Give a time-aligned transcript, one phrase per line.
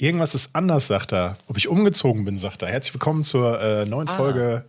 [0.00, 1.36] Irgendwas ist anders, sagt er.
[1.48, 2.68] Ob ich umgezogen bin, sagt er.
[2.68, 4.16] Herzlich willkommen zur äh, neuen ah.
[4.16, 4.64] Folge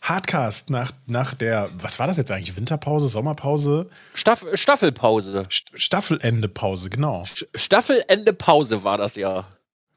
[0.00, 2.56] Hardcast nach, nach der, was war das jetzt eigentlich?
[2.56, 3.88] Winterpause, Sommerpause?
[4.12, 5.46] Staff, Staffelpause.
[5.48, 7.24] Staffelendepause, genau.
[7.54, 9.44] Staffelendepause war das ja.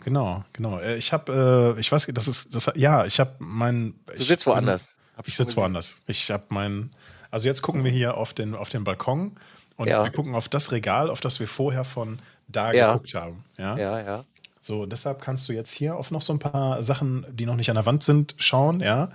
[0.03, 0.77] Genau, genau.
[0.77, 3.95] Äh, ich habe, äh, ich weiß, das ist, das, ja, ich habe mein.
[4.15, 4.89] Du sitzt woanders.
[5.21, 5.99] Ich ich sitze woanders.
[6.05, 6.91] Ich habe mein,
[7.31, 9.35] also jetzt gucken wir hier auf den, auf den Balkon
[9.77, 10.03] und ja.
[10.03, 12.87] wir gucken auf das Regal, auf das wir vorher von da ja.
[12.89, 13.43] geguckt haben.
[13.57, 13.99] Ja, ja.
[13.99, 14.25] ja.
[14.65, 17.69] So, deshalb kannst du jetzt hier auf noch so ein paar Sachen, die noch nicht
[17.69, 19.11] an der Wand sind, schauen, ja.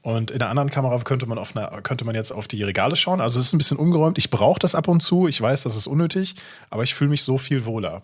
[0.00, 2.96] Und in der anderen Kamera könnte man, auf einer, könnte man jetzt auf die Regale
[2.96, 3.20] schauen.
[3.20, 4.16] Also es ist ein bisschen umgeräumt.
[4.16, 5.28] Ich brauche das ab und zu.
[5.28, 6.36] Ich weiß, das ist unnötig,
[6.70, 8.00] aber ich fühle mich so viel wohler.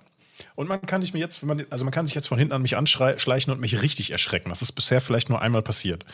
[0.56, 2.60] Und man kann sich mir jetzt, man, also man kann sich jetzt von hinten an
[2.60, 4.50] mich anschleichen und mich richtig erschrecken.
[4.50, 6.04] Das ist bisher vielleicht nur einmal passiert.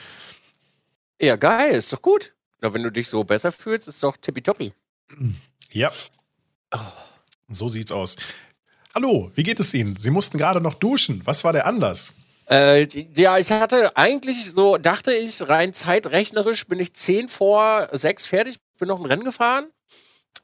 [1.21, 2.33] Ja, geil, ist doch gut.
[2.61, 4.73] Na, wenn du dich so besser fühlst, ist doch tippitoppi.
[5.73, 5.91] Ja.
[6.73, 6.79] Oh.
[7.49, 8.16] So sieht's aus.
[8.97, 9.95] Hallo, wie geht es Ihnen?
[9.95, 11.21] Sie mussten gerade noch duschen.
[11.27, 12.15] Was war der Anlass?
[12.49, 18.25] Äh, ja, ich hatte eigentlich so, dachte ich, rein zeitrechnerisch bin ich zehn vor sechs
[18.25, 19.66] fertig, bin noch ein Rennen gefahren.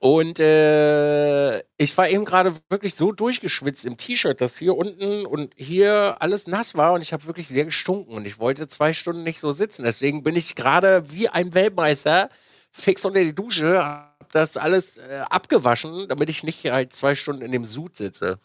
[0.01, 5.55] Und äh, ich war eben gerade wirklich so durchgeschwitzt im T-Shirt, dass hier unten und
[5.57, 9.23] hier alles nass war und ich habe wirklich sehr gestunken und ich wollte zwei Stunden
[9.23, 9.85] nicht so sitzen.
[9.85, 12.29] Deswegen bin ich gerade wie ein Weltmeister
[12.73, 17.43] fix unter die Dusche, hab das alles äh, abgewaschen, damit ich nicht halt zwei Stunden
[17.43, 18.39] in dem Sud sitze.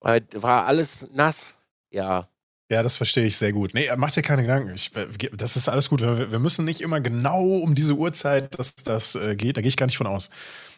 [0.00, 1.54] Weil war alles nass.
[1.90, 2.28] Ja.
[2.68, 3.74] Ja, das verstehe ich sehr gut.
[3.74, 4.74] Nee, mach dir keine Gedanken.
[4.74, 6.00] Ich, äh, das ist alles gut.
[6.00, 9.56] Wir, wir, müssen nicht immer genau um diese Uhrzeit, dass das äh, geht.
[9.56, 10.30] Da gehe ich gar nicht von aus.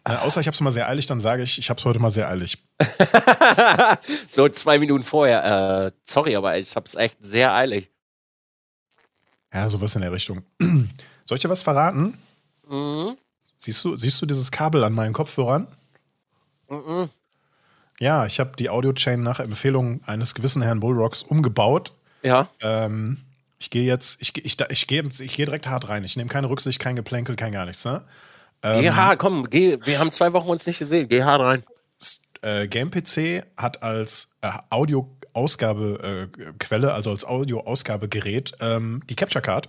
[0.04, 1.98] Äh, außer ich habe es mal sehr eilig, dann sage ich, ich habe es heute
[1.98, 2.58] mal sehr eilig.
[4.28, 5.86] so zwei Minuten vorher.
[5.86, 7.88] Äh, sorry, aber ich habe es echt sehr eilig.
[9.52, 10.42] Ja, sowas in der Richtung.
[11.24, 12.18] Soll ich dir was verraten?
[12.68, 13.16] Mhm.
[13.58, 15.66] Siehst, du, siehst du dieses Kabel an meinen Kopfhörern?
[16.68, 17.08] Mhm.
[18.00, 21.92] Ja, ich habe die Audio-Chain nach Empfehlung eines gewissen Herrn Bullrocks umgebaut.
[22.22, 22.48] Ja.
[22.60, 23.18] Ähm,
[23.58, 26.04] ich gehe jetzt, ich, ich, ich, gehe ich geh direkt hart rein.
[26.04, 27.84] Ich nehme keine Rücksicht, kein Geplänkel, kein gar nichts.
[27.84, 28.04] Ne?
[28.62, 31.08] Ähm, geh hart, komm, geh, wir haben zwei Wochen uns nicht gesehen.
[31.08, 31.64] Geh hart rein.
[32.42, 39.68] Äh, GamePC hat als äh, Audio-Ausgabequelle, äh, also als Audio-Ausgabegerät, ähm, die Capture Card.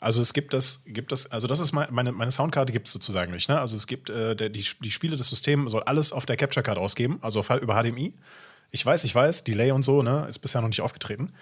[0.00, 3.32] Also es gibt das, gibt das, also das ist meine, meine Soundkarte gibt es sozusagen
[3.32, 3.50] nicht.
[3.50, 3.60] Ne?
[3.60, 6.64] Also es gibt äh, der, die, die Spiele des Systems soll alles auf der Capture
[6.64, 8.14] Card ausgeben, also über HDMI.
[8.70, 11.32] Ich weiß, ich weiß, Delay und so, ne, ist bisher noch nicht aufgetreten.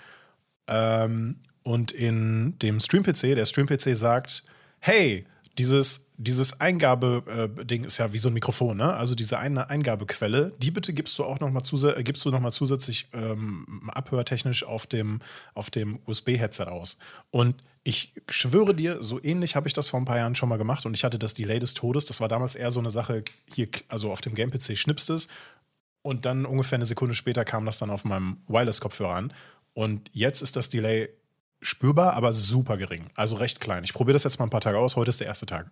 [0.66, 4.42] Ähm, und in dem Stream-PC, der Stream-PC sagt,
[4.80, 5.24] hey,
[5.58, 8.94] dieses, dieses Eingabe-Ding ist ja wie so ein Mikrofon, ne?
[8.94, 11.62] Also diese eine Eingabequelle, die bitte gibst du auch noch mal,
[11.96, 15.20] äh, gibst du noch mal zusätzlich ähm, abhörtechnisch auf dem,
[15.54, 16.96] auf dem USB-Headset aus.
[17.30, 17.56] Und
[17.88, 20.84] ich schwöre dir, so ähnlich habe ich das vor ein paar Jahren schon mal gemacht
[20.84, 22.04] und ich hatte das Delay des Todes.
[22.04, 25.26] Das war damals eher so eine Sache, hier, also auf dem Game-PC schnippst es
[26.02, 29.32] und dann ungefähr eine Sekunde später kam das dann auf meinem Wireless-Kopfhörer an.
[29.72, 31.08] Und jetzt ist das Delay
[31.62, 33.06] spürbar, aber super gering.
[33.14, 33.84] Also recht klein.
[33.84, 34.94] Ich probiere das jetzt mal ein paar Tage aus.
[34.94, 35.70] Heute ist der erste Tag.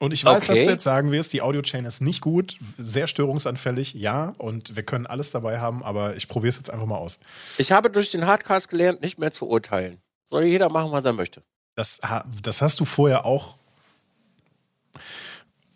[0.00, 0.58] Und ich weiß, okay.
[0.58, 1.32] was du jetzt sagen wirst.
[1.32, 4.32] Die Audio-Chain ist nicht gut, sehr störungsanfällig, ja.
[4.38, 7.20] Und wir können alles dabei haben, aber ich probiere es jetzt einfach mal aus.
[7.56, 10.00] Ich habe durch den Hardcast gelernt, nicht mehr zu urteilen.
[10.34, 11.44] Soll jeder machen, was er möchte.
[11.76, 12.00] Das,
[12.42, 13.56] das hast du vorher auch.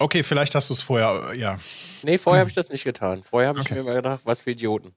[0.00, 1.60] Okay, vielleicht hast du es vorher, ja.
[2.02, 3.22] Nee, vorher habe ich das nicht getan.
[3.22, 3.74] Vorher habe ich okay.
[3.74, 4.96] mir immer gedacht, was für Idioten.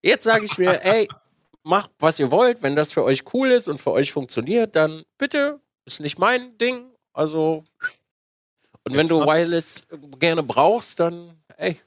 [0.00, 1.10] Jetzt sage ich mir, ey,
[1.62, 2.62] macht, was ihr wollt.
[2.62, 5.60] Wenn das für euch cool ist und für euch funktioniert, dann bitte.
[5.84, 6.86] Ist nicht mein Ding.
[7.12, 7.64] Also.
[8.84, 9.84] Und Jetzt wenn du Wireless
[10.20, 11.78] gerne brauchst, dann, ey,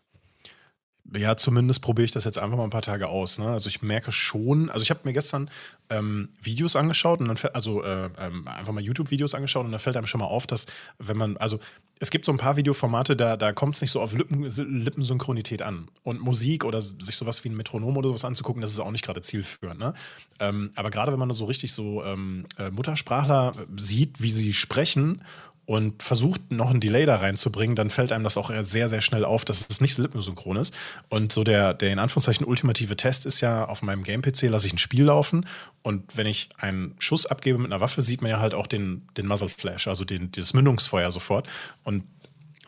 [1.13, 3.37] ja, zumindest probiere ich das jetzt einfach mal ein paar Tage aus.
[3.37, 3.47] Ne?
[3.47, 5.49] Also ich merke schon, also ich habe mir gestern
[5.89, 9.97] ähm, Videos angeschaut und dann also äh, ähm, einfach mal YouTube-Videos angeschaut und da fällt
[9.97, 10.65] einem schon mal auf, dass
[10.97, 11.59] wenn man, also
[11.99, 15.61] es gibt so ein paar Videoformate, da, da kommt es nicht so auf Lippen, Lippensynchronität
[15.61, 15.87] an.
[16.03, 19.05] Und Musik oder sich sowas wie ein Metronom oder sowas anzugucken, das ist auch nicht
[19.05, 19.79] gerade zielführend.
[19.79, 19.93] Ne?
[20.39, 25.21] Ähm, aber gerade wenn man so richtig so ähm, äh, Muttersprachler sieht, wie sie sprechen
[25.65, 29.25] und versucht noch ein Delay da reinzubringen, dann fällt einem das auch sehr, sehr schnell
[29.25, 30.75] auf, dass es nicht lippensynchron ist.
[31.09, 34.73] Und so der, der in Anführungszeichen ultimative Test ist ja, auf meinem Game-PC lasse ich
[34.73, 35.47] ein Spiel laufen
[35.81, 39.07] und wenn ich einen Schuss abgebe mit einer Waffe, sieht man ja halt auch den,
[39.17, 41.47] den Muzzle Flash, also den, das Mündungsfeuer sofort.
[41.83, 42.03] Und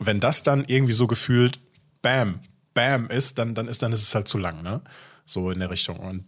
[0.00, 1.60] wenn das dann irgendwie so gefühlt
[2.02, 2.40] Bam,
[2.74, 4.82] Bam ist, dann, dann, ist, dann ist es halt zu lang, ne?
[5.24, 5.98] So in der Richtung.
[5.98, 6.24] Und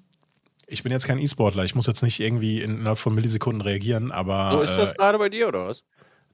[0.67, 4.51] ich bin jetzt kein E-Sportler, ich muss jetzt nicht irgendwie innerhalb von Millisekunden reagieren, aber.
[4.53, 5.85] So ist das äh, gerade bei dir, oder was?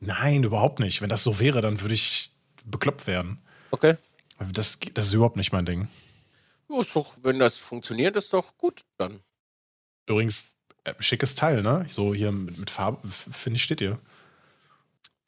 [0.01, 1.01] Nein, überhaupt nicht.
[1.03, 2.31] Wenn das so wäre, dann würde ich
[2.65, 3.39] bekloppt werden.
[3.71, 3.97] Okay.
[4.53, 5.89] Das, das ist überhaupt nicht mein Ding.
[6.69, 9.21] Ja, ist doch, wenn das funktioniert, ist doch gut dann.
[10.07, 10.53] Übrigens,
[10.85, 11.87] äh, schickes Teil, ne?
[11.89, 13.99] So hier mit, mit Farbe, finde ich, steht ihr.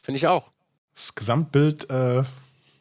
[0.02, 0.52] Finde ich auch.
[0.94, 2.20] Das Gesamtbild äh,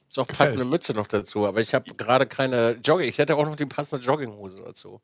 [0.10, 3.10] Ist auch passende Mütze noch dazu, aber ich habe gerade keine Jogging.
[3.10, 5.02] Ich hätte auch noch die passende Jogginghose dazu.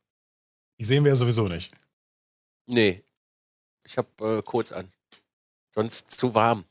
[0.80, 1.72] Die sehen wir ja sowieso nicht.
[2.66, 3.04] Nee.
[3.86, 4.92] Ich habe äh, kurz an.
[5.72, 6.66] Sonst zu warm.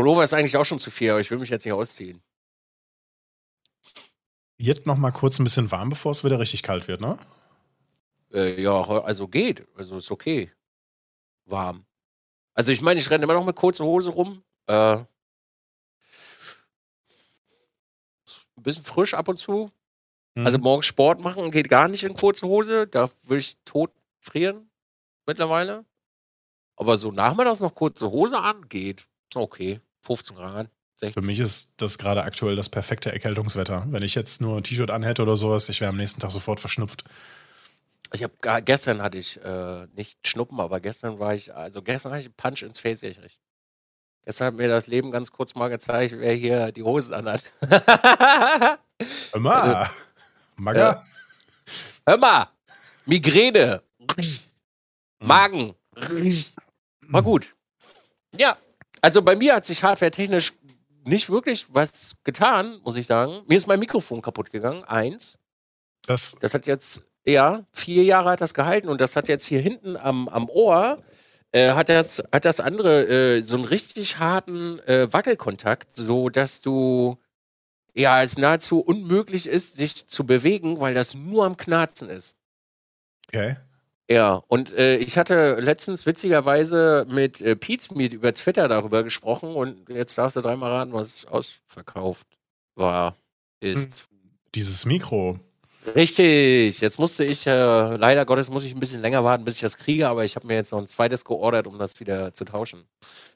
[0.00, 2.22] Pullover ist eigentlich auch schon zu viel, aber ich will mich jetzt nicht ausziehen.
[4.56, 7.18] Jetzt noch mal kurz ein bisschen warm, bevor es wieder richtig kalt wird, ne?
[8.32, 9.68] Äh, ja, also geht.
[9.76, 10.50] Also ist okay.
[11.44, 11.84] Warm.
[12.54, 14.42] Also ich meine, ich renne immer noch mit kurzer Hose rum.
[14.68, 15.06] Äh, ein
[18.56, 19.70] bisschen frisch ab und zu.
[20.34, 20.46] Mhm.
[20.46, 22.86] Also morgen Sport machen geht gar nicht in kurze Hose.
[22.86, 24.70] Da würde ich tot frieren
[25.26, 25.84] mittlerweile.
[26.76, 29.06] Aber so nachmittags noch kurze Hose an geht.
[29.34, 29.82] Okay.
[30.02, 30.70] 15 Grad.
[31.00, 31.22] 16.
[31.22, 33.86] Für mich ist das gerade aktuell das perfekte Erkältungswetter.
[33.88, 36.60] Wenn ich jetzt nur ein T-Shirt anhätte oder sowas, ich wäre am nächsten Tag sofort
[36.60, 37.04] verschnupft.
[38.12, 42.20] Ich habe gestern hatte ich äh, nicht Schnuppen, aber gestern war ich, also gestern hatte
[42.20, 43.40] ich einen Punch ins Face gekriegt.
[44.24, 47.50] Gestern hat mir das Leben ganz kurz mal gezeigt, wer hier die Hosen anhat.
[47.60, 49.74] Hör mal.
[49.74, 49.90] Also,
[50.56, 50.92] Maga.
[50.92, 50.96] Äh,
[52.06, 52.48] hör mal.
[53.06, 53.82] Migräne.
[55.20, 55.74] Magen.
[57.00, 57.54] War gut.
[58.36, 58.58] Ja,
[59.00, 60.54] also bei mir hat sich hardware-technisch
[61.04, 63.42] nicht wirklich was getan, muss ich sagen.
[63.46, 64.84] Mir ist mein Mikrofon kaputt gegangen.
[64.84, 65.38] Eins.
[66.06, 69.60] Das, das hat jetzt, ja, vier Jahre hat das gehalten und das hat jetzt hier
[69.60, 71.02] hinten am, am Ohr,
[71.52, 76.60] äh, hat, das, hat das andere äh, so einen richtig harten äh, Wackelkontakt, so dass
[76.60, 77.18] du,
[77.94, 82.34] ja, es nahezu unmöglich ist, dich zu bewegen, weil das nur am Knarzen ist.
[83.28, 83.56] Okay.
[84.10, 87.56] Ja, und äh, ich hatte letztens witzigerweise mit äh,
[87.94, 92.26] Meet über Twitter darüber gesprochen und jetzt darfst du dreimal raten, was ausverkauft
[92.74, 93.16] war,
[93.60, 93.84] ist.
[93.84, 94.28] Hm.
[94.56, 95.38] Dieses Mikro.
[95.94, 99.60] Richtig, jetzt musste ich, äh, leider Gottes muss ich ein bisschen länger warten, bis ich
[99.60, 102.44] das kriege, aber ich habe mir jetzt noch ein zweites geordert, um das wieder zu
[102.44, 102.82] tauschen.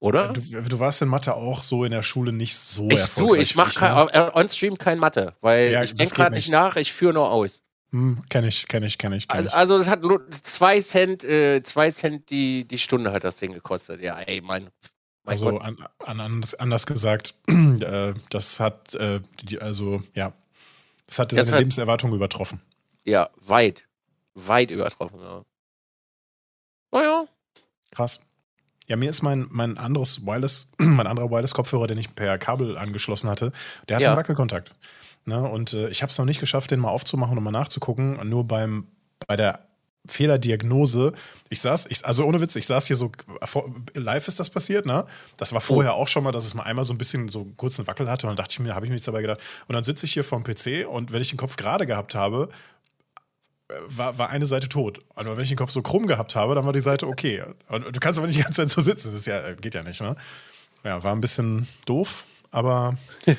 [0.02, 0.32] Oder?
[0.32, 3.36] Du, du, warst in Mathe auch so in der Schule nicht so ich, erfolgreich.
[3.36, 4.34] Du, ich mache ne?
[4.34, 7.62] on-stream kein Mathe, weil ja, ich denke gerade nicht nach, ich führe nur aus.
[7.92, 9.28] Hm, kenn ich, kenn ich, kenn ich.
[9.28, 9.54] Kenn also, ich.
[9.54, 13.52] also es hat nur zwei Cent, äh, zwei Cent die, die Stunde hat das Ding
[13.52, 14.00] gekostet.
[14.00, 14.64] Ja, ey, mein.
[14.64, 14.70] mein
[15.24, 20.32] also an, an, anders, anders, gesagt, äh, das hat äh, die, also ja,
[21.06, 22.60] das hat seine Lebenserwartung übertroffen.
[23.04, 23.86] Ja, weit,
[24.34, 25.20] weit übertroffen.
[25.20, 25.44] Ja.
[26.90, 27.28] Naja.
[27.92, 28.20] Krass.
[28.92, 33.30] Ja, mir ist mein, mein anderes Wireless, mein anderer Wireless-Kopfhörer, den ich per Kabel angeschlossen
[33.30, 33.50] hatte,
[33.88, 34.10] der hat ja.
[34.10, 34.70] einen Wackelkontakt.
[35.24, 35.42] Ne?
[35.48, 38.20] Und äh, ich habe es noch nicht geschafft, den mal aufzumachen und mal nachzugucken.
[38.28, 38.86] Nur beim,
[39.26, 39.60] bei der
[40.04, 41.14] Fehlerdiagnose,
[41.48, 43.10] ich saß, ich, also ohne Witz, ich saß hier so,
[43.94, 45.06] live ist das passiert, ne?
[45.38, 47.56] Das war vorher auch schon mal, dass es mal einmal so ein bisschen so einen
[47.56, 49.40] kurzen Wackel hatte und dann dachte ich mir, habe ich mir nichts dabei gedacht.
[49.68, 52.50] Und dann sitze ich hier vorm PC und wenn ich den Kopf gerade gehabt habe,
[53.86, 55.00] war, war eine Seite tot.
[55.14, 57.42] Und wenn ich den Kopf so krumm gehabt habe, dann war die Seite okay.
[57.68, 59.12] Und du kannst aber nicht die ganze Zeit so sitzen.
[59.12, 60.16] Das ja, geht ja nicht, ne?
[60.84, 62.96] Ja, war ein bisschen doof, aber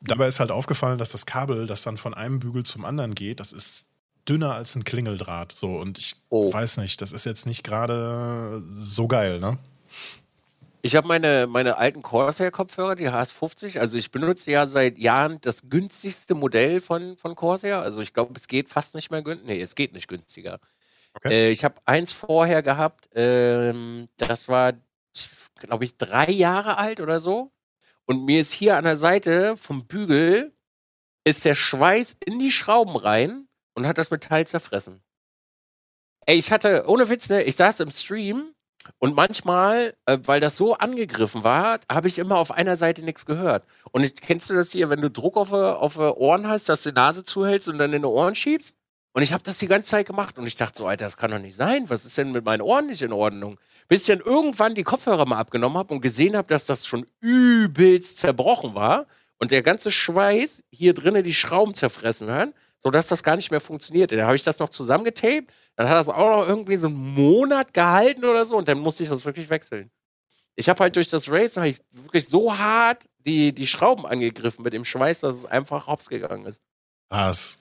[0.00, 3.40] dabei ist halt aufgefallen, dass das Kabel, das dann von einem Bügel zum anderen geht,
[3.40, 3.88] das ist
[4.28, 5.52] dünner als ein Klingeldraht.
[5.52, 6.52] So, und ich oh.
[6.52, 9.58] weiß nicht, das ist jetzt nicht gerade so geil, ne?
[10.84, 13.78] Ich habe meine, meine alten Corsair-Kopfhörer, die HS50.
[13.78, 17.82] Also ich benutze ja seit Jahren das günstigste Modell von, von Corsair.
[17.82, 19.52] Also ich glaube, es geht fast nicht mehr günstiger.
[19.52, 20.58] Nee, es geht nicht günstiger.
[21.14, 21.32] Okay.
[21.32, 23.08] Äh, ich habe eins vorher gehabt.
[23.14, 24.72] Ähm, das war
[25.62, 27.52] glaube ich, drei Jahre alt oder so.
[28.06, 30.52] Und mir ist hier an der Seite vom Bügel
[31.24, 35.02] ist der Schweiß in die Schrauben rein und hat das Metall zerfressen.
[36.26, 38.51] Ey, ich hatte, ohne Witz, ne, ich saß im Stream
[38.98, 43.26] und manchmal, äh, weil das so angegriffen war, habe ich immer auf einer Seite nichts
[43.26, 43.64] gehört.
[43.90, 46.90] Und ich, kennst du das hier, wenn du Druck auf, auf Ohren hast, dass du
[46.90, 48.78] die Nase zuhältst und dann in die Ohren schiebst?
[49.14, 51.30] Und ich habe das die ganze Zeit gemacht und ich dachte so, Alter, das kann
[51.30, 51.90] doch nicht sein.
[51.90, 53.58] Was ist denn mit meinen Ohren nicht in Ordnung?
[53.86, 57.06] Bis ich dann irgendwann die Kopfhörer mal abgenommen habe und gesehen habe, dass das schon
[57.20, 59.06] übelst zerbrochen war
[59.38, 63.60] und der ganze Schweiß hier drinnen die Schrauben zerfressen hat, sodass das gar nicht mehr
[63.60, 64.16] funktionierte.
[64.16, 67.72] Dann habe ich das noch zusammengetaped, dann hat das auch noch irgendwie so einen Monat
[67.72, 69.90] gehalten oder so und dann musste ich das wirklich wechseln.
[70.54, 74.72] Ich habe halt durch das Race ich wirklich so hart die, die Schrauben angegriffen mit
[74.72, 76.60] dem Schweiß, dass es einfach hops gegangen ist.
[77.08, 77.58] Was?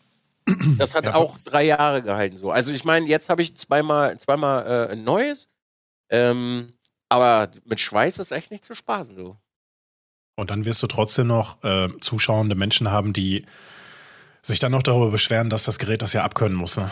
[0.77, 1.15] Das hat ja.
[1.15, 2.51] auch drei Jahre gehalten so.
[2.51, 5.49] Also ich meine, jetzt habe ich zweimal, zweimal äh, ein neues,
[6.09, 6.73] ähm,
[7.09, 9.37] aber mit Schweiß ist echt nicht zu spaßen, du.
[10.35, 13.45] Und dann wirst du trotzdem noch äh, zuschauende Menschen haben, die
[14.41, 16.77] sich dann noch darüber beschweren, dass das Gerät das ja abkönnen muss.
[16.77, 16.91] Ne?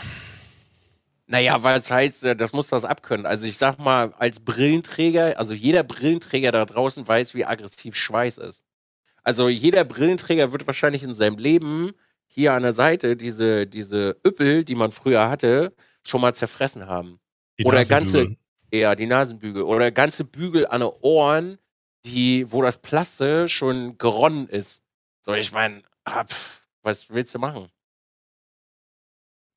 [1.26, 3.26] Naja, weil es heißt, äh, das muss das abkönnen.
[3.26, 8.38] Also ich sag mal, als Brillenträger, also jeder Brillenträger da draußen weiß, wie aggressiv Schweiß
[8.38, 8.64] ist.
[9.22, 11.92] Also jeder Brillenträger wird wahrscheinlich in seinem Leben
[12.26, 17.20] hier an der Seite diese, diese Üppel, die man früher hatte, schon mal zerfressen haben.
[17.58, 18.36] Die oder ganze,
[18.72, 19.62] ja, die Nasenbügel.
[19.62, 21.58] Oder ganze Bügel an den Ohren,
[22.04, 24.82] die, wo das Plaste schon geronnen ist.
[25.20, 25.82] So, ich meine,
[26.82, 27.70] was willst du machen?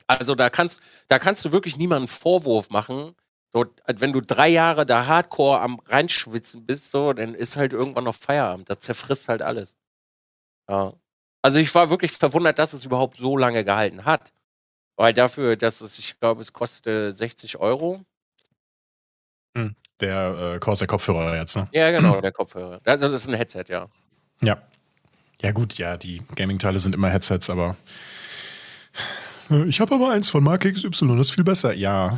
[0.08, 3.16] Also da kannst, da kannst du wirklich niemanden Vorwurf machen.
[3.54, 8.06] So, wenn du drei Jahre da Hardcore am reinschwitzen bist, so, dann ist halt irgendwann
[8.06, 8.70] noch Feierabend.
[8.70, 9.76] Das zerfrisst halt alles.
[10.70, 10.94] Ja.
[11.42, 14.34] Also ich war wirklich verwundert, dass es überhaupt so lange gehalten hat.
[14.96, 18.04] Weil dafür, dass es, ich glaube, es kostete 60 Euro.
[19.56, 19.76] Hm.
[20.00, 21.68] Der äh, Corsair Kopfhörer jetzt, ne?
[21.72, 22.82] Ja, genau, der Kopfhörer.
[22.84, 23.88] Also das ist ein Headset, ja.
[24.42, 24.62] Ja.
[25.44, 27.76] Ja, gut, ja, die Gaming-Teile sind immer Headsets, aber.
[29.50, 31.74] Äh, ich habe aber eins von Marke XY, das ist viel besser.
[31.74, 32.18] Ja.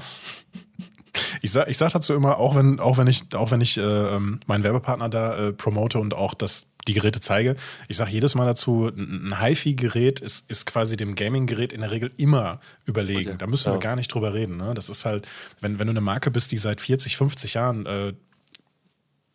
[1.41, 3.82] Ich sag, ich sag dazu immer, auch wenn, auch wenn ich, auch wenn ich äh,
[3.82, 7.55] ähm, meinen Werbepartner da äh, promote und auch das, die Geräte zeige,
[7.88, 11.91] ich sage jedes Mal dazu, ein, ein HiFi-Gerät ist, ist quasi dem Gaming-Gerät in der
[11.91, 13.29] Regel immer überlegen.
[13.29, 13.38] Okay.
[13.39, 13.75] Da müssen ja.
[13.75, 14.58] wir gar nicht drüber reden.
[14.58, 14.74] Ne?
[14.75, 15.27] Das ist halt,
[15.62, 18.13] wenn, wenn du eine Marke bist, die seit 40, 50 Jahren äh,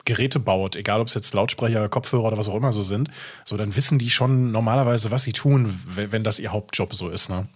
[0.04, 3.10] Geräte baut, egal ob es jetzt Lautsprecher, Kopfhörer oder was auch immer so sind,
[3.44, 7.28] so dann wissen die schon normalerweise, was sie tun, wenn, das ihr Hauptjob so ist.
[7.28, 7.48] Ne?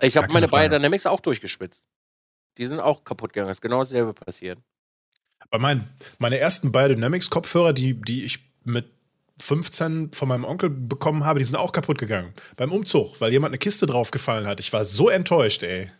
[0.00, 1.86] Ich habe meine Biodynamics auch durchgeschwitzt.
[2.58, 3.48] Die sind auch kaputt gegangen.
[3.48, 4.58] Das ist genau dasselbe passiert.
[5.50, 5.88] Bei meinen
[6.18, 8.86] meine ersten Biodynamics-Kopfhörer, die, die ich mit
[9.38, 12.32] 15 von meinem Onkel bekommen habe, die sind auch kaputt gegangen.
[12.56, 14.60] Beim Umzug, weil jemand eine Kiste draufgefallen hat.
[14.60, 15.90] Ich war so enttäuscht, ey.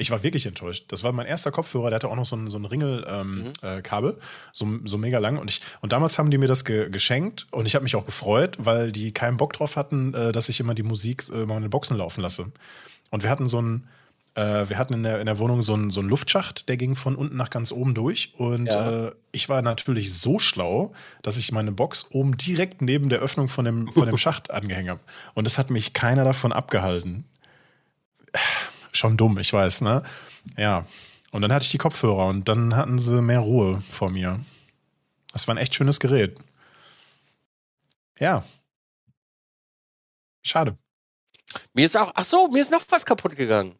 [0.00, 0.86] Ich war wirklich enttäuscht.
[0.88, 4.16] Das war mein erster Kopfhörer, der hatte auch noch so ein, so ein Ringel-Kabel, ähm,
[4.16, 4.18] mhm.
[4.18, 5.36] äh, so, so mega lang.
[5.36, 8.06] Und, ich, und damals haben die mir das ge geschenkt und ich habe mich auch
[8.06, 11.68] gefreut, weil die keinen Bock drauf hatten, äh, dass ich immer die Musik äh, meine
[11.68, 12.50] Boxen laufen lasse.
[13.10, 13.88] Und wir hatten so ein,
[14.36, 16.96] äh, wir hatten in der, in der Wohnung so einen, so einen Luftschacht, der ging
[16.96, 18.32] von unten nach ganz oben durch.
[18.38, 19.08] Und ja.
[19.08, 23.48] äh, ich war natürlich so schlau, dass ich meine Box oben direkt neben der Öffnung
[23.48, 25.00] von dem, von dem Schacht angehängt habe.
[25.34, 27.26] Und es hat mich keiner davon abgehalten
[28.92, 30.02] schon dumm, ich weiß, ne?
[30.56, 30.86] Ja.
[31.32, 34.40] Und dann hatte ich die Kopfhörer und dann hatten sie mehr Ruhe vor mir.
[35.32, 36.40] Das war ein echt schönes Gerät.
[38.18, 38.44] Ja.
[40.42, 40.76] Schade.
[41.72, 43.78] Mir ist auch, ach so, mir ist noch was kaputt gegangen.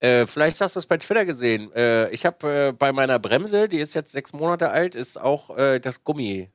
[0.00, 1.72] Äh, vielleicht hast du es bei Twitter gesehen.
[1.72, 5.56] Äh, ich habe äh, bei meiner Bremse, die ist jetzt sechs Monate alt, ist auch
[5.56, 6.50] äh, das Gummi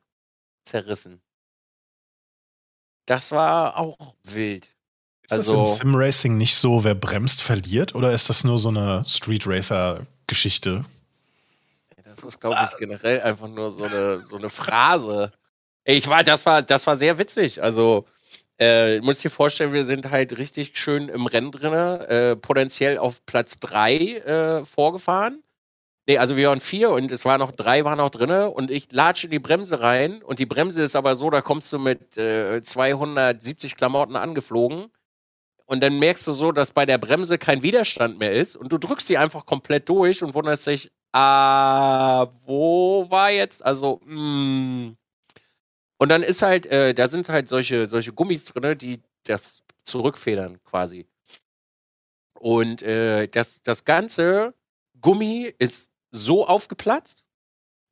[0.64, 1.20] zerrissen.
[3.06, 4.71] Das war auch wild.
[5.32, 7.94] Ist also, das im Sim-Racing nicht so, wer bremst, verliert?
[7.94, 10.84] Oder ist das nur so eine Street Racer-Geschichte?
[12.04, 15.32] Das ist, glaube ich, generell einfach nur so eine, so eine Phrase.
[15.84, 17.62] Ich war, das war, das war sehr witzig.
[17.62, 18.06] Also,
[18.58, 23.24] äh, muss dir vorstellen, wir sind halt richtig schön im Rennen drin, äh, potenziell auf
[23.24, 25.42] Platz 3 äh, vorgefahren.
[26.06, 28.90] Nee, also wir waren vier und es waren noch drei waren noch drinne und ich
[28.90, 32.16] latsche in die Bremse rein und die Bremse ist aber so, da kommst du mit
[32.16, 34.90] äh, 270 Klamotten angeflogen
[35.72, 38.76] und dann merkst du so, dass bei der Bremse kein Widerstand mehr ist und du
[38.76, 44.20] drückst sie einfach komplett durch und wunderst dich, ah, wo war jetzt, also, mh.
[44.20, 44.96] Mm.
[45.96, 50.62] Und dann ist halt, äh, da sind halt solche, solche Gummis drin, die das zurückfedern
[50.62, 51.06] quasi.
[52.38, 54.52] Und äh, das, das ganze
[55.00, 57.24] Gummi ist so aufgeplatzt.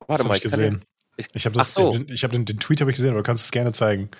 [0.05, 0.85] Warte das mal, ich gesehen.
[1.17, 1.89] ich, ich habe so.
[1.93, 4.11] den, hab den, den Tweet habe ich gesehen, aber du kannst es gerne zeigen.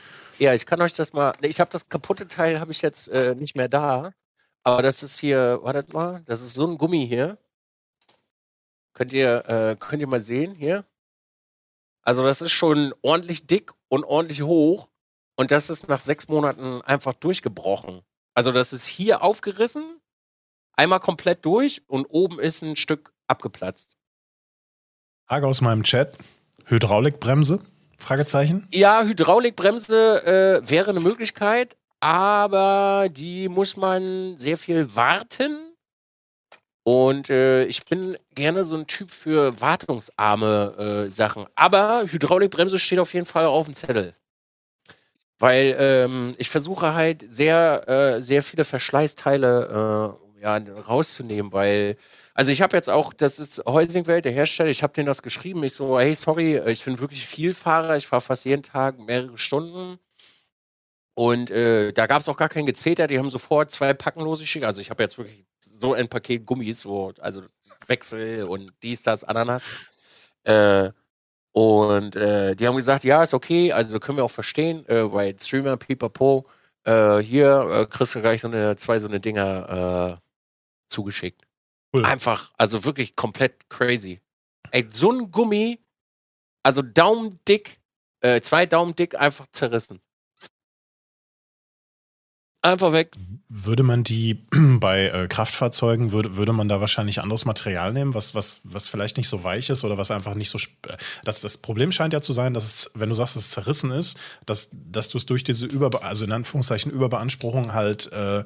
[0.42, 1.34] Ja, ich kann euch das mal.
[1.42, 4.12] Ich habe das kaputte Teil habe ich jetzt äh, nicht mehr da.
[4.64, 7.38] Aber das ist hier, wartet mal, das ist so ein Gummi hier.
[8.94, 10.84] Könnt ihr, äh, könnt ihr mal sehen hier?
[12.02, 14.90] Also, das ist schon ordentlich dick und ordentlich hoch.
[15.36, 18.02] Und das ist nach sechs Monaten einfach durchgebrochen.
[18.34, 20.02] Also, das ist hier aufgerissen,
[20.74, 23.96] einmal komplett durch und oben ist ein Stück abgeplatzt.
[25.28, 26.18] Frage aus meinem Chat:
[26.66, 27.62] Hydraulikbremse?
[28.02, 28.68] Fragezeichen?
[28.72, 35.72] Ja, Hydraulikbremse äh, wäre eine Möglichkeit, aber die muss man sehr viel warten.
[36.84, 41.46] Und äh, ich bin gerne so ein Typ für wartungsarme äh, Sachen.
[41.56, 44.16] Aber Hydraulikbremse steht auf jeden Fall auf dem Zettel.
[45.38, 51.98] Weil ähm, ich versuche halt sehr, äh, sehr viele Verschleißteile äh, ja, rauszunehmen, weil,
[52.34, 55.64] also ich habe jetzt auch, das ist Heusingwelt, der Hersteller, ich habe denen das geschrieben.
[55.64, 59.38] Ich so, hey, sorry, ich bin wirklich viel Fahrer, ich fahre fast jeden Tag mehrere
[59.38, 60.00] Stunden.
[61.14, 64.66] Und äh, da gab es auch gar kein Gezeter, die haben sofort zwei Packen losgeschickt.
[64.66, 67.44] Also ich habe jetzt wirklich so ein Paket Gummis, wo, also
[67.88, 69.64] Wechsel und dies, das, Ananas.
[70.44, 70.90] Äh,
[71.54, 75.38] und äh, die haben gesagt, ja, ist okay, also können wir auch verstehen, äh, weil
[75.38, 76.48] Streamer, Pipapo,
[76.86, 80.22] äh, hier äh, kriegst du gleich so eine, zwei so eine Dinger äh,
[80.90, 81.44] zugeschickt.
[81.94, 82.06] Cool.
[82.06, 84.22] Einfach, also wirklich komplett crazy.
[84.72, 85.80] Ey, so ein Gummi,
[86.64, 87.80] also Daumendick,
[88.22, 90.00] äh, zwei Daumen dick, einfach zerrissen.
[92.64, 93.16] Einfach weg.
[93.50, 94.46] Würde man die
[94.80, 99.18] bei äh, Kraftfahrzeugen, würde, würde man da wahrscheinlich anderes Material nehmen, was, was, was vielleicht
[99.18, 100.60] nicht so weich ist oder was einfach nicht so.
[100.88, 103.50] Äh, das, das Problem scheint ja zu sein, dass es, wenn du sagst, dass es
[103.50, 108.44] zerrissen ist, dass, dass du es durch diese Über, also in Anführungszeichen Überbeanspruchung halt, äh,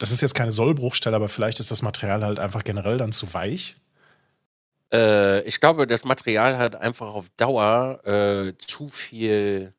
[0.00, 3.32] das ist jetzt keine Sollbruchstelle, aber vielleicht ist das Material halt einfach generell dann zu
[3.32, 3.76] weich.
[4.92, 9.72] Äh, ich glaube, das Material hat einfach auf Dauer äh, zu viel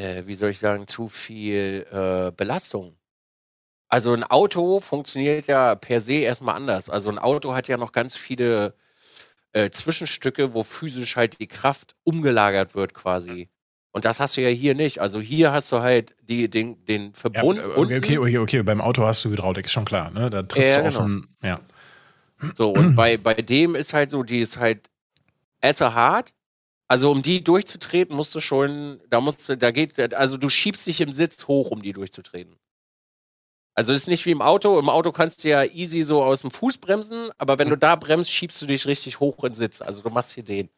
[0.00, 2.96] äh, wie soll ich sagen, zu viel äh, Belastung.
[3.88, 6.88] Also ein Auto funktioniert ja per se erstmal anders.
[6.90, 8.74] Also ein Auto hat ja noch ganz viele
[9.52, 13.50] äh, Zwischenstücke, wo physisch halt die Kraft umgelagert wird quasi.
[13.92, 15.00] Und das hast du ja hier nicht.
[15.00, 17.58] Also hier hast du halt die, den, den Verbund.
[17.58, 20.10] Ja, okay, okay, okay, okay, beim Auto hast du Hydraulik, ist schon klar.
[20.10, 20.30] Ne?
[20.30, 21.00] Da trittst ja, du genau.
[21.00, 21.60] auf ein, ja.
[22.56, 24.88] So, und bei, bei dem ist halt so, die ist halt
[25.60, 26.32] esser hart,
[26.88, 30.86] also um die durchzutreten, musst du schon, da musst du, da geht, also du schiebst
[30.86, 32.56] dich im Sitz hoch, um die durchzutreten.
[33.74, 34.78] Also ist nicht wie im Auto.
[34.78, 37.96] Im Auto kannst du ja easy so aus dem Fuß bremsen, aber wenn du da
[37.96, 39.80] bremst, schiebst du dich richtig hoch in den Sitz.
[39.80, 40.68] Also du machst hier den.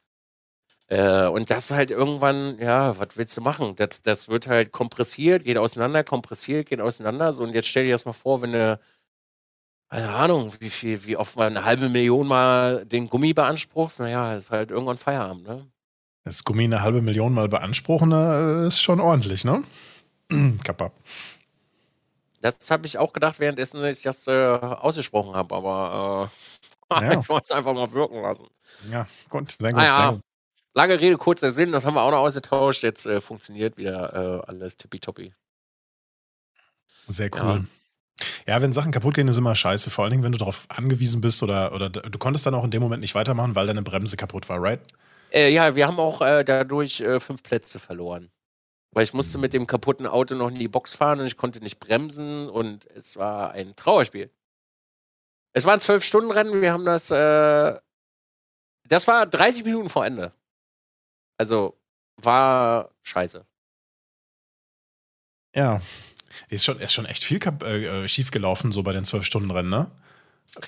[0.93, 3.75] Äh, und das halt irgendwann, ja, was willst du machen?
[3.77, 7.33] Das, das wird halt kompressiert, geht auseinander, kompressiert, geht auseinander.
[7.33, 8.79] So, und jetzt stell dir das mal vor, wenn du,
[9.89, 14.35] keine Ahnung, wie viel, wie oft man eine halbe Million mal den Gummi beanspruchst, naja,
[14.35, 15.67] ist halt irgendwann Feierabend, ne?
[16.25, 18.13] Das Gummi eine halbe Million mal beanspruchen,
[18.67, 19.63] ist schon ordentlich, ne?
[20.63, 20.93] Kappa.
[22.43, 26.31] Das habe ich auch gedacht, währenddessen ich das äh, ausgesprochen habe, aber
[26.91, 27.19] äh, ja.
[27.19, 28.47] ich wollte es einfach mal wirken lassen.
[28.91, 29.81] Ja, gut, sehr gut.
[29.81, 30.21] Ah, ja.
[30.75, 32.83] Lange Rede, kurzer Sinn, das haben wir auch noch ausgetauscht.
[32.83, 35.35] Jetzt äh, funktioniert wieder äh, alles tippitoppi.
[37.09, 37.67] Sehr cool.
[38.47, 38.55] Ja.
[38.55, 38.63] ja.
[38.63, 39.91] wenn Sachen kaputt gehen, ist immer scheiße.
[39.91, 42.71] Vor allen Dingen, wenn du darauf angewiesen bist oder, oder du konntest dann auch in
[42.71, 44.81] dem Moment nicht weitermachen, weil deine Bremse kaputt war, right?
[45.31, 48.31] Äh, ja, wir haben auch äh, dadurch äh, fünf Plätze verloren.
[48.93, 51.61] Weil ich musste mit dem kaputten Auto noch in die Box fahren und ich konnte
[51.61, 54.31] nicht bremsen und es war ein Trauerspiel.
[55.55, 57.79] Es waren zwölf Stunden Rennen, wir haben das, äh,
[58.85, 60.33] das war 30 Minuten vor Ende.
[61.43, 61.77] Also
[62.19, 63.45] war scheiße.
[65.57, 65.81] Ja,
[66.49, 69.69] ist schon, ist schon echt viel äh, schief gelaufen, so bei den zwölf Stunden Rennen,
[69.69, 69.91] ne?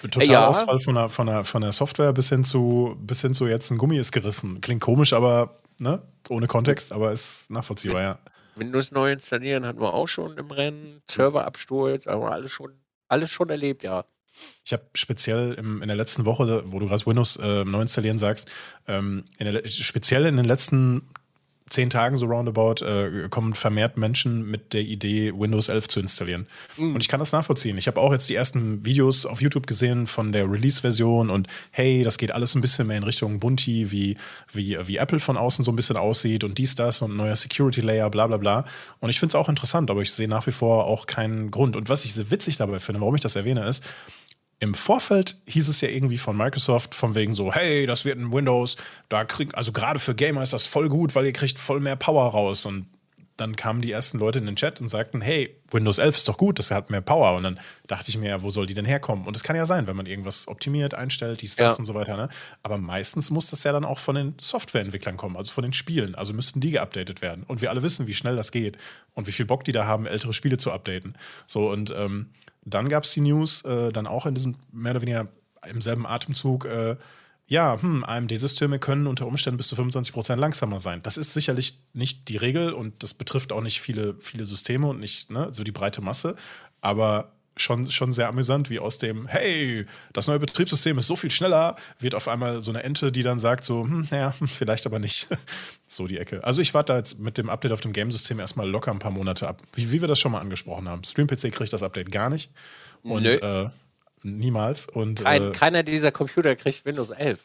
[0.02, 0.48] Total ja.
[0.48, 3.70] Ausfall von der, von, der, von der Software bis hin, zu, bis hin zu jetzt
[3.70, 4.60] ein Gummi ist gerissen.
[4.62, 6.02] Klingt komisch, aber ne?
[6.28, 8.18] ohne Kontext, aber ist nachvollziehbar, ja.
[8.56, 12.72] Windows neu installieren hatten wir auch schon im Rennen, Serverabsturz, aber alles schon,
[13.06, 14.06] alles schon erlebt, ja.
[14.64, 18.18] Ich habe speziell im, in der letzten Woche, wo du gerade Windows äh, neu installieren
[18.18, 18.50] sagst,
[18.88, 21.02] ähm, in der, speziell in den letzten
[21.70, 26.46] zehn Tagen so roundabout äh, kommen vermehrt Menschen mit der Idee, Windows 11 zu installieren.
[26.76, 26.94] Mhm.
[26.94, 27.78] Und ich kann das nachvollziehen.
[27.78, 32.04] Ich habe auch jetzt die ersten Videos auf YouTube gesehen von der Release-Version und hey,
[32.04, 34.16] das geht alles ein bisschen mehr in Richtung Bunti, wie,
[34.52, 38.10] wie, wie Apple von außen so ein bisschen aussieht und dies, das und neuer Security-Layer,
[38.10, 38.64] bla bla bla.
[39.00, 41.76] Und ich finde es auch interessant, aber ich sehe nach wie vor auch keinen Grund.
[41.76, 43.82] Und was ich so witzig dabei finde, warum ich das erwähne, ist,
[44.60, 48.32] im Vorfeld hieß es ja irgendwie von Microsoft von wegen so, hey, das wird ein
[48.32, 48.76] Windows,
[49.08, 51.96] da kriegt, also gerade für Gamer ist das voll gut, weil ihr kriegt voll mehr
[51.96, 52.64] Power raus.
[52.64, 52.86] Und
[53.36, 56.36] dann kamen die ersten Leute in den Chat und sagten, hey, Windows 11 ist doch
[56.36, 57.36] gut, das hat mehr Power.
[57.36, 59.26] Und dann dachte ich mir, wo soll die denn herkommen?
[59.26, 61.78] Und es kann ja sein, wenn man irgendwas optimiert, einstellt, dies, das ja.
[61.78, 62.16] und so weiter.
[62.16, 62.28] Ne?
[62.62, 66.14] Aber meistens muss das ja dann auch von den Softwareentwicklern kommen, also von den Spielen.
[66.14, 67.42] Also müssten die geupdatet werden.
[67.48, 68.78] Und wir alle wissen, wie schnell das geht
[69.14, 71.14] und wie viel Bock die da haben, ältere Spiele zu updaten.
[71.48, 72.28] So, und ähm,
[72.64, 75.28] dann gab es die News, äh, dann auch in diesem mehr oder weniger
[75.68, 76.96] im selben Atemzug, äh,
[77.46, 81.02] ja, hm, AMD-Systeme können unter Umständen bis zu 25% langsamer sein.
[81.02, 84.98] Das ist sicherlich nicht die Regel und das betrifft auch nicht viele, viele Systeme und
[84.98, 86.36] nicht ne, so die breite Masse.
[86.80, 91.30] Aber schon, schon sehr amüsant, wie aus dem, hey, das neue Betriebssystem ist so viel
[91.30, 94.98] schneller, wird auf einmal so eine Ente, die dann sagt, so, hm, naja, vielleicht aber
[94.98, 95.28] nicht.
[95.88, 96.42] so die Ecke.
[96.42, 99.12] Also ich warte da jetzt mit dem Update auf dem Game-System erstmal locker ein paar
[99.12, 99.62] Monate ab.
[99.74, 101.04] Wie, wie wir das schon mal angesprochen haben.
[101.04, 102.50] Stream-PC kriegt das Update gar nicht.
[103.02, 103.68] Und äh,
[104.22, 104.86] niemals.
[104.88, 107.40] Und, Kein, äh, keiner dieser Computer kriegt Windows 11.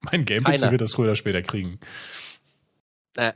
[0.00, 1.78] mein Game-PC wird das früher oder später kriegen.
[3.16, 3.34] Nah,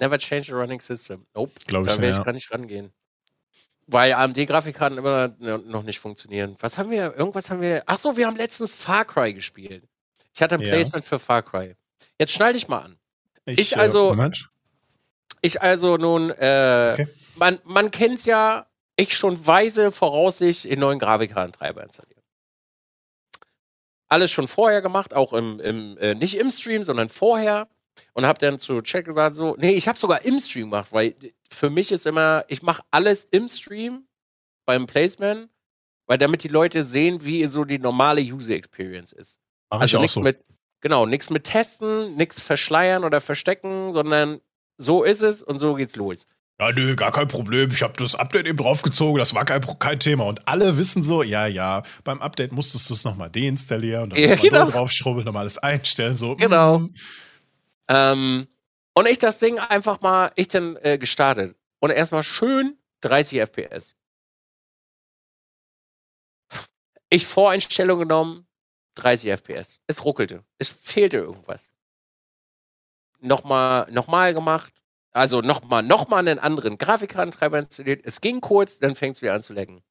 [0.00, 1.26] never change a running system.
[1.34, 1.52] Nope.
[1.66, 2.22] Glaube da werde ich ja.
[2.22, 2.90] gar nicht rangehen.
[3.92, 6.56] Weil AMD-Grafikkarten immer noch nicht funktionieren.
[6.60, 7.14] Was haben wir?
[7.16, 7.82] Irgendwas haben wir.
[7.86, 9.88] Ach so, wir haben letztens Far Cry gespielt.
[10.32, 10.72] Ich hatte ein Ja.
[10.72, 11.74] Placement für Far Cry.
[12.18, 12.98] Jetzt schnall dich mal an.
[13.46, 14.48] Ich äh, also- Moment.
[15.42, 17.08] Ich also nun, äh, Okay.
[17.34, 22.22] man, man kennt ja, ich schon weise Voraussicht in neuen Grafikkartentreiber installieren.
[24.08, 27.68] Alles schon vorher gemacht, auch im, im äh, nicht im Stream, sondern vorher.
[28.12, 31.14] Und habe dann zu Chat gesagt, so, nee, ich habe sogar im Stream gemacht, weil
[31.50, 34.04] für mich ist immer, ich mache alles im Stream
[34.66, 35.48] beim Placement,
[36.06, 39.38] weil damit die Leute sehen, wie so die normale User Experience ist.
[39.70, 40.20] Mach Also nichts so.
[40.20, 40.42] mit,
[40.80, 44.40] genau, nichts mit testen, nichts verschleiern oder verstecken, sondern
[44.78, 46.26] so ist es und so geht's los.
[46.60, 47.70] Ja, nö, gar kein Problem.
[47.72, 50.24] Ich habe das Update eben draufgezogen, das war kein, kein Thema.
[50.24, 54.18] Und alle wissen so, ja, ja, beim Update musstest du es nochmal deinstallieren und dann
[54.18, 54.70] Ja, nochmal genau.
[54.70, 56.16] draufschrubbeln, nochmal alles einstellen.
[56.16, 56.80] So, Genau.
[56.80, 56.94] mm.
[57.90, 58.46] Ähm,
[58.94, 61.56] und ich das Ding einfach mal, ich dann äh, gestartet.
[61.80, 63.96] Und erstmal schön 30 FPS.
[67.08, 68.46] Ich Voreinstellung genommen,
[68.94, 69.80] 30 FPS.
[69.88, 70.44] Es ruckelte.
[70.58, 71.68] Es fehlte irgendwas.
[73.18, 74.72] Nochmal, nochmal gemacht.
[75.10, 78.02] Also nochmal, nochmal einen anderen Grafikkartentreiber installiert.
[78.04, 79.82] Es ging kurz, dann fängt es wieder an zu lecken.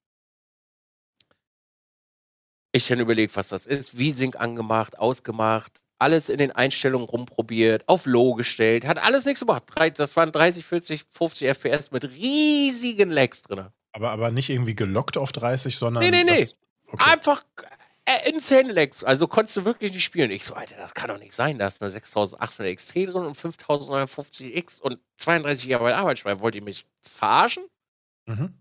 [2.72, 3.90] Ich dann überlegt, was das ist.
[3.90, 9.64] V-Sync angemacht, ausgemacht, alles in den Einstellungen rumprobiert, auf Low gestellt, hat alles nichts gemacht.
[9.96, 13.66] Das waren 30, 40, 50 FPS mit riesigen Lags drin.
[13.92, 16.02] Aber, aber nicht irgendwie gelockt auf 30, sondern.
[16.02, 16.40] Nee, nee, nee.
[16.40, 17.12] Das, okay.
[17.12, 17.44] Einfach
[18.04, 19.04] äh, insane Lags.
[19.04, 20.30] Also konntest du wirklich nicht spielen.
[20.30, 21.58] Ich so, Alter, das kann doch nicht sein.
[21.58, 26.40] Da ist eine 6800 XT drin und 5950X und 32 GB Arbeitsspeicher.
[26.40, 27.64] Wollt ihr mich verarschen?
[28.26, 28.54] Mhm.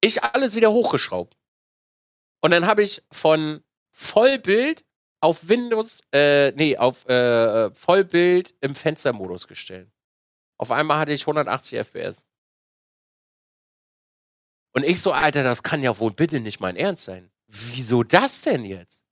[0.00, 1.36] ich alles wieder hochgeschraubt.
[2.40, 4.84] Und dann habe ich von Vollbild
[5.22, 9.88] auf Windows, äh, nee, auf äh, Vollbild im Fenstermodus gestellt.
[10.58, 12.24] Auf einmal hatte ich 180 FPS.
[14.72, 17.30] Und ich so, Alter, das kann ja wohl bitte nicht mein Ernst sein.
[17.46, 19.04] Wieso das denn jetzt?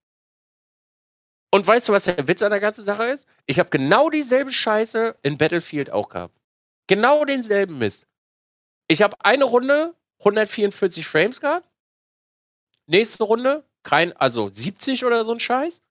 [1.53, 3.29] Und weißt du, was der Witz an der ganzen Sache ist?
[3.46, 6.35] Ich habe genau dieselbe Scheiße in Battlefield auch gehabt.
[6.88, 8.09] Genau denselben Mist.
[8.88, 11.68] Ich habe eine Runde 144 Frames gehabt.
[12.87, 15.83] Nächste Runde, kein, also 70 oder so ein Scheiß.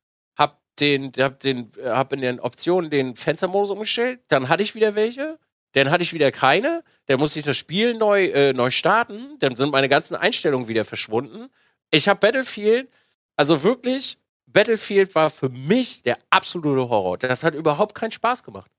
[0.79, 4.21] Den, hab den, äh, hab in den Optionen den Fenstermodus umgestellt.
[4.27, 5.39] Dann hatte ich wieder welche.
[5.73, 6.83] Dann hatte ich wieder keine.
[7.05, 9.37] Dann musste ich das Spiel neu, äh, neu starten.
[9.39, 11.49] Dann sind meine ganzen Einstellungen wieder verschwunden.
[11.91, 12.89] Ich habe Battlefield,
[13.35, 17.17] also wirklich, Battlefield war für mich der absolute Horror.
[17.17, 18.71] Das hat überhaupt keinen Spaß gemacht.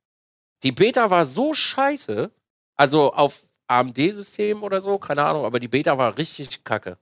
[0.62, 2.30] Die Beta war so scheiße,
[2.76, 6.98] also auf AMD-System oder so, keine Ahnung, aber die Beta war richtig kacke.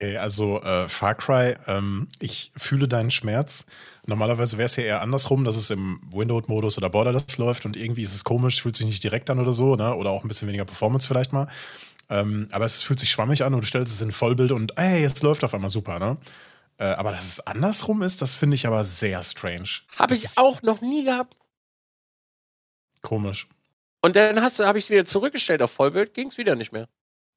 [0.00, 3.66] Okay, also äh, Far Cry, ähm, ich fühle deinen Schmerz.
[4.06, 8.02] Normalerweise wäre es ja eher andersrum, dass es im Windowed-Modus oder Borderless läuft und irgendwie
[8.02, 9.94] ist es komisch, fühlt sich nicht direkt an oder so, ne?
[9.96, 11.48] Oder auch ein bisschen weniger Performance vielleicht mal.
[12.08, 15.02] Ähm, aber es fühlt sich schwammig an und du stellst es in Vollbild und hey,
[15.02, 16.16] es läuft auf einmal super, ne?
[16.78, 19.68] Äh, aber dass es andersrum ist, das finde ich aber sehr strange.
[19.98, 21.36] Habe ich auch noch nie gehabt.
[23.02, 23.48] Komisch.
[24.00, 26.70] Und dann hast du, habe ich es wieder zurückgestellt auf Vollbild, ging es wieder nicht
[26.72, 26.88] mehr.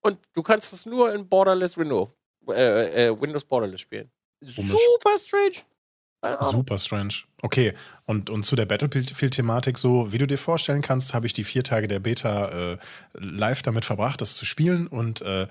[0.02, 2.14] Und du kannst es nur in Borderless Window,
[2.50, 4.10] äh, äh, Windows Borderless spielen.
[4.40, 4.72] Komisch.
[4.72, 5.66] Super strange.
[6.42, 7.14] Super strange.
[7.42, 7.74] Okay,
[8.06, 11.64] und, und zu der Battlefield-Thematik so, wie du dir vorstellen kannst, habe ich die vier
[11.64, 12.78] Tage der Beta äh,
[13.14, 15.48] live damit verbracht, das zu spielen und äh,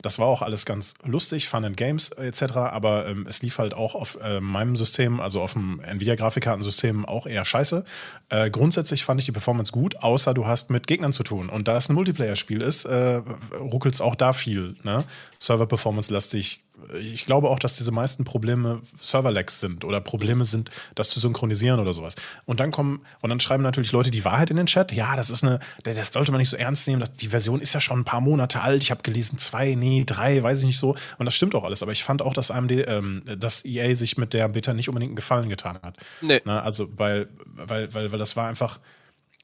[0.00, 3.74] das war auch alles ganz lustig, Fun and Games etc., aber ähm, es lief halt
[3.74, 7.84] auch auf äh, meinem System, also auf dem Nvidia-Grafikkartensystem auch eher scheiße.
[8.28, 11.48] Äh, grundsätzlich fand ich die Performance gut, außer du hast mit Gegnern zu tun.
[11.48, 13.22] Und da es ein Multiplayer-Spiel ist, äh,
[13.58, 14.76] ruckelt es auch da viel.
[14.84, 15.02] Ne?
[15.40, 16.60] Server-Performance-lastig.
[17.00, 21.80] Ich glaube auch, dass diese meisten Probleme Server-Lags sind oder Probleme sind, das zu synchronisieren
[21.80, 22.14] oder sowas.
[22.44, 24.92] Und dann kommen, und dann schreiben natürlich Leute die Wahrheit in den Chat.
[24.92, 27.00] Ja, das ist eine, das sollte man nicht so ernst nehmen.
[27.00, 28.82] Das, die Version ist ja schon ein paar Monate alt.
[28.82, 30.94] Ich habe gelesen, zwei, nee, drei, weiß ich nicht so.
[31.18, 31.82] Und das stimmt auch alles.
[31.82, 35.10] Aber ich fand auch, dass AMD, ähm, dass EA sich mit der Beta nicht unbedingt
[35.10, 35.96] einen Gefallen getan hat.
[36.20, 36.40] Nee.
[36.44, 38.78] Na, also, weil, weil, weil, weil das war einfach.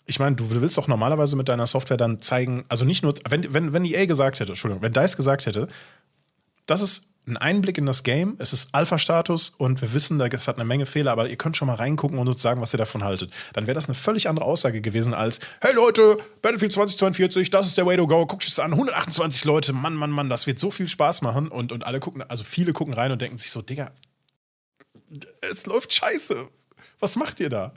[0.06, 3.54] Ich meine, du willst doch normalerweise mit deiner Software dann zeigen, also nicht nur, wenn,
[3.54, 5.66] wenn, wenn EA gesagt hätte, Entschuldigung, wenn DICE gesagt hätte,
[6.66, 8.36] das ist einen Einblick in das Game.
[8.38, 11.68] Es ist Alpha-Status und wir wissen, es hat eine Menge Fehler, aber ihr könnt schon
[11.68, 13.32] mal reingucken und uns sagen, was ihr davon haltet.
[13.52, 17.78] Dann wäre das eine völlig andere Aussage gewesen als: Hey Leute, Battlefield 2042, das ist
[17.78, 20.70] der Way to go, guckt es an, 128 Leute, Mann, Mann, Mann, das wird so
[20.70, 21.48] viel Spaß machen.
[21.48, 23.90] Und, und alle gucken, also viele gucken rein und denken sich so: Digga,
[25.40, 26.48] es läuft scheiße.
[27.00, 27.72] Was macht ihr da?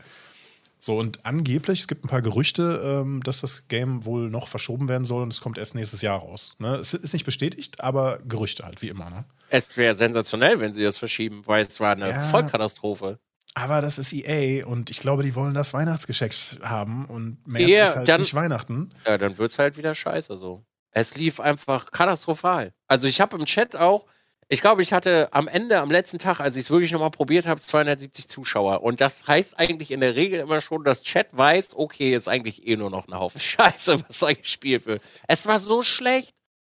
[0.80, 4.88] So, und angeblich, es gibt ein paar Gerüchte, ähm, dass das Game wohl noch verschoben
[4.88, 6.54] werden soll und es kommt erst nächstes Jahr raus.
[6.60, 6.76] Ne?
[6.76, 9.10] Es ist nicht bestätigt, aber Gerüchte halt, wie immer.
[9.10, 9.26] Ne?
[9.50, 13.20] Es wäre sensationell, wenn sie das verschieben, weil es war eine ja, Vollkatastrophe.
[13.56, 17.84] Aber das ist EA und ich glaube, die wollen das Weihnachtsgeschenk haben und März ja,
[17.84, 18.92] ist halt dann, nicht Weihnachten.
[19.06, 20.64] Ja, dann wird es halt wieder scheiße so.
[20.92, 22.74] Es lief einfach katastrophal.
[22.88, 24.06] Also ich habe im Chat auch
[24.50, 27.46] ich glaube, ich hatte am Ende, am letzten Tag, als ich es wirklich nochmal probiert
[27.46, 28.82] habe, 270 Zuschauer.
[28.82, 32.66] Und das heißt eigentlich in der Regel immer schon, dass Chat weiß, okay, ist eigentlich
[32.66, 35.02] eh nur noch ein Haufen Scheiße, was da gespielt wird.
[35.28, 36.34] Es war so schlecht.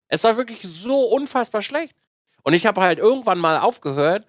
[0.08, 1.96] Es war wirklich so unfassbar schlecht.
[2.42, 4.26] Und ich habe halt irgendwann mal aufgehört,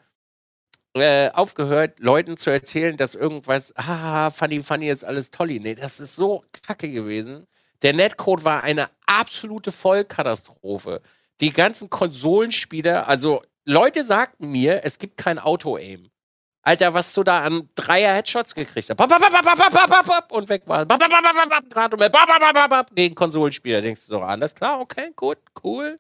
[0.94, 5.60] äh, aufgehört, Leuten zu erzählen, dass irgendwas, haha, funny, funny ist alles tolli.
[5.60, 7.46] Nee, das ist so kacke gewesen.
[7.80, 11.00] Der Netcode war eine absolute Vollkatastrophe
[11.40, 16.10] die ganzen Konsolenspieler, also Leute sagten mir, es gibt kein Auto-Aim.
[16.62, 19.00] Alter, was du da an Dreier-Headshots gekriegt hast.
[19.00, 20.86] Und weg war.
[22.94, 23.80] Gegen Konsolenspieler.
[23.80, 25.98] Denkst du so, alles klar, okay, gut, cool.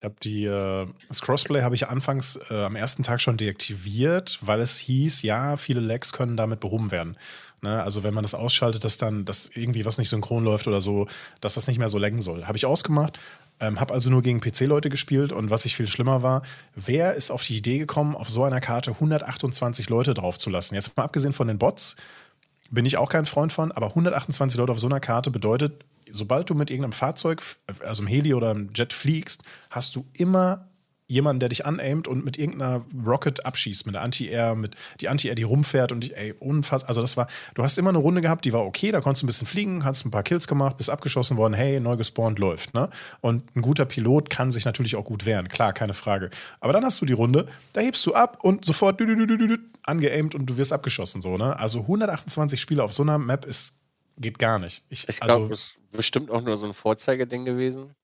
[0.00, 4.38] Ich habe die, äh, das Crossplay habe ich anfangs äh, am ersten Tag schon deaktiviert,
[4.40, 7.16] weil es hieß, ja, viele Lags können damit behoben werden.
[7.62, 7.82] Ne?
[7.82, 11.08] Also wenn man das ausschaltet, dass dann dass irgendwie was nicht synchron läuft oder so,
[11.40, 12.46] dass das nicht mehr so laggen soll.
[12.46, 13.18] Habe ich ausgemacht,
[13.60, 16.42] ähm, habe also nur gegen PC-Leute gespielt und was ich viel schlimmer war,
[16.74, 20.74] wer ist auf die Idee gekommen, auf so einer Karte 128 Leute draufzulassen?
[20.74, 21.96] Jetzt mal abgesehen von den Bots,
[22.70, 26.48] bin ich auch kein Freund von, aber 128 Leute auf so einer Karte bedeutet, sobald
[26.50, 27.42] du mit irgendeinem Fahrzeug,
[27.84, 30.68] also einem Heli oder einem Jet fliegst, hast du immer
[31.08, 35.34] jemanden, der dich anaimt und mit irgendeiner Rocket abschießt, mit der Anti-Air, mit die Anti-Air,
[35.34, 36.90] die rumfährt und die, ey, unfassbar.
[36.90, 39.26] Also das war, du hast immer eine Runde gehabt, die war okay, da konntest du
[39.26, 42.74] ein bisschen fliegen, hast ein paar Kills gemacht, bist abgeschossen worden, hey, neu gespawnt, läuft,
[42.74, 42.90] ne?
[43.22, 46.28] Und ein guter Pilot kann sich natürlich auch gut wehren, klar, keine Frage.
[46.60, 49.00] Aber dann hast du die Runde, da hebst du ab und sofort
[49.84, 51.58] angeaimt und du wirst abgeschossen, so, ne?
[51.58, 53.74] Also 128 Spiele auf so einer Map ist,
[54.18, 54.84] geht gar nicht.
[54.90, 57.94] Ich, ich glaube, also, das ist bestimmt auch nur so ein Vorzeigeding gewesen.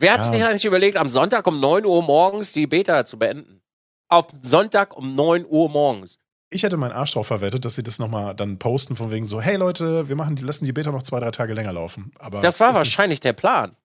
[0.00, 0.32] Wer hat ja.
[0.32, 3.60] sich eigentlich überlegt, am Sonntag um 9 Uhr morgens die Beta zu beenden?
[4.08, 6.18] Auf Sonntag um 9 Uhr morgens.
[6.48, 9.42] Ich hätte meinen Arsch drauf verwettet, dass sie das nochmal dann posten, von wegen so,
[9.42, 12.12] hey Leute, wir machen die, lassen die Beta noch zwei, drei Tage länger laufen.
[12.18, 13.76] Aber das war wahrscheinlich der Plan.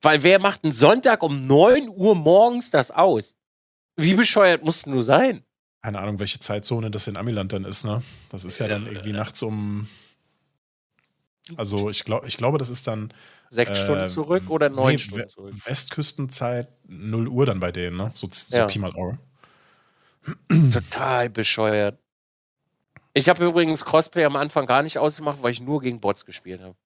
[0.00, 3.34] Weil wer macht einen Sonntag um 9 Uhr morgens das aus?
[3.96, 5.42] Wie bescheuert musst du sein?
[5.82, 8.02] Keine Ahnung, welche Zeitzone das in Amiland dann ist, ne?
[8.30, 9.88] Das ist ja dann irgendwie nachts um.
[11.56, 13.12] Also ich, glaub, ich glaube, das ist dann
[13.48, 15.54] Sechs äh, Stunden zurück oder neun nee, Stunden zurück?
[15.64, 18.12] Westküstenzeit 0 Uhr dann bei denen, ne?
[18.14, 18.66] So, so ja.
[18.66, 19.18] Pi mal Auge.
[20.72, 21.98] Total bescheuert.
[23.14, 26.62] Ich habe übrigens Crossplay am Anfang gar nicht ausgemacht, weil ich nur gegen Bots gespielt
[26.62, 26.76] habe.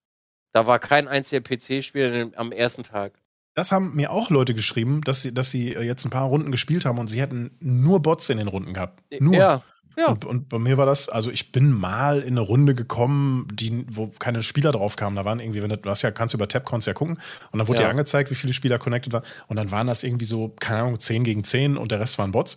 [0.53, 3.13] Da war kein einziger PC-Spieler am ersten Tag.
[3.55, 6.85] Das haben mir auch Leute geschrieben, dass sie, dass sie jetzt ein paar Runden gespielt
[6.85, 9.03] haben und sie hätten nur Bots in den Runden gehabt.
[9.21, 9.35] Nur.
[9.35, 9.63] Ja,
[9.97, 10.09] ja.
[10.09, 13.85] Und, und, bei mir war das, also ich bin mal in eine Runde gekommen, die,
[13.89, 15.17] wo keine Spieler drauf kamen.
[15.17, 17.19] Da waren irgendwie, wenn du, du hast ja, kannst über Tabcons ja gucken
[17.51, 17.87] und dann wurde ja.
[17.87, 19.25] dir angezeigt, wie viele Spieler connected waren.
[19.49, 22.33] Und dann waren das irgendwie so, keine Ahnung, 10 gegen 10 und der Rest waren
[22.33, 22.57] Bots.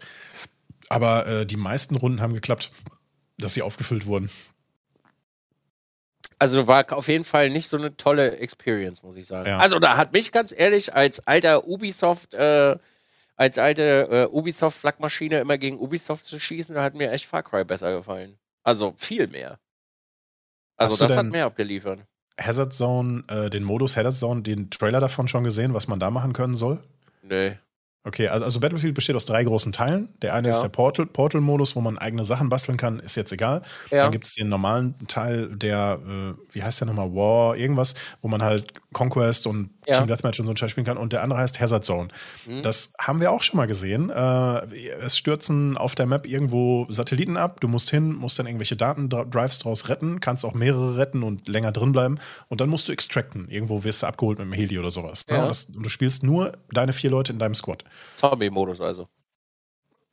[0.89, 2.71] Aber äh, die meisten Runden haben geklappt,
[3.37, 4.29] dass sie aufgefüllt wurden.
[6.39, 9.47] Also war auf jeden Fall nicht so eine tolle Experience, muss ich sagen.
[9.47, 9.57] Ja.
[9.57, 12.77] Also da hat mich ganz ehrlich als alter Ubisoft äh,
[13.39, 17.63] als alte äh, Ubisoft-Flakmaschine immer gegen Ubisoft zu schießen, da hat mir echt Far Cry
[17.63, 18.37] besser gefallen.
[18.63, 19.59] Also viel mehr.
[20.75, 22.01] Also das hat mehr abgeliefert.
[22.39, 26.11] Hazard Zone, äh, den Modus Hazard Zone, den Trailer davon schon gesehen, was man da
[26.11, 26.79] machen können soll?
[27.21, 27.57] Nee.
[28.05, 30.09] Okay, also, also, Battlefield besteht aus drei großen Teilen.
[30.21, 30.53] Der eine ja.
[30.53, 33.61] ist der Portal, Portal-Modus, wo man eigene Sachen basteln kann, ist jetzt egal.
[33.91, 34.03] Ja.
[34.03, 38.29] Dann gibt es den normalen Teil, der, äh, wie heißt der nochmal, War, irgendwas, wo
[38.29, 39.97] man halt Conquest und ja.
[39.97, 40.97] Team Deathmatch und so ein Scheiß spielen kann.
[40.97, 42.09] Und der andere heißt Hazard Zone.
[42.45, 42.61] Mhm.
[42.61, 44.09] Das haben wir auch schon mal gesehen.
[44.09, 44.65] Äh,
[45.01, 47.59] es stürzen auf der Map irgendwo Satelliten ab.
[47.61, 51.71] Du musst hin, musst dann irgendwelche Datendrives draus retten, kannst auch mehrere retten und länger
[51.71, 52.19] drin bleiben.
[52.47, 53.49] Und dann musst du extracten.
[53.49, 55.25] Irgendwo wirst du abgeholt mit dem Heli oder sowas.
[55.27, 55.35] Ne?
[55.35, 55.41] Ja.
[55.43, 57.83] Und, das, und du spielst nur deine vier Leute in deinem Squad.
[58.15, 59.07] Zombie-Modus also.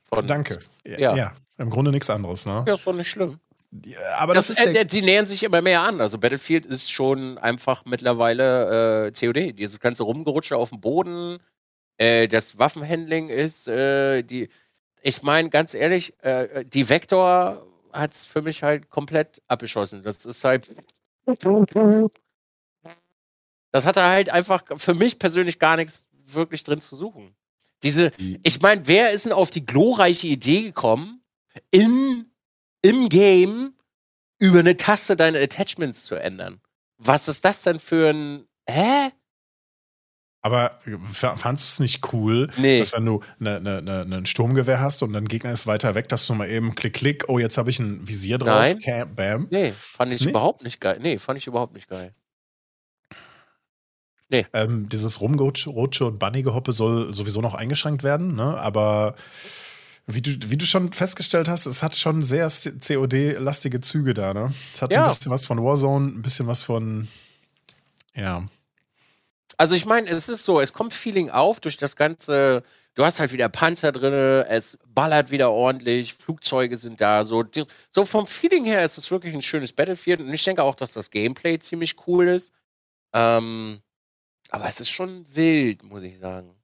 [0.05, 0.59] Von Danke.
[0.85, 1.17] Ja.
[1.17, 1.33] ja.
[1.59, 2.47] im Grunde nichts anderes.
[2.47, 2.65] Ne?
[2.67, 3.41] Ja, ist doch nicht schlimm.
[3.85, 6.01] Ja, aber das, das ist äh, die nähern sich immer mehr an.
[6.01, 9.59] Also Battlefield ist schon einfach mittlerweile äh, COD.
[9.59, 11.39] Dieses ganze Rumgerutsche auf dem Boden,
[11.99, 14.49] äh, das Waffenhandling ist, äh, die.
[15.03, 20.03] Ich meine, ganz ehrlich, äh, die Vector hat es für mich halt komplett abgeschossen.
[20.03, 20.75] Das ist halt.
[23.73, 27.35] Das hatte halt einfach für mich persönlich gar nichts wirklich drin zu suchen.
[27.83, 28.11] Diese,
[28.43, 31.23] ich meine, wer ist denn auf die glorreiche Idee gekommen,
[31.71, 32.27] in,
[32.89, 33.75] im Game
[34.39, 36.61] über eine Taste deine Attachments zu ändern?
[36.99, 38.47] Was ist das denn für ein.
[38.69, 39.11] Hä?
[40.43, 40.79] Aber
[41.13, 42.79] fandest du es nicht cool, Nee.
[42.79, 45.97] dass wenn du ne, ne, ne, ne, ein Sturmgewehr hast und dein Gegner ist weiter
[45.97, 48.79] weg, dass du mal eben klick, klick, oh, jetzt habe ich ein Visier drauf, Nein.
[48.79, 49.49] Cam, bam.
[49.51, 50.31] Nee, fand ich Nee?
[50.31, 50.99] überhaupt nicht geil.
[51.01, 52.15] Nee, fand ich überhaupt nicht geil.
[54.53, 58.59] Ähm, dieses Rumrutsche und Bunny-Gehoppe soll sowieso noch eingeschränkt werden, ne?
[58.59, 59.15] aber
[60.07, 64.33] wie du, wie du schon festgestellt hast, es hat schon sehr COD-lastige Züge da.
[64.35, 64.55] Ne?
[64.75, 65.03] Es hat Ja.
[65.03, 67.09] ein bisschen was von Warzone, ein bisschen was von,
[68.15, 68.47] ja,
[69.59, 72.63] Also ich meine, es ist so, es kommt Feeling auf durch das ganze.
[72.95, 74.13] Du hast halt wieder Panzer drin,
[74.49, 77.25] es ballert wieder ordentlich, Flugzeuge sind da.
[77.25, 77.45] So,
[77.91, 80.93] so vom Feeling her ist es wirklich ein schönes Battlefield und ich denke auch, dass
[80.93, 82.53] das Gameplay ziemlich cool ist.
[83.13, 83.81] Ähm,
[84.51, 86.56] aber es ist schon wild, muss ich sagen.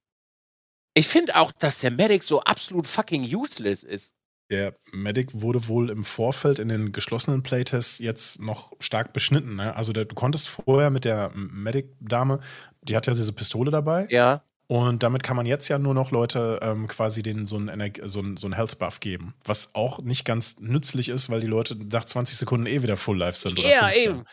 [0.93, 4.13] Ich finde auch, dass der Medic so absolut fucking useless ist.
[4.49, 9.55] Der Medic wurde wohl im Vorfeld in den geschlossenen Playtests jetzt noch stark beschnitten.
[9.55, 9.75] Ne?
[9.75, 12.39] Also du konntest vorher mit der Medic-Dame,
[12.83, 14.07] die hat ja diese Pistole dabei.
[14.11, 14.43] Ja.
[14.67, 18.19] Und damit kann man jetzt ja nur noch Leute ähm, quasi denen so einen, so
[18.19, 19.33] einen, so einen Health Buff geben.
[19.43, 23.17] Was auch nicht ganz nützlich ist, weil die Leute nach 20 Sekunden eh wieder Full
[23.17, 23.59] Life sind.
[23.59, 24.03] Oder Ja, 15.
[24.03, 24.23] eben.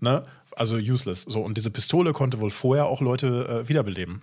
[0.00, 0.26] Ne?
[0.56, 1.22] Also useless.
[1.22, 4.22] So, und diese Pistole konnte wohl vorher auch Leute äh, wiederbeleben.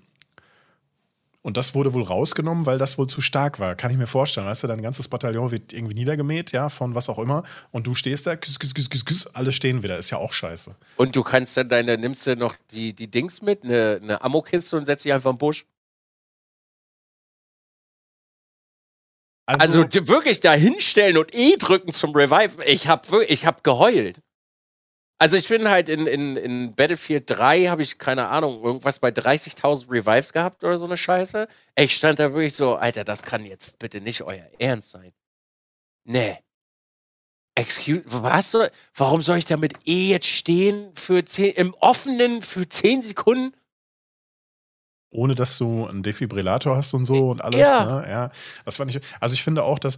[1.44, 3.76] Und das wurde wohl rausgenommen, weil das wohl zu stark war.
[3.76, 4.48] Kann ich mir vorstellen.
[4.48, 7.44] Weißt du, dein ganzes Bataillon wird irgendwie niedergemäht, ja, von was auch immer.
[7.72, 9.98] Und du stehst da, küss, küss, küss, küss, küss, alle stehen wieder.
[9.98, 10.76] Ist ja auch scheiße.
[10.98, 14.76] Und du kannst dann deine, nimmst du noch die, die Dings mit, eine, eine Ammo-Kiste
[14.76, 15.66] und setzt dich einfach im Busch.
[19.46, 22.62] Also, d- wirklich da hinstellen und E drücken zum Revive.
[22.66, 24.20] Ich hab ich hab geheult.
[25.20, 29.10] Also ich bin halt in, in, in Battlefield 3 habe ich, keine Ahnung, irgendwas bei
[29.10, 31.48] 30.000 Revives gehabt oder so eine Scheiße.
[31.76, 35.14] Ich stand da wirklich so, Alter, das kann jetzt bitte nicht euer Ernst sein.
[36.04, 36.38] Nee.
[37.56, 42.44] Excuse, was soll, warum soll ich da mit E jetzt stehen für 10, im offenen
[42.44, 43.54] für 10 Sekunden?
[45.10, 47.62] ohne dass du einen Defibrillator hast und so und alles.
[47.62, 48.02] Ja.
[48.02, 48.10] Ne?
[48.10, 48.32] ja
[48.66, 49.02] das fand ich.
[49.20, 49.98] Also ich finde auch, dass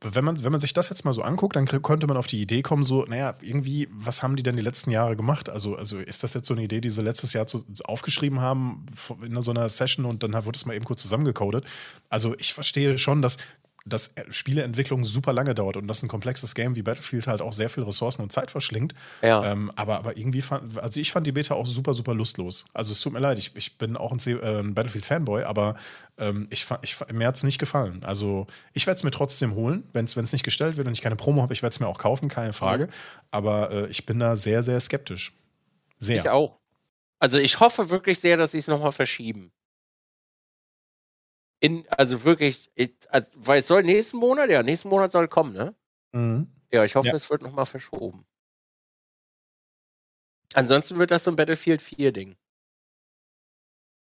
[0.00, 2.26] wenn man, wenn man sich das jetzt mal so anguckt, dann kö- könnte man auf
[2.26, 5.48] die Idee kommen, so, naja, irgendwie, was haben die denn die letzten Jahre gemacht?
[5.48, 8.84] Also, also ist das jetzt so eine Idee, die sie letztes Jahr zu, aufgeschrieben haben
[9.22, 11.64] in so einer Session und dann wurde es mal eben kurz zusammengecodet?
[12.10, 13.38] Also ich verstehe schon, dass
[13.86, 17.70] dass Spieleentwicklung super lange dauert und dass ein komplexes Game wie Battlefield halt auch sehr
[17.70, 18.94] viel Ressourcen und Zeit verschlingt.
[19.22, 19.52] Ja.
[19.52, 22.64] Ähm, aber, aber irgendwie fand, also ich fand die Beta auch super, super lustlos.
[22.74, 25.76] Also es tut mir leid, ich, ich bin auch ein, äh, ein Battlefield-Fanboy, aber
[26.18, 28.02] ähm, ich, ich, mir hat es nicht gefallen.
[28.02, 31.16] Also ich werde es mir trotzdem holen, wenn es nicht gestellt wird und ich keine
[31.16, 32.88] Promo habe, ich werde es mir auch kaufen, keine Frage.
[33.30, 35.32] Aber äh, ich bin da sehr, sehr skeptisch.
[35.98, 36.16] Sehr.
[36.16, 36.58] Ich auch.
[37.18, 39.52] Also ich hoffe wirklich sehr, dass sie es nochmal verschieben.
[41.60, 45.54] In, also wirklich, ich, also, weil es soll nächsten Monat, ja, nächsten Monat soll kommen,
[45.54, 45.74] ne?
[46.12, 46.48] Mhm.
[46.72, 47.14] Ja, ich hoffe, Ja.
[47.14, 48.26] es wird nochmal verschoben.
[50.54, 52.36] Ansonsten wird das so ein Battlefield 4-Ding.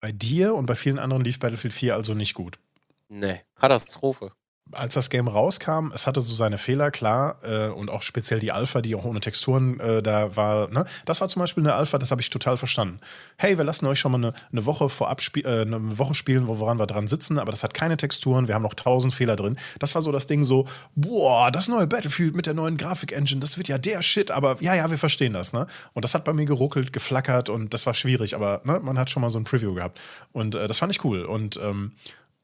[0.02, 2.60] Bei dir und bei vielen anderen lief Battlefield 4 also nicht gut.
[3.08, 4.34] Nee, Katastrophe.
[4.72, 8.52] Als das Game rauskam, es hatte so seine Fehler, klar, äh, und auch speziell die
[8.52, 10.70] Alpha, die auch ohne Texturen äh, da war.
[10.72, 10.86] Ne?
[11.06, 13.00] Das war zum Beispiel eine Alpha, das habe ich total verstanden.
[13.38, 16.58] Hey, wir lassen euch schon mal eine, eine Woche vorab äh, eine Woche spielen, wo-
[16.60, 19.60] woran wir dran sitzen, aber das hat keine Texturen, wir haben noch tausend Fehler drin.
[19.80, 23.58] Das war so das Ding so, boah, das neue Battlefield mit der neuen Grafik-Engine, das
[23.58, 25.54] wird ja der Shit, aber ja, ja, wir verstehen das.
[25.54, 25.68] Ne?
[25.94, 29.10] Und das hat bei mir geruckelt, geflackert und das war schwierig, aber ne, man hat
[29.10, 30.00] schon mal so ein Preview gehabt.
[30.32, 31.26] Und äh, das fand ich cool.
[31.26, 31.92] Und, ähm,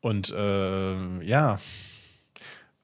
[0.01, 1.59] und äh, ja,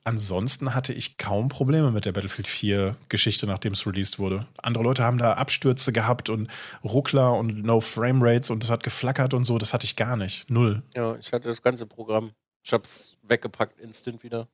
[0.07, 4.45] Ansonsten hatte ich kaum Probleme mit der Battlefield 4 Geschichte, nachdem es released wurde.
[4.61, 6.47] Andere Leute haben da Abstürze gehabt und
[6.83, 9.57] Ruckler und No Frame Rates und das hat geflackert und so.
[9.57, 10.47] Das hatte ich gar nicht.
[10.51, 10.83] Null.
[10.93, 12.33] Ja, ich hatte das ganze Programm.
[12.61, 14.47] Ich hab's weggepackt, instant wieder.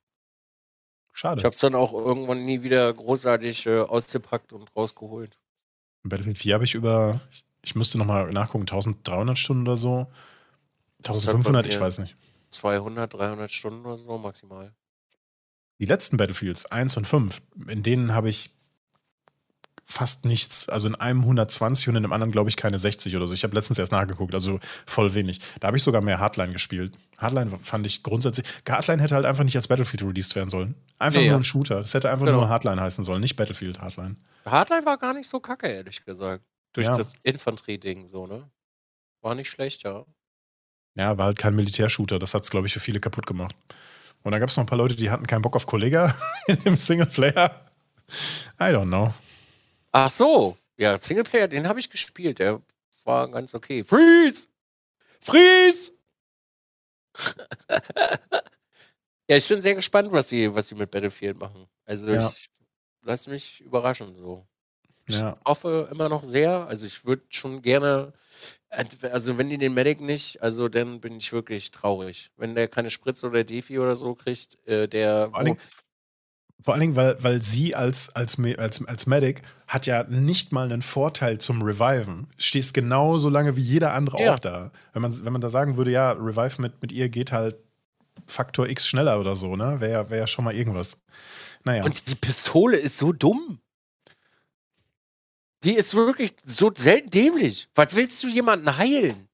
[1.12, 1.42] Ich Schade.
[1.42, 5.38] hab's dann auch irgendwann nie wieder großartig äh, ausgepackt und rausgeholt.
[6.02, 7.20] Battlefield 4 habe ich über,
[7.60, 10.06] ich müsste nochmal nachgucken, 1300 Stunden oder so.
[10.98, 12.16] Das hat 1500, bei ich weiß nicht.
[12.52, 14.72] 200, 300 Stunden oder so maximal.
[15.82, 18.50] Die letzten Battlefields, 1 und 5, in denen habe ich
[19.84, 20.68] fast nichts.
[20.68, 23.34] Also in einem 120 und in dem anderen, glaube ich, keine 60 oder so.
[23.34, 25.40] Ich habe letztens erst nachgeguckt, also voll wenig.
[25.58, 26.96] Da habe ich sogar mehr Hardline gespielt.
[27.18, 28.46] Hardline fand ich grundsätzlich.
[28.68, 30.76] Hardline hätte halt einfach nicht als Battlefield released werden sollen.
[31.00, 31.38] Einfach Nee, nur ja.
[31.38, 31.78] ein Shooter.
[31.78, 32.38] Das hätte einfach Genau.
[32.38, 34.14] nur Hardline heißen sollen, nicht Battlefield Hardline.
[34.46, 36.44] Hardline war gar nicht so kacke, ehrlich gesagt.
[36.74, 36.96] Durch Ja.
[36.96, 38.48] das Infanterie-Ding so, ne?
[39.20, 40.06] War nicht schlecht, ja.
[40.94, 42.20] Ja, war halt kein Militärshooter.
[42.20, 43.56] Das hat es, glaube ich, für viele kaputt gemacht.
[44.22, 46.14] Und dann gab es noch ein paar Leute, die hatten keinen Bock auf Kollega
[46.46, 47.66] in dem Singleplayer.
[48.60, 49.12] I don't know.
[49.92, 50.56] Ach so.
[50.76, 52.38] Ja, Singleplayer, den habe ich gespielt.
[52.38, 52.60] Der
[53.04, 53.82] war ganz okay.
[53.84, 54.48] Freeze!
[55.20, 55.92] Freeze!
[59.28, 61.66] ja, ich bin sehr gespannt, was sie, was sie mit Battlefield machen.
[61.84, 62.28] Also Ja.
[62.34, 62.50] ich
[63.02, 64.46] lass mich überraschen so.
[65.12, 65.36] Ich Ja.
[65.44, 66.66] hoffe immer noch sehr.
[66.66, 68.12] Also ich würde schon gerne,
[69.10, 72.30] also wenn die den Medic nicht, also dann bin ich wirklich traurig.
[72.36, 75.58] Wenn der keine Spritze oder Defi oder so kriegt, äh, der Vor allen Dingen,
[76.64, 80.70] vor allen Dingen weil, weil sie als, als, als, als Medic hat ja nicht mal
[80.70, 82.28] einen Vorteil zum Reviven.
[82.36, 84.34] Stehst genauso lange wie jeder andere Ja.
[84.34, 84.70] auch da.
[84.92, 87.56] Wenn man, wenn man da sagen würde, ja, Revive mit, mit ihr geht halt
[88.26, 89.80] Faktor X schneller oder so, ne?
[89.80, 90.98] Wäre ja, wär ja schon mal irgendwas.
[91.64, 91.84] Naja.
[91.84, 93.58] Und die Pistole ist so dumm.
[95.64, 97.68] Die ist wirklich so selten dämlich.
[97.74, 99.28] Was willst du jemanden heilen?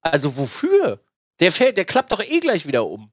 [0.00, 1.00] Also wofür?
[1.40, 3.10] Der fällt, der klappt doch eh gleich wieder um.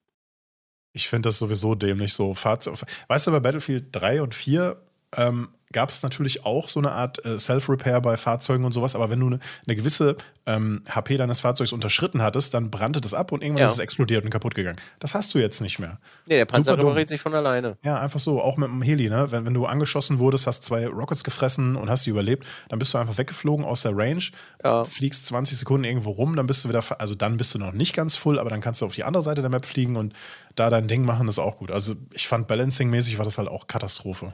[0.93, 2.33] Ich finde das sowieso dämlich so.
[2.33, 2.79] Fahrzeug.
[3.07, 4.81] Weißt du, bei Battlefield 3 und 4
[5.17, 9.09] ähm, gab es natürlich auch so eine Art äh, Self-Repair bei Fahrzeugen und sowas, aber
[9.09, 10.15] wenn du eine ne gewisse
[10.47, 13.65] ähm, HP deines Fahrzeugs unterschritten hattest, dann brannte das ab und irgendwann Ja.
[13.65, 14.77] ist es explodiert und kaputt gegangen.
[14.99, 15.99] Das hast du jetzt nicht mehr.
[16.27, 17.77] Nee, der Panzer repariert sich von alleine.
[17.83, 19.31] Ja, einfach so, auch mit dem Heli, ne?
[19.31, 22.93] Wenn, wenn du angeschossen wurdest, hast zwei Rockets gefressen und hast sie überlebt, dann bist
[22.93, 24.23] du einfach weggeflogen aus der Range,
[24.63, 24.83] Ja.
[24.85, 27.93] fliegst 20 Sekunden irgendwo rum, dann bist du wieder, also dann bist du noch nicht
[27.95, 30.13] ganz full, aber dann kannst du auf die andere Seite der Map fliegen und
[30.55, 31.69] da dein Ding machen, ist auch gut.
[31.71, 34.33] Also ich fand Balancing-mäßig war das halt auch Katastrophe.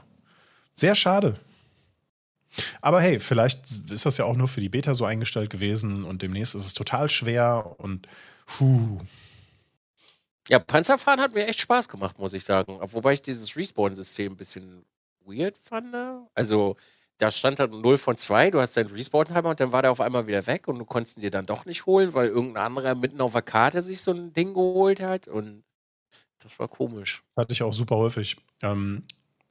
[0.74, 1.38] Sehr schade.
[2.80, 6.22] Aber hey, vielleicht ist das ja auch nur für die Beta so eingestellt gewesen und
[6.22, 8.06] demnächst ist es total schwer und
[8.46, 9.00] puh.
[10.48, 12.78] Ja, Panzerfahren hat mir echt Spaß gemacht, muss ich sagen.
[12.80, 14.84] Wobei ich dieses Respawn-System ein bisschen
[15.24, 15.94] weird fand.
[16.34, 16.76] Also,
[17.18, 20.00] da stand halt 0 von 2, du hast deinen Respawn-Timer und dann war der auf
[20.00, 22.94] einmal wieder weg und du konntest ihn dir dann doch nicht holen, weil irgendein anderer
[22.96, 25.62] mitten auf der Karte sich so ein Ding geholt hat und
[26.40, 27.22] das war komisch.
[27.34, 28.36] Das hatte ich auch super häufig.
[28.62, 29.04] Ähm,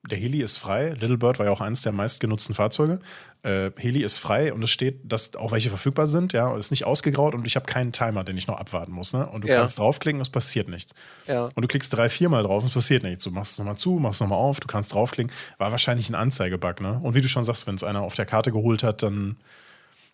[0.09, 0.89] der Heli ist frei.
[0.99, 2.99] Little Bird war ja auch eines der meistgenutzten Fahrzeuge.
[3.43, 6.85] Äh, Heli ist frei und es steht, dass auch welche verfügbar sind, ja, ist nicht
[6.85, 9.13] ausgegraut und ich habe keinen Timer, den ich noch abwarten muss.
[9.13, 9.27] Ne?
[9.27, 9.59] Und du Ja.
[9.59, 10.93] kannst draufklicken, es passiert nichts.
[11.27, 11.45] Ja.
[11.45, 13.23] Und du klickst drei, viermal drauf und es passiert nichts.
[13.23, 15.31] Du machst es nochmal zu, machst es nochmal auf, du kannst draufklicken.
[15.59, 16.99] War wahrscheinlich ein Anzeigebug, ne?
[17.01, 19.37] Und wie du schon sagst, wenn es einer auf der Karte geholt hat, dann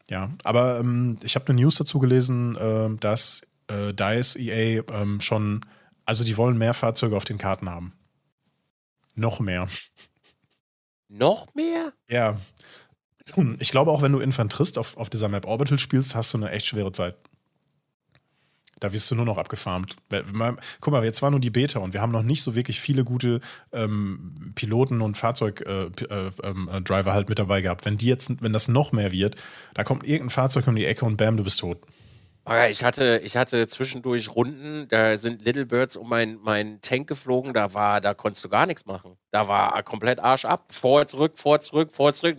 [0.09, 0.31] ja.
[0.43, 5.61] Aber ähm, ich habe eine News dazu gelesen, ähm, dass äh, DICE EA ähm, schon,
[6.05, 7.93] also die wollen mehr Fahrzeuge auf den Karten haben.
[9.17, 9.67] Noch mehr.
[11.09, 11.91] Noch mehr?
[12.07, 12.39] Ja.
[13.59, 16.51] Ich glaube, auch wenn du Infanterist auf, auf dieser Map Orbital spielst, hast du eine
[16.51, 17.15] echt schwere Zeit.
[18.79, 19.95] Da wirst du nur noch abgefarmt.
[20.79, 23.03] Guck mal, jetzt war nur die Beta und wir haben noch nicht so wirklich viele
[23.03, 23.41] gute
[23.73, 27.85] ähm, Piloten und Fahrzeugdriver äh, äh, ähm, äh, halt mit dabei gehabt.
[27.85, 29.35] Wenn die jetzt, wenn das noch mehr wird,
[29.73, 31.79] da kommt irgendein Fahrzeug um die Ecke und bam, du bist tot.
[32.47, 37.09] Aber ich hatte, ich hatte zwischendurch Runden, da sind Little Birds um mein, mein Tank
[37.09, 39.17] geflogen, da war, da konntest du gar nichts machen.
[39.31, 40.71] Da war komplett Arsch ab.
[40.71, 42.37] Vor, zurück, vor, zurück, vor, zurück.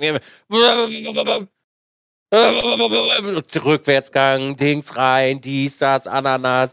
[3.63, 6.73] Rückwärtsgang, Dings rein, dies, das, Ananas.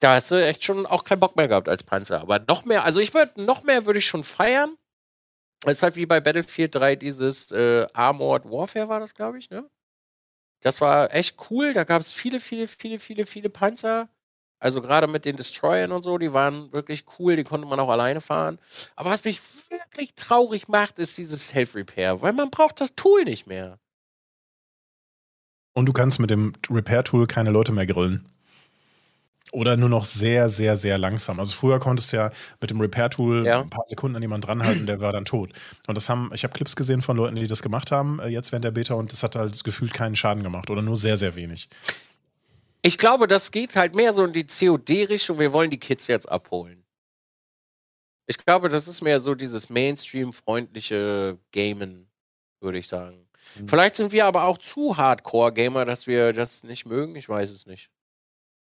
[0.00, 2.22] Da hast du echt schon auch keinen Bock mehr gehabt als Panzer.
[2.22, 4.78] Aber noch mehr, also ich würde, noch mehr würde ich schon feiern.
[5.66, 9.50] Es ist halt wie bei Battlefield 3 dieses äh, Armored Warfare war das, glaube ich,
[9.50, 9.68] ne?
[10.62, 11.74] Das war echt cool.
[11.74, 14.08] Da gab es viele, viele, viele, viele, viele Panzer.
[14.58, 17.88] Also gerade mit den Destroyern und so, die waren wirklich cool, die konnte man auch
[17.88, 18.60] alleine fahren.
[18.94, 19.40] Aber was mich
[19.70, 23.80] wirklich traurig macht, ist dieses Self-Repair, weil man braucht das Tool nicht mehr.
[25.74, 28.28] Und du kannst mit dem Repair-Tool keine Leute mehr grillen.
[29.52, 31.38] Oder nur noch sehr, sehr, sehr langsam.
[31.38, 32.30] Also früher konntest du ja
[32.60, 33.60] mit dem Repair-Tool Ja.
[33.60, 35.50] ein paar Sekunden an jemanden dranhalten, der war dann tot.
[35.86, 38.50] Und das haben, ich habe Clips gesehen von Leuten, die das gemacht haben, äh, jetzt
[38.50, 40.70] während der Beta, und das hat halt gefühlt keinen Schaden gemacht.
[40.70, 41.68] Oder nur sehr, sehr wenig.
[42.80, 45.38] Ich glaube, das geht halt mehr so in die COD-Richtung.
[45.38, 46.82] Wir wollen die Kids jetzt abholen.
[48.26, 52.08] Ich glaube, das ist mehr so dieses Mainstream-freundliche Gamen,
[52.60, 53.28] würde ich sagen.
[53.56, 53.68] Mhm.
[53.68, 57.16] Vielleicht sind wir aber auch zu Hardcore-Gamer, dass wir das nicht mögen.
[57.16, 57.90] Ich weiß es nicht.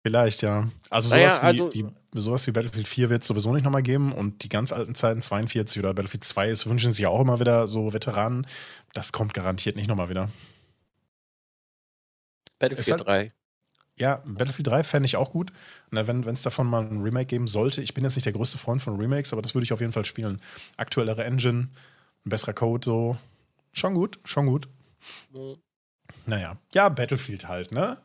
[0.04, 0.68] Vielleicht, ja.
[0.90, 3.84] Also Naja, sowas, also- wie, wie, sowas wie Battlefield 4 wird es sowieso nicht nochmal
[3.84, 4.12] geben.
[4.14, 7.40] Und die ganz alten Zeiten, 42 oder Battlefield 2, es wünschen sich ja auch immer
[7.40, 8.48] wieder so Veteranen.
[8.94, 10.30] Das kommt garantiert nicht nochmal wieder.
[12.60, 13.34] Battlefield halt- 3.
[13.98, 15.52] Ja, Battlefield 3 fände ich auch gut.
[15.92, 18.58] Na, wenn es davon mal ein Remake geben sollte, ich bin jetzt nicht der größte
[18.58, 20.42] Freund von Remakes, aber das würde ich auf jeden Fall spielen.
[20.78, 21.70] Aktuellere Engine,
[22.26, 23.18] ein besserer Code, so.
[23.74, 24.68] Schon gut, schon gut.
[25.34, 25.58] Mhm.
[26.26, 27.98] Naja, ja, Battlefield halt, ne?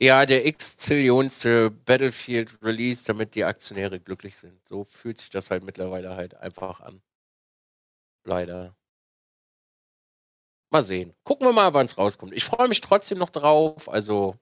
[0.00, 4.60] Ja, der x-zillionste Battlefield-Release, damit die Aktionäre glücklich sind.
[4.68, 7.00] So fühlt sich das halt mittlerweile halt einfach an.
[8.24, 8.74] Leider.
[10.72, 11.14] Mal sehen.
[11.24, 12.32] Gucken wir mal, wann es rauskommt.
[12.34, 13.88] Ich freue mich trotzdem noch drauf.
[13.88, 14.36] Also,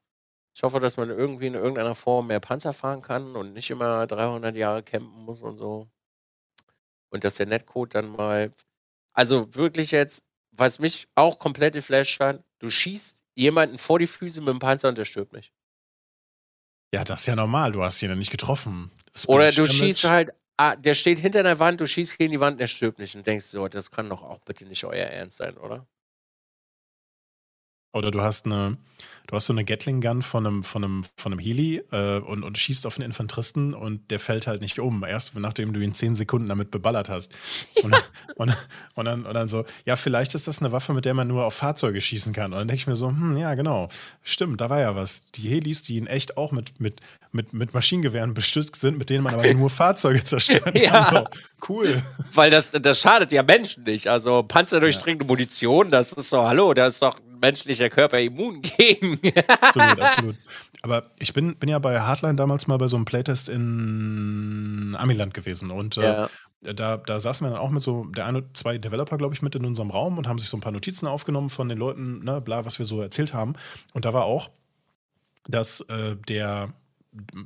[0.55, 4.07] ich hoffe, dass man irgendwie in irgendeiner Form mehr Panzer fahren kann und nicht immer
[4.07, 5.89] 300 Jahre campen muss und so.
[7.11, 8.53] Und dass der Netcode dann mal.
[9.15, 14.41] Also, wirklich jetzt, was mich auch komplett geflasht hat, du schießt jemanden vor die Füße
[14.41, 15.53] mit dem Panzer und der stirbt nicht.
[16.95, 17.73] Ja, das ist ja normal.
[17.73, 18.91] Du hast ihn ja nicht getroffen.
[19.27, 22.61] Oder du schießt halt, ah, der steht hinter der Wand, du schießt gegen die Wand,
[22.61, 25.57] der stirbt nicht und denkst so, das kann doch auch bitte nicht euer Ernst sein,
[25.57, 25.87] oder?
[27.93, 28.79] Oder du hast eine,
[29.27, 32.43] du hast so eine Gatling Gun von einem, von einem, von einem Heli äh, und,
[32.43, 35.95] und schießt auf einen Infanteristen und der fällt halt nicht um, erst nachdem du ihn
[35.95, 37.35] zehn Sekunden damit beballert hast.
[37.83, 37.95] Und,
[38.37, 38.57] und,
[38.95, 41.45] und, dann, und dann so, ja, vielleicht ist das eine Waffe, mit der man nur
[41.45, 42.47] auf Fahrzeuge schießen kann.
[42.53, 43.91] Und dann denke ich mir so, hm, ja, genau,
[44.23, 45.31] stimmt, da war ja was.
[45.33, 49.25] Die Helis, die in echt auch mit, mit, mit, mit Maschinengewehren bestückt sind, mit denen
[49.25, 50.83] man aber nur Fahrzeuge zerstören kann.
[50.83, 51.05] ja.
[51.05, 51.25] So,
[51.69, 52.03] cool.
[52.33, 54.09] Weil das, das schadet ja Menschen nicht.
[54.09, 55.29] Also panzerdurchdringende ja.
[55.29, 59.21] Munition, das ist so, hallo, das ist doch menschlicher Körper immun gegen.
[59.61, 60.37] absolut, absolut.
[60.81, 65.35] Aber ich bin, bin ja bei Hardline damals mal bei so einem Playtest in Amiland
[65.35, 66.31] gewesen und äh, ja.
[66.65, 69.43] äh, da, da saßen wir dann auch mit so der eine, zwei Developer, glaube ich,
[69.43, 72.25] mit in unserem Raum und haben sich so ein paar Notizen aufgenommen von den Leuten,
[72.25, 73.55] ne, bla, was wir so erzählt haben.
[73.93, 74.51] Und da war auch,
[75.47, 76.73] dass äh, der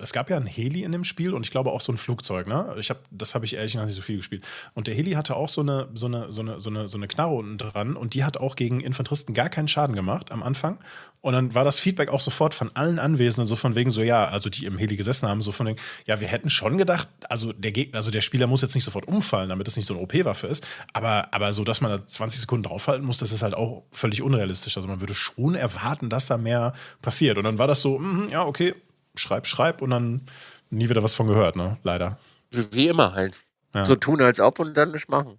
[0.01, 2.47] es gab ja ein Heli in dem Spiel und ich glaube auch so ein Flugzeug,
[2.47, 2.75] ne?
[2.79, 4.47] Ich habe, das habe ich ehrlich gesagt nicht so viel gespielt.
[4.75, 7.09] Und der Heli hatte auch so eine, so eine, so eine, so eine, so eine
[7.09, 10.79] Knarre unten dran und die hat auch gegen Infanteristen gar keinen Schaden gemacht am Anfang.
[11.21, 14.27] Und dann war das Feedback auch sofort von allen Anwesenden so von wegen so, ja,
[14.27, 17.53] also die im Heli gesessen haben, so von wegen, ja, wir hätten schon gedacht, also
[17.53, 20.05] der Gegner, also der Spieler muss jetzt nicht sofort umfallen, damit es nicht so eine
[20.05, 23.55] OP-Waffe ist, aber, aber so, dass man da 20 Sekunden draufhalten muss, das ist halt
[23.55, 24.77] auch völlig unrealistisch.
[24.77, 27.39] Also man würde schon erwarten, dass da mehr passiert.
[27.39, 28.75] Und dann war das so, mh, ja, okay,
[29.17, 30.23] schreib, schreib und dann
[30.71, 31.79] nie wieder was von gehört, ne?
[31.83, 32.19] Leider.
[32.51, 33.39] Wie immer halt.
[33.75, 33.85] Ja.
[33.85, 35.39] So tun als ob und dann nicht machen.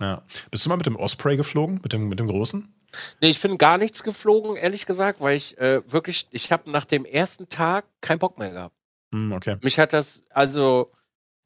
[0.00, 0.22] Ja.
[0.50, 2.74] Bist du mal mit dem Osprey geflogen, mit dem, mit dem großen?
[3.20, 6.84] Nee, ich bin gar nichts geflogen, ehrlich gesagt, weil ich äh, wirklich, ich habe nach
[6.84, 8.76] dem ersten Tag keinen Bock mehr gehabt.
[9.12, 9.56] Hm, okay.
[9.62, 10.92] Mich hat das, also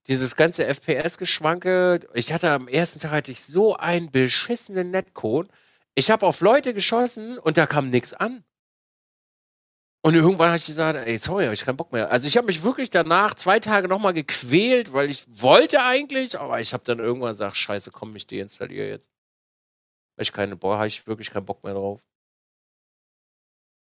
[0.07, 5.49] dieses ganze FPS-Geschwanke, ich hatte am ersten Tag hatte ich so einen beschissenen Netcode.
[5.95, 8.45] Ich habe auf Leute geschossen und da kam nichts an.
[10.01, 12.11] Und irgendwann habe ich gesagt, ey, sorry, habe ich keinen Bock mehr.
[12.11, 16.61] Also ich habe mich wirklich danach zwei Tage nochmal gequält, weil ich wollte eigentlich, aber
[16.61, 19.11] ich habe dann irgendwann gesagt, scheiße, komm, ich deinstalliere jetzt.
[20.17, 22.01] Weil ich keine, boah, habe ich wirklich keinen Bock mehr drauf.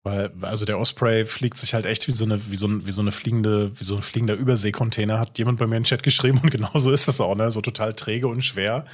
[0.04, 2.92] Weil, also der Osprey fliegt sich halt echt wie so eine, wie so, ein, wie
[2.92, 6.02] so eine fliegende, wie so ein fliegender Überseekontainer, hat jemand bei mir in den Chat
[6.02, 7.52] geschrieben und genauso ist das auch, ne?
[7.52, 8.86] So total träge und schwer.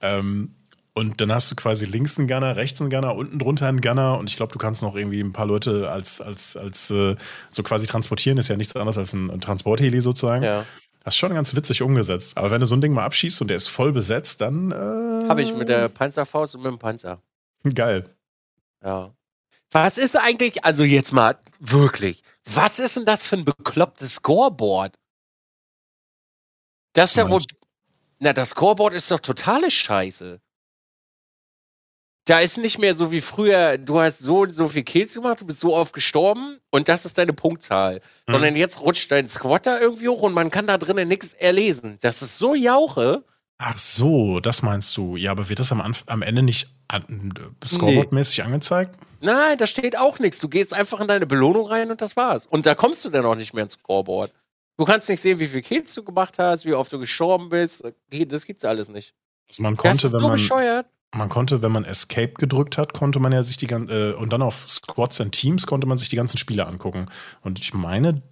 [0.00, 0.55] Ähm,
[0.96, 4.18] und dann hast du quasi links einen Gunner, rechts einen Gunner, unten drunter einen Gunner.
[4.18, 7.16] Und ich glaube, du kannst noch irgendwie ein paar Leute als, als, als äh,
[7.50, 8.38] so quasi transportieren.
[8.38, 10.42] Ist ja nichts anderes als ein, ein Transportheli sozusagen.
[10.42, 10.64] Ja.
[11.04, 12.38] Das ist schon ganz witzig umgesetzt.
[12.38, 14.72] Aber wenn du so ein Ding mal abschießt und der ist voll besetzt, dann.
[14.72, 17.20] Äh, Habe ich mit der Panzerfaust und mit dem Panzer.
[17.74, 18.08] Geil.
[18.82, 19.10] Ja.
[19.70, 24.98] Was ist eigentlich, also jetzt mal wirklich, was ist denn das für ein beklopptes Scoreboard?
[26.94, 27.42] Das ist ja wohl.
[28.18, 30.40] Na, das Scoreboard ist doch totale Scheiße
[32.26, 35.40] da ist nicht mehr so wie früher, du hast so und so viel Kills gemacht,
[35.40, 38.00] du bist so oft gestorben und das ist deine Punktzahl.
[38.26, 38.32] Mhm.
[38.32, 41.98] Sondern jetzt rutscht dein Squatter irgendwie hoch und man kann da drinnen nichts erlesen.
[42.02, 43.24] Das ist so jauche.
[43.58, 45.16] Ach so, das meinst du.
[45.16, 47.32] Ja, aber wird das am, Anf am Ende nicht an,
[47.64, 48.44] Scoreboard-mäßig nee.
[48.44, 48.98] angezeigt?
[49.20, 50.40] Nein, da steht auch nichts.
[50.40, 52.46] Du gehst einfach in deine Belohnung rein und das war's.
[52.46, 54.32] Und da kommst du dann auch nicht mehr ins Scoreboard.
[54.76, 57.84] Du kannst nicht sehen, wie viel Kills du gemacht hast, wie oft du gestorben bist.
[58.10, 59.14] Das gibt's alles nicht.
[59.48, 60.32] Also man konnte, das ist wenn so man.
[60.32, 60.86] Bescheuert
[61.16, 64.32] man konnte, wenn man Escape gedrückt hat, konnte man ja sich die ganzen, äh, und
[64.32, 67.06] dann auf Squads and Teams konnte man sich die ganzen Spiele angucken.
[67.42, 68.22] Und ich meine,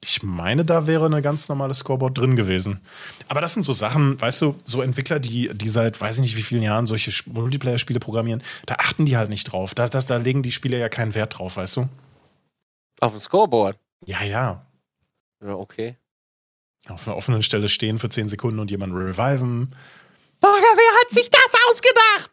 [0.00, 2.80] ich meine, da wäre eine ganz normale Scoreboard drin gewesen.
[3.26, 6.36] Aber das sind so Sachen, weißt du, so Entwickler, die, die seit weiß ich nicht
[6.36, 9.74] wie vielen Jahren solche Multiplayer-Spiele programmieren, da achten die halt nicht drauf.
[9.74, 11.88] Da, das, da legen die Spieler ja keinen Wert drauf, weißt du?
[13.00, 13.76] Auf dem Scoreboard?
[14.06, 14.64] Ja, ja.
[15.42, 15.96] Ja, okay.
[16.86, 19.74] Auf einer offenen Stelle stehen für 10 Sekunden und jemanden reviven.
[20.40, 22.30] Burger, wer hat sich das ausgedacht?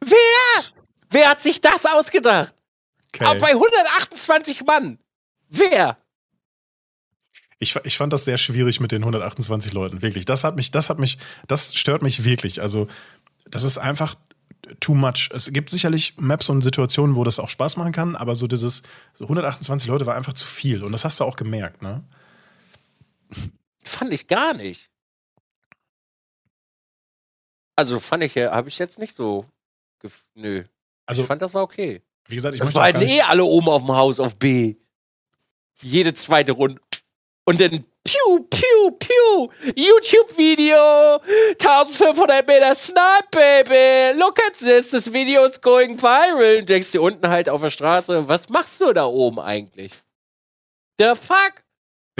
[0.00, 0.64] Wer?
[1.10, 2.54] Wer hat sich das ausgedacht?
[3.14, 3.24] Okay.
[3.24, 4.98] Auch bei 128 Mann.
[5.48, 5.96] Wer?
[7.60, 10.24] Ich, ich fand das sehr schwierig mit den 128 Leuten, wirklich.
[10.24, 12.60] Das hat mich, das hat mich, das stört mich wirklich.
[12.60, 12.88] Also,
[13.48, 14.16] das ist einfach
[14.80, 15.30] too much.
[15.32, 18.82] Es gibt sicherlich Maps und Situationen, wo das auch Spaß machen kann, aber so dieses
[19.12, 20.82] so 128 Leute war einfach zu viel.
[20.82, 22.02] Und das hast du auch gemerkt, ne?
[23.84, 24.90] Fand ich gar nicht.
[27.76, 29.46] Also fand ich, ja, habe ich jetzt nicht so.
[30.34, 30.64] Nö.
[31.06, 32.02] Also, ich fand, das war okay.
[32.26, 34.76] Wie gesagt, ich das waren eh alle oben auf dem Haus auf B.
[35.80, 36.80] Jede zweite Runde.
[37.44, 39.48] Und dann Piu, Piu, Piu.
[39.74, 41.20] YouTube-Video.
[41.58, 44.18] 1500 Meter Snipe, Baby.
[44.18, 44.90] Look at this.
[44.90, 46.60] This video is going viral.
[46.60, 49.92] Und denkst dir unten halt auf der Straße, was machst du da oben eigentlich?
[50.98, 51.64] The fuck?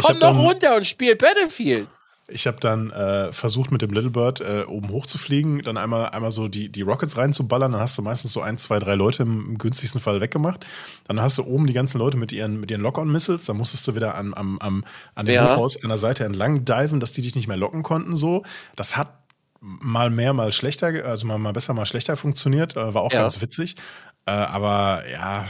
[0.02, 1.86] Komm doch runter und spiel Battlefield.
[2.28, 5.76] Ich habe dann äh, versucht, mit dem Little Bird äh, oben hoch zu fliegen, dann
[5.76, 7.72] einmal, einmal so die, die Rockets reinzuballern.
[7.72, 10.64] Dann hast du meistens so ein, zwei, drei Leute im, im günstigsten Fall weggemacht.
[11.06, 13.44] Dann hast du oben die ganzen Leute mit ihren, mit ihren Lock-on-Missiles.
[13.44, 15.50] Dann musstest du wieder an, am, am, an dem Ja.
[15.50, 18.16] Hochhaus an der Seite entlang diven, dass die dich nicht mehr locken konnten.
[18.16, 18.42] So.
[18.74, 19.12] Das hat
[19.60, 22.74] mal mehr, mal schlechter, also mal, mal besser, mal schlechter funktioniert.
[22.74, 23.20] Äh, war auch Ja.
[23.20, 23.76] ganz witzig.
[24.24, 25.44] Äh, aber ja,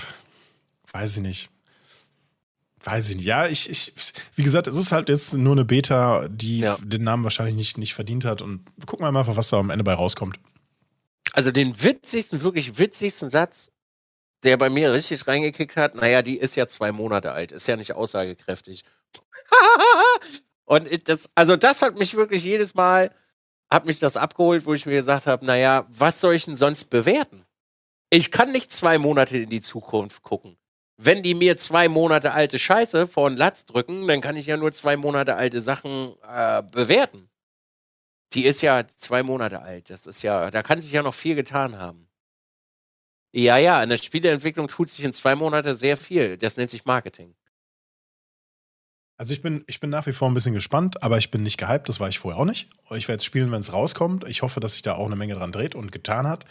[0.93, 1.51] weiß ich nicht.
[2.85, 3.25] Weiß ich nicht.
[3.25, 3.93] Ja, ich, ich,
[4.35, 6.77] wie gesagt, es ist halt jetzt nur eine Beta, die Ja.
[6.83, 8.43] den Namen wahrscheinlich nicht, nicht verdient hat.
[8.43, 10.39] Und gucken wir mal einfach, was da am Ende bei rauskommt.
[11.33, 13.71] Also den witzigsten, wirklich witzigsten Satz,
[14.43, 17.77] der bei mir richtig reingekickt hat, naja, die ist ja zwei Monate alt, ist ja
[17.77, 18.85] nicht aussagekräftig.
[20.67, 23.11] Und das, also das hat mich wirklich jedes Mal,
[23.71, 26.85] hat mich das abgeholt, wo ich mir gesagt habe, naja, was soll ich denn sonst
[26.91, 27.45] bewerten?
[28.11, 30.57] Ich kann nicht zwei Monate in die Zukunft gucken.
[30.97, 34.57] Wenn die mir zwei Monate alte Scheiße vor den Latz drücken, dann kann ich ja
[34.57, 37.29] nur zwei Monate alte Sachen äh, bewerten.
[38.33, 39.91] Die ist ja zwei Monate alt.
[39.91, 42.09] Das ist ja, da kann sich ja noch viel getan haben.
[43.33, 46.39] Ja, ja, in der Spieleentwicklung tut sich in zwei Monaten sehr viel.
[46.39, 47.35] Das nennt sich Marketing.
[49.17, 51.59] Also ich bin, ich bin nach wie vor ein bisschen gespannt, aber ich bin nicht
[51.59, 52.69] gehypt, das war ich vorher auch nicht.
[52.91, 54.27] Ich werde es spielen, wenn es rauskommt.
[54.29, 56.45] Ich hoffe, dass sich da auch eine Menge dran dreht und getan hat.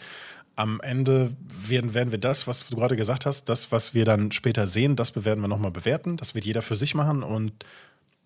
[0.56, 1.34] Am Ende
[1.68, 4.94] werden, werden wir das, was du gerade gesagt hast, das, was wir dann später sehen,
[4.94, 6.16] das werden wir nochmal bewerten.
[6.16, 7.52] Das wird jeder für sich machen und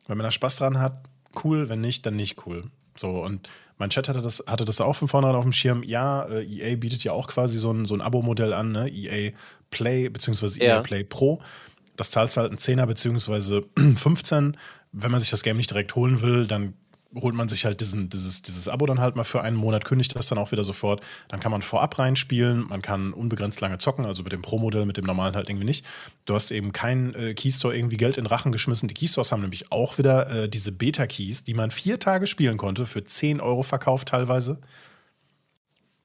[0.07, 1.09] wenn man da Spaß dran hat,
[1.45, 2.64] cool, wenn nicht, dann nicht cool.
[2.97, 3.49] So, und
[3.79, 5.83] mein Chat hatte das, hatte das auch von vornherein auf dem Schirm.
[5.85, 8.89] Ja, äh, EA bietet ja auch quasi so ein, so ein Abo-Modell an, ne?
[8.89, 9.33] EA
[9.70, 10.61] Play bzw.
[10.64, 10.81] EA Ja.
[10.81, 11.41] Play Pro.
[11.97, 13.62] Das zahlst halt einen 10er bzw.
[13.97, 14.57] 15.
[14.93, 16.74] Wenn man sich das Game nicht direkt holen will, dann
[17.15, 20.15] holt man sich halt diesen, dieses, dieses Abo dann halt mal für einen Monat, kündigt
[20.15, 21.03] das dann auch wieder sofort.
[21.29, 24.99] Dann kann man vorab reinspielen, man kann unbegrenzt lange zocken, also mit dem Pro-Modell, mit
[24.99, 25.87] dem normalen halt irgendwie nicht.
[26.27, 28.89] Du hast eben keinen äh, Keystore irgendwie Geld in Rachen geschmissen.
[28.89, 32.85] Die Keystores haben nämlich auch wieder äh, diese Beta-Keys, die man vier Tage spielen konnte,
[32.85, 34.59] für 10 Euro verkauft teilweise.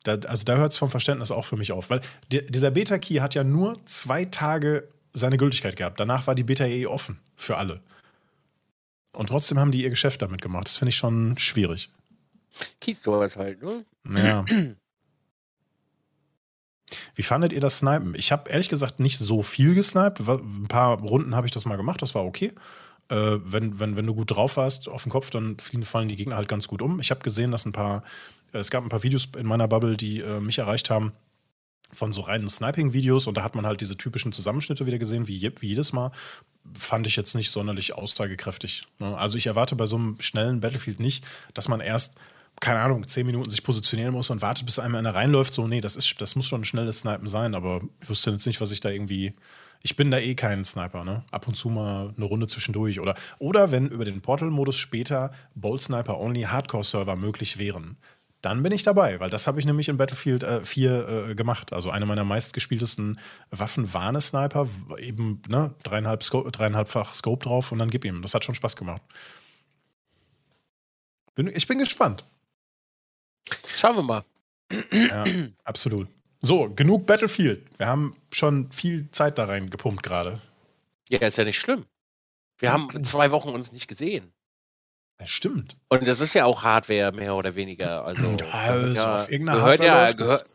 [0.04, 2.02] Da, also da hört es vom Verständnis auch für mich auf, weil
[2.32, 6.00] di- dieser Beta-Key hat ja nur zwei Tage seine Gültigkeit gehabt.
[6.00, 7.82] Danach war die Beta eh offen für alle.
[9.14, 10.66] Und trotzdem haben die ihr Geschäft damit gemacht.
[10.66, 11.90] Das finde ich schon schwierig.
[12.82, 13.86] Keystores halt, ne?
[14.06, 14.46] Ja.
[17.16, 18.14] Wie fandet ihr das Snipen?
[18.16, 20.20] Ich habe ehrlich gesagt nicht so viel gesniped.
[20.28, 22.52] Ein paar Runden habe ich das mal gemacht, das war okay.
[23.10, 26.36] Äh, wenn, wenn, wenn du gut drauf warst auf dem Kopf, dann fallen die Gegner
[26.36, 27.00] halt ganz gut um.
[27.00, 28.04] Ich habe gesehen, dass ein paar,
[28.54, 31.14] äh, es gab ein paar Videos in meiner Bubble, die äh, mich erreicht haben
[31.94, 35.52] von so reinen Sniping-Videos und da hat man halt diese typischen Zusammenschnitte wieder gesehen, wie,
[35.60, 36.12] wie jedes Mal.
[36.74, 38.84] Fand ich jetzt nicht sonderlich aussagekräftig.
[39.00, 39.18] Ne?
[39.18, 41.24] Also ich erwarte bei so einem schnellen Battlefield nicht,
[41.54, 42.16] dass man erst,
[42.60, 45.54] keine Ahnung, zehn Minuten sich positionieren muss und wartet, bis einem einer reinläuft.
[45.54, 48.48] So, nee, das, ist, das muss schon ein schnelles Snipen sein, aber ich wusste jetzt
[48.48, 49.34] nicht, was ich da irgendwie.
[49.86, 51.26] Ich bin da eh kein Sniper, ne?
[51.32, 53.02] Ab und zu mal eine Runde zwischendurch.
[53.02, 57.98] Oder, oder wenn über den Portal-Modus später Bolt Sniper Only Hardcore-Server möglich wären,
[58.44, 61.72] dann bin ich dabei, weil das habe ich nämlich in Battlefield äh, 4 äh, gemacht.
[61.72, 63.18] Also eine meiner meistgespieltesten
[63.52, 64.68] Waffen war eine Sniper,
[64.98, 68.22] eben ne, dreieinhalb Sco dreieinhalbfach Scope drauf und dann gib ihm.
[68.22, 69.02] Das hat schon Spaß gemacht.
[71.36, 72.26] Bin, ich bin gespannt.
[73.76, 74.26] Schauen wir mal.
[74.92, 75.26] Ja,
[75.64, 76.10] absolut.
[76.42, 77.66] So, genug Battlefield.
[77.78, 80.42] Wir haben schon viel Zeit da rein gepumpt gerade.
[81.10, 81.86] Ja, ist ja nicht schlimm.
[82.58, 84.34] Wir haben zwei Wochen uns nicht gesehen.
[85.20, 85.78] Ja, stimmt.
[85.90, 88.06] Und das ist ja auch Hardware, mehr oder weniger.
[88.06, 90.46] Also, Also ja, auf irgendeiner gehört Hardware ja, gehört,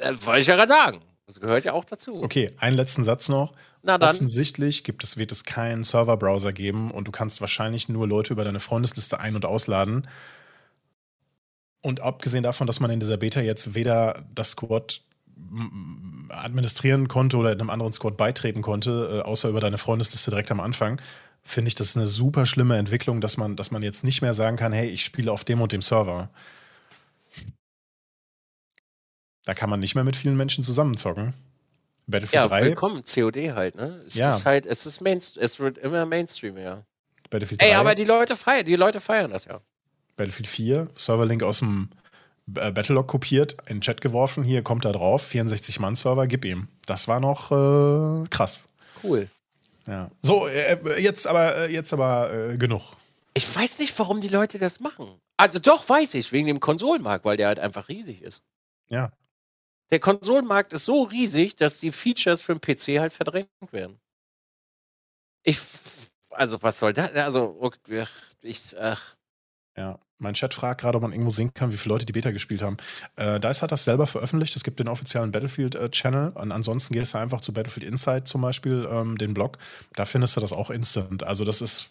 [0.00, 1.02] äh, wollte ich ja gerade sagen.
[1.26, 2.22] Das gehört ja auch dazu.
[2.22, 3.54] Okay, einen letzten Satz noch.
[3.82, 4.14] Na dann.
[4.14, 8.44] Offensichtlich gibt es, wird es keinen Server-Browser geben und du kannst wahrscheinlich nur Leute über
[8.44, 10.06] deine Freundesliste ein- und ausladen.
[11.80, 15.00] Und abgesehen davon, dass man in dieser Beta jetzt weder das Squad
[16.28, 20.50] administrieren konnte oder in einem anderen Squad beitreten konnte, äh, außer über deine Freundesliste direkt
[20.50, 21.00] am Anfang,
[21.44, 24.56] finde ich das eine super schlimme Entwicklung, dass man, dass man jetzt nicht mehr sagen
[24.56, 26.30] kann, hey, ich spiele auf dem und dem Server.
[29.44, 31.34] Da kann man nicht mehr mit vielen Menschen zusammenzocken.
[32.06, 34.00] Battlefield Ja, 3, willkommen, COD halt, ne?
[34.06, 34.34] Es Ja.
[34.34, 36.84] ist halt, es ist Mainstream, es wird immer Mainstream, ja.
[37.30, 37.76] Battlefield Ey, 3.
[37.78, 39.60] aber die Leute feiern, die Leute feiern das ja.
[40.16, 41.88] Battlefield 4, Serverlink aus dem
[42.56, 46.68] äh, Battlelog kopiert, in den Chat geworfen, hier kommt da drauf, 64-Mann-Server, gib ihm.
[46.86, 48.64] Das war noch äh, krass.
[49.02, 49.28] Cool.
[49.86, 50.10] Ja.
[50.22, 52.96] So, äh, jetzt aber, äh, jetzt aber äh, genug.
[53.34, 55.20] Ich weiß nicht, warum die Leute das machen.
[55.36, 58.44] Also doch, weiß ich, wegen dem Konsolenmarkt, weil der halt einfach riesig ist.
[58.88, 59.12] Ja.
[59.90, 64.00] Der Konsolenmarkt ist so riesig, dass die Features für den PC halt verdrängt werden.
[65.42, 65.58] Ich,
[66.30, 67.12] also was soll das?
[67.14, 67.72] Also,
[68.40, 69.16] ich, ach,
[69.76, 72.30] Ja, mein Chat fragt gerade, ob man irgendwo sehen kann, wie viele Leute die Beta
[72.30, 72.76] gespielt haben.
[73.16, 74.54] Äh, DICE hat das selber veröffentlicht.
[74.54, 76.32] Es gibt den offiziellen Battlefield-Channel.
[76.34, 79.58] Und ansonsten gehst du einfach zu Battlefield Insight zum Beispiel, ähm, den Blog.
[79.94, 81.24] Da findest du das auch instant.
[81.24, 81.90] Also, das ist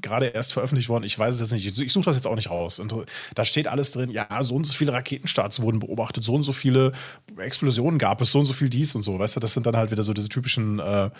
[0.00, 1.04] gerade erst veröffentlicht worden.
[1.04, 1.78] Ich weiß es jetzt nicht.
[1.78, 2.80] Ich suche das jetzt auch nicht raus.
[2.80, 2.94] Und
[3.34, 4.10] da steht alles drin.
[4.10, 6.92] Ja, so und so viele Raketenstarts wurden beobachtet, so und so viele
[7.36, 9.18] Explosionen gab es, so und so viel dies und so.
[9.18, 11.10] Weißt du, das sind dann halt wieder so diese typischen äh,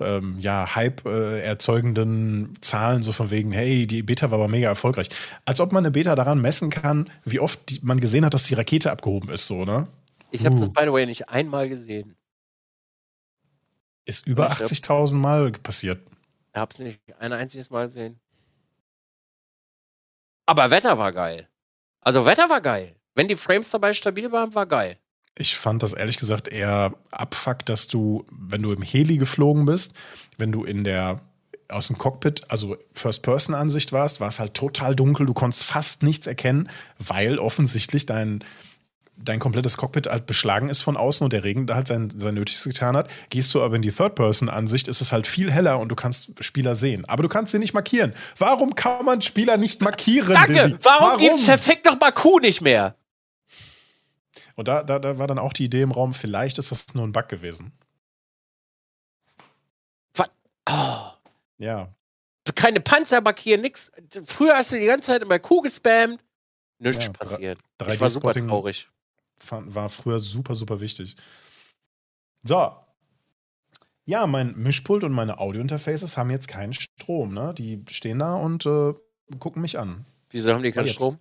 [0.00, 4.68] ähm, ja, Hype äh, erzeugenden Zahlen, so von wegen, hey, die Beta war aber mega
[4.68, 5.08] erfolgreich.
[5.44, 8.44] Als ob man eine Beta daran messen kann, wie oft die, man gesehen hat, dass
[8.44, 9.88] die Rakete abgehoben ist, so, ne?
[10.30, 10.60] Ich habe uh.
[10.60, 12.16] das, by the way, nicht einmal gesehen.
[14.04, 16.00] Ist über 80.000 Mal passiert.
[16.56, 18.18] Ich habe es nicht ein einziges Mal gesehen.
[20.46, 21.50] Aber Wetter war geil.
[22.00, 22.96] Also Wetter war geil.
[23.14, 24.96] Wenn die Frames dabei stabil waren, war geil.
[25.36, 29.92] Ich fand das ehrlich gesagt eher abfuck, dass du, wenn du im Heli geflogen bist,
[30.38, 31.20] wenn du in der
[31.68, 36.26] aus dem Cockpit, also First-Person-Ansicht warst, war es halt total dunkel, du konntest fast nichts
[36.26, 38.42] erkennen, weil offensichtlich dein
[39.16, 42.34] dein komplettes Cockpit halt beschlagen ist von außen und der Regen da halt sein, sein
[42.34, 43.10] Nötiges getan hat.
[43.30, 46.74] Gehst du aber in die Third-Person-Ansicht, ist es halt viel heller und du kannst Spieler
[46.74, 47.04] sehen.
[47.06, 48.14] Aber du kannst sie nicht markieren.
[48.38, 50.34] Warum kann man Spieler nicht markieren?
[50.34, 50.78] Danke!
[50.82, 51.20] Warum, Warum?
[51.20, 52.94] gibt perfekt doch mal Q nicht mehr?
[54.54, 57.04] Und da, da, da war dann auch die Idee im Raum, vielleicht ist das nur
[57.04, 57.72] ein Bug gewesen.
[60.14, 60.28] Was?
[60.68, 61.10] Oh.
[61.58, 61.88] Ja.
[62.54, 63.90] Keine Panzer markieren, nix.
[64.24, 66.22] Früher hast du die ganze Zeit immer Q gespammt.
[66.78, 67.58] Nichts ja, passiert.
[67.86, 68.88] Ich war super traurig
[69.38, 71.16] fand, war früher super, super wichtig.
[72.42, 72.72] So.
[74.08, 77.52] Ja, mein Mischpult und meine Audiointerfaces haben jetzt keinen Strom, ne?
[77.58, 78.94] Die stehen da und äh,
[79.40, 80.06] gucken mich an.
[80.30, 81.18] Wieso haben die keinen Strom?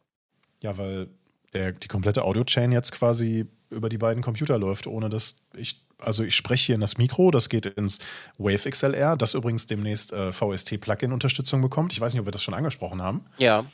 [0.61, 1.09] Ja, weil
[1.53, 5.84] der, die komplette Audio-Chain jetzt quasi über die beiden Computer läuft, ohne dass ich.
[5.97, 7.99] Also ich spreche hier in das Mikro, das geht ins
[8.38, 11.93] Wave XLR, das übrigens demnächst äh, VST-Plugin-Unterstützung bekommt.
[11.93, 13.26] Ich weiß nicht, ob wir das schon angesprochen haben.
[13.38, 13.66] Ja.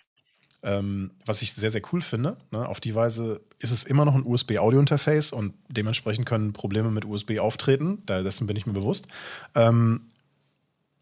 [0.64, 2.38] Ähm, was ich sehr, sehr cool finde.
[2.52, 2.68] Ne?
[2.68, 7.40] Auf die Weise ist es immer noch ein USB-Audio-Interface und dementsprechend können Probleme mit USB
[7.40, 8.04] auftreten.
[8.06, 9.08] Dessen bin ich mir bewusst.
[9.56, 10.02] Ähm,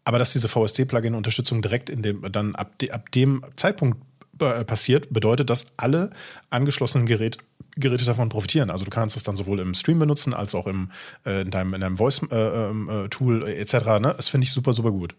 [0.04, 3.98] aber dass diese VST-Plugin-Unterstützung direkt in dem, dann ab, de, ab dem Zeitpunkt
[4.40, 6.10] äh, passiert, bedeutet, dass alle
[6.48, 7.38] angeschlossenen Gerät,
[7.76, 8.70] Geräte davon profitieren.
[8.70, 10.90] Also du kannst es dann sowohl im Stream benutzen, als auch im,
[11.26, 13.72] äh, in deinem, in deinem Voice-Tool äh, äh, etc.
[14.00, 14.14] Ne?
[14.16, 15.14] Das finde ich super, super gut.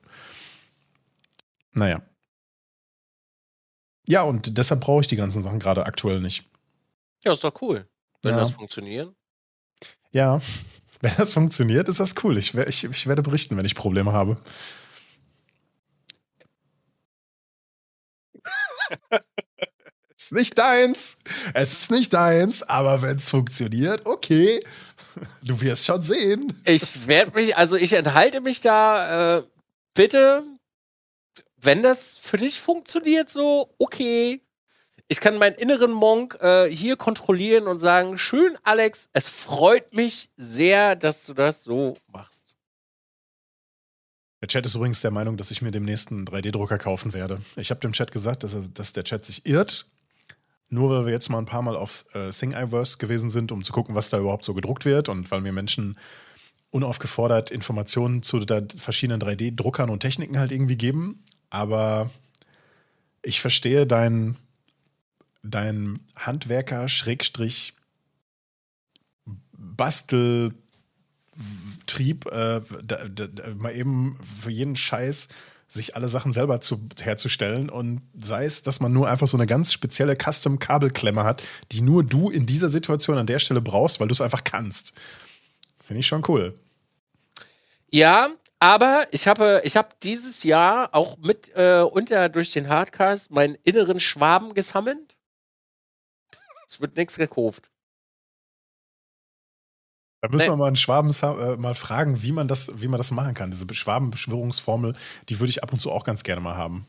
[1.74, 2.02] Naja.
[4.08, 6.50] Ja, und deshalb brauche ich die ganzen Sachen gerade aktuell nicht.
[7.24, 7.88] Ja, ist doch cool,
[8.24, 8.40] wenn ja.
[8.40, 9.14] das funktioniert.
[10.12, 10.42] Ja,
[11.02, 12.38] wenn das funktioniert, ist das cool.
[12.38, 14.38] Ich, ich, ich werde berichten, wenn ich Probleme habe.
[19.10, 19.20] es
[20.26, 21.18] ist nicht deins.
[21.54, 24.60] Es ist nicht deins, aber wenn es funktioniert, okay.
[25.44, 26.62] Du wirst schon sehen.
[26.64, 29.38] Ich werde mich, also ich enthalte mich da.
[29.38, 29.44] Äh,
[29.94, 30.44] bitte
[31.62, 34.42] wenn das für dich funktioniert, so, okay.
[35.08, 40.30] Ich kann meinen inneren Monk äh, hier kontrollieren und sagen: Schön, Alex, es freut mich
[40.38, 42.56] sehr, dass du das so machst.
[44.42, 47.42] Der Chat ist übrigens der Meinung, dass ich mir demnächst einen 3D-Drucker kaufen werde.
[47.58, 49.86] Ich habe dem Chat gesagt, dass, er, dass, der Chat sich irrt.
[50.70, 53.74] Nur weil wir jetzt mal ein paar Mal auf äh, Thingiverse gewesen sind, um zu
[53.74, 56.00] gucken, was da überhaupt so gedruckt wird und weil mir Menschen
[56.72, 58.40] unaufgefordert Informationen zu
[58.78, 62.10] verschiedenen 3D-Druckern und Techniken halt irgendwie geben aber
[63.22, 64.38] ich verstehe dein,
[65.44, 67.74] dein Handwerker Schrägstrich
[69.52, 70.56] Basteltrieb,
[72.26, 75.28] äh, da, da, da, mal eben für jeden Scheiß
[75.68, 79.46] sich alle Sachen selber zu, herzustellen und sei es, dass man nur einfach so eine
[79.48, 84.08] ganz spezielle Custom-Kabelklemme hat, die nur du in dieser Situation an der Stelle brauchst, weil
[84.08, 84.94] du es einfach kannst.
[85.86, 86.58] Finde ich schon cool.
[87.90, 88.30] Ja,
[88.62, 93.56] aber ich habe, ich habe dieses Jahr auch mit äh, unter durch den Hardcast meinen
[93.64, 95.18] inneren Schwaben gesammelt.
[96.68, 97.72] Es wird nichts gekauft.
[100.22, 100.52] Da müssen nee.
[100.52, 103.50] wir mal einen Schwaben äh, mal fragen, wie man das, wie man das machen kann.
[103.50, 104.96] Diese Schwabenbeschwörungsformel,
[105.28, 106.86] die würde ich ab und zu auch ganz gerne mal haben.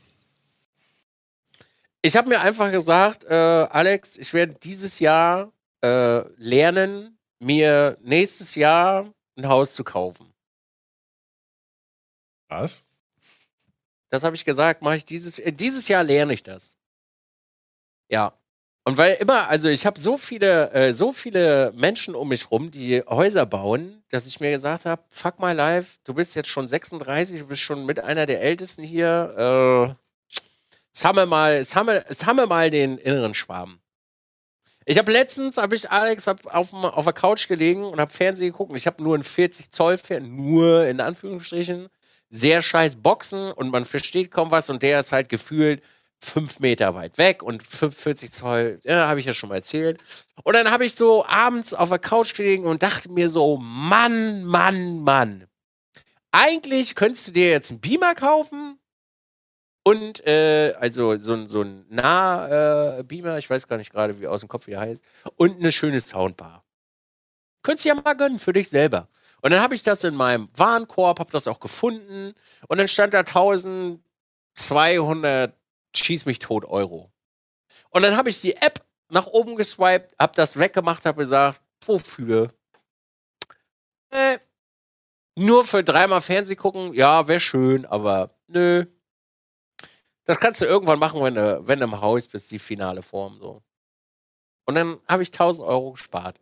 [2.03, 5.51] Ich habe mir einfach gesagt, äh, Alex, ich werde dieses Jahr
[5.81, 10.32] äh, lernen, mir nächstes Jahr ein Haus zu kaufen.
[12.53, 12.83] Was?
[14.09, 16.75] Das habe ich gesagt, mache ich dieses, äh, dieses Jahr lerne ich das.
[18.09, 18.33] Ja.
[18.83, 22.69] Und weil immer, also ich habe so viele, äh, so viele Menschen um mich rum,
[22.69, 26.67] die Häuser bauen, dass ich mir gesagt habe, fuck my life, du bist jetzt schon
[26.67, 29.95] 36, du bist schon mit einer der Ältesten hier.
[29.97, 30.39] Äh,
[30.91, 33.81] sammel mal, sammel, sammel mal den inneren Schwaben.
[34.85, 38.51] Ich habe letztens, habe ich Alex hab auf, auf der Couch gelegen und habe Fernsehen
[38.51, 38.75] geguckt.
[38.75, 41.89] Ich habe nur ein 40 Zoll Fernsehen, nur in Anführungsstrichen
[42.33, 45.83] sehr scheiß Boxen und man versteht kaum was und der ist halt gefühlt
[46.19, 50.01] fünf Meter weit weg und 45 Zoll, ja, habe ich ja schon mal erzählt.
[50.41, 54.43] Und dann habe ich so abends auf der Couch gelegen und dachte mir so, Mann,
[54.45, 55.45] Mann, Mann.
[56.31, 58.79] Eigentlich könntest du dir jetzt einen Beamer kaufen
[59.83, 64.39] und äh, also so, ein so ein Nah-Beamer, ich weiß gar nicht gerade, wie aus
[64.39, 65.03] dem Kopf wie der heißt,
[65.35, 66.63] und eine schöne Soundbar.
[67.61, 69.07] Könntest du ja mal gönnen für dich selber.
[69.43, 72.33] Und dann habe ich das in meinem Warenkorb, habe das auch gefunden
[72.69, 75.53] und dann stand da 1200
[75.93, 77.11] schieß mich tot Euro.
[77.89, 82.53] Und dann habe ich die App nach oben geswiped, habe das weggemacht, habe gesagt, wofür?
[84.11, 84.39] Äh,
[85.37, 88.85] nur für dreimal Fernseh gucken, ja, wäre schön, aber nö.
[90.23, 93.37] Das kannst du irgendwann machen, wenn du, wenn du im Haus bist, die finale Form
[93.39, 93.61] so.
[94.65, 96.39] Und dann habe ich 1000 Euro gespart.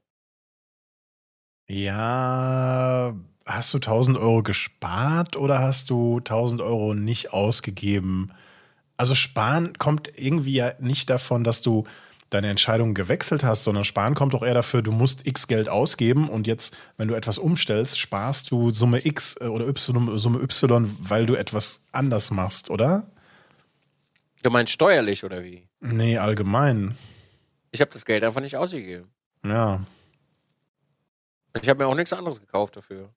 [1.72, 3.16] Ja,
[3.46, 8.34] hast du 1000 Euro gespart oder hast du 1000 Euro nicht ausgegeben?
[8.98, 11.86] Also sparen kommt irgendwie ja nicht davon, dass du
[12.30, 16.28] deine Entscheidung gewechselt hast, sondern sparen kommt doch eher dafür, du musst X Geld ausgeben
[16.28, 20.94] und jetzt, wenn du etwas umstellst, sparst du Summe X äh, oder y, Summe Y,
[21.00, 23.08] weil du etwas anders machst, oder?
[24.44, 25.70] Du meinst steuerlich oder wie?
[25.80, 26.98] Nee, allgemein.
[27.72, 29.08] Ich habe das Geld einfach nicht ausgegeben.
[29.46, 29.86] Ja.
[31.62, 33.10] Ich habe mir auch nichts anderes gekauft dafür.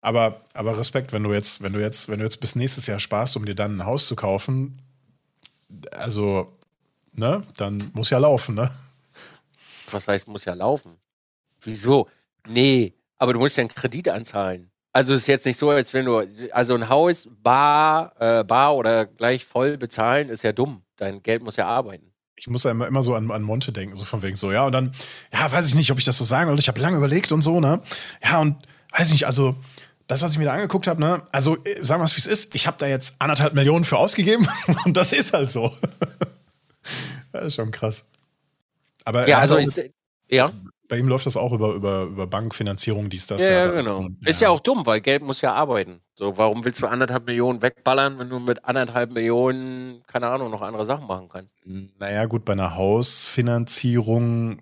[0.00, 3.00] Aber, aber Respekt, wenn du jetzt, wenn du jetzt, wenn du jetzt bis nächstes Jahr
[3.00, 4.82] sparst, um dir dann ein Haus zu kaufen,
[5.92, 6.58] also,
[7.12, 8.70] ne, dann muss ja laufen, ne?
[9.90, 10.98] Was heißt, muss ja laufen?
[11.62, 12.08] Wieso?
[12.46, 14.70] Nee, aber du musst ja einen Kredit anzahlen.
[14.92, 18.76] Also es ist jetzt nicht so, als wenn du, also ein Haus bar, äh, bar
[18.76, 20.84] oder gleich voll bezahlen, ist ja dumm.
[20.96, 22.13] Dein Geld muss ja arbeiten.
[22.36, 24.64] Ich muss ja immer, immer so an, an Monte denken, so von wegen so, ja,
[24.64, 24.92] und dann,
[25.32, 26.58] ja, weiß ich nicht, ob ich das so sagen will.
[26.58, 27.80] Ich habe lange überlegt und so, ne?
[28.22, 28.56] Ja, und
[28.90, 29.56] weiß ich nicht, also
[30.06, 32.26] das, was ich mir da angeguckt habe, ne, also äh, sagen wir es, wie es
[32.26, 34.46] ist, ich habe da jetzt anderthalb Millionen für ausgegeben
[34.84, 35.72] und das ist halt so.
[37.32, 38.04] das ist schon krass.
[39.04, 39.92] Aber ja, also ich,
[40.28, 40.50] ja.
[40.88, 43.42] Bei ihm läuft das auch über, über, über Bankfinanzierung, dies, das.
[43.42, 44.02] Ja, ja genau.
[44.02, 44.08] Ja.
[44.26, 46.00] Ist ja auch dumm, weil Geld muss ja arbeiten.
[46.14, 50.62] So, warum willst du anderthalb Millionen wegballern, wenn du mit anderthalb Millionen, keine Ahnung, noch
[50.62, 51.54] andere Sachen machen kannst?
[51.98, 54.58] Naja, gut, bei einer Hausfinanzierung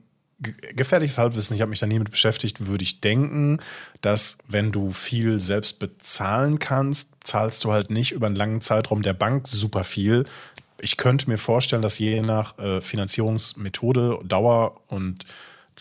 [0.75, 3.61] gefährliches Halbwissen, ich habe mich da nie mit beschäftigt, würde ich denken,
[4.01, 9.03] dass wenn du viel selbst bezahlen kannst, zahlst du halt nicht über einen langen Zeitraum
[9.03, 10.25] der Bank super viel.
[10.81, 15.25] Ich könnte mir vorstellen, dass je nach äh, Finanzierungsmethode, Dauer und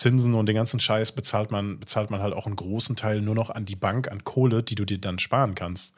[0.01, 3.35] Zinsen und den ganzen Scheiß bezahlt man, bezahlt man halt auch einen großen Teil nur
[3.35, 5.93] noch an die Bank, an Kohle, die du dir dann sparen kannst.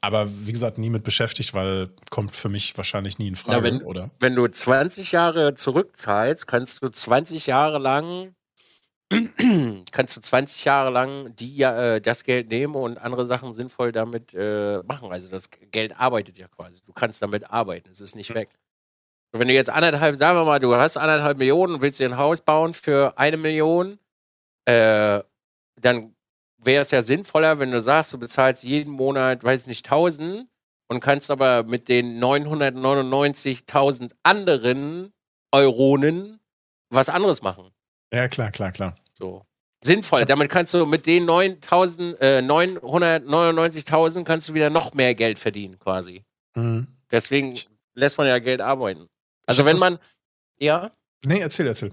[0.00, 3.62] Aber wie gesagt, nie mit beschäftigt, weil kommt für mich wahrscheinlich nie in Frage, ja,
[3.62, 4.10] wenn, oder?
[4.20, 8.34] Wenn du 20 Jahre zurückzahlst, kannst du 20 Jahre lang
[9.90, 14.32] kannst du 20 Jahre lang die, äh, das Geld nehmen und andere Sachen sinnvoll damit
[14.32, 15.10] äh, machen.
[15.10, 16.80] Also das Geld arbeitet ja quasi.
[16.86, 17.90] Du kannst damit arbeiten.
[17.90, 18.50] Es ist nicht weg.
[19.32, 22.16] Wenn du jetzt anderthalb, sagen wir mal, du hast anderthalb Millionen und willst dir ein
[22.16, 23.98] Haus bauen für eine Million,
[24.64, 25.20] äh,
[25.80, 26.14] dann
[26.58, 30.46] wäre es ja sinnvoller, wenn du sagst, du bezahlst jeden Monat, weiß nicht, 1000
[30.88, 35.12] und kannst aber mit den 999.000 anderen
[35.52, 36.40] Euronen
[36.90, 37.70] was anderes machen.
[38.12, 38.96] Ja, klar, klar, klar.
[39.12, 39.44] So.
[39.82, 40.26] Sinnvoll.
[40.26, 45.78] Damit kannst du mit den 9.000, äh, 999.000 kannst du wieder noch mehr Geld verdienen,
[45.78, 46.24] quasi.
[46.54, 46.88] Mhm.
[47.10, 47.58] Deswegen
[47.94, 49.08] lässt man ja Geld arbeiten.
[49.50, 49.98] Also wenn man,
[50.58, 50.90] ja?
[51.24, 51.92] Nee, erzähl, erzähl.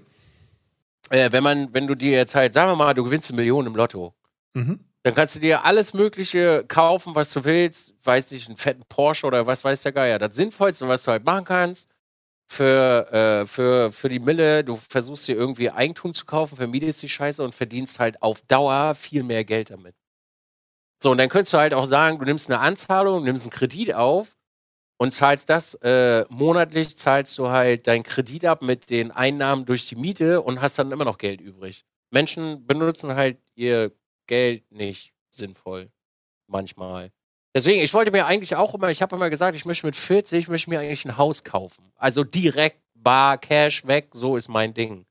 [1.10, 3.66] Äh, wenn man, wenn du dir jetzt halt, sagen wir mal, du gewinnst eine Million
[3.66, 4.14] im Lotto
[4.54, 4.80] Mhm.
[5.04, 7.94] Dann kannst du dir alles Mögliche kaufen, was du willst.
[8.04, 10.20] Weiß nicht, einen fetten Porsche oder was weiß der Geier.
[10.20, 11.90] Das Sinnvollste, was du halt machen kannst
[12.48, 17.10] für, äh, für, für die Mille, du versuchst dir irgendwie Eigentum zu kaufen, vermietest die
[17.10, 19.96] Scheiße und verdienst halt auf Dauer viel mehr Geld damit.
[21.02, 23.94] So, und dann könntest du halt auch sagen, du nimmst eine Anzahlung, nimmst einen Kredit
[23.94, 24.37] auf
[24.98, 29.88] und zahlst das äh, monatlich, zahlst du halt deinen Kredit ab mit den Einnahmen durch
[29.88, 31.86] die Miete und hast dann immer noch Geld übrig.
[32.10, 33.92] Menschen benutzen halt ihr
[34.28, 35.90] Geld nicht sinnvoll.
[36.48, 37.12] Manchmal.
[37.54, 40.40] Deswegen, ich wollte mir eigentlich auch immer, ich habe immer gesagt, ich möchte mit 40,
[40.40, 41.92] ich möchte mir eigentlich ein Haus kaufen.
[41.96, 45.06] Also direkt bar, Cash weg, so ist mein Ding.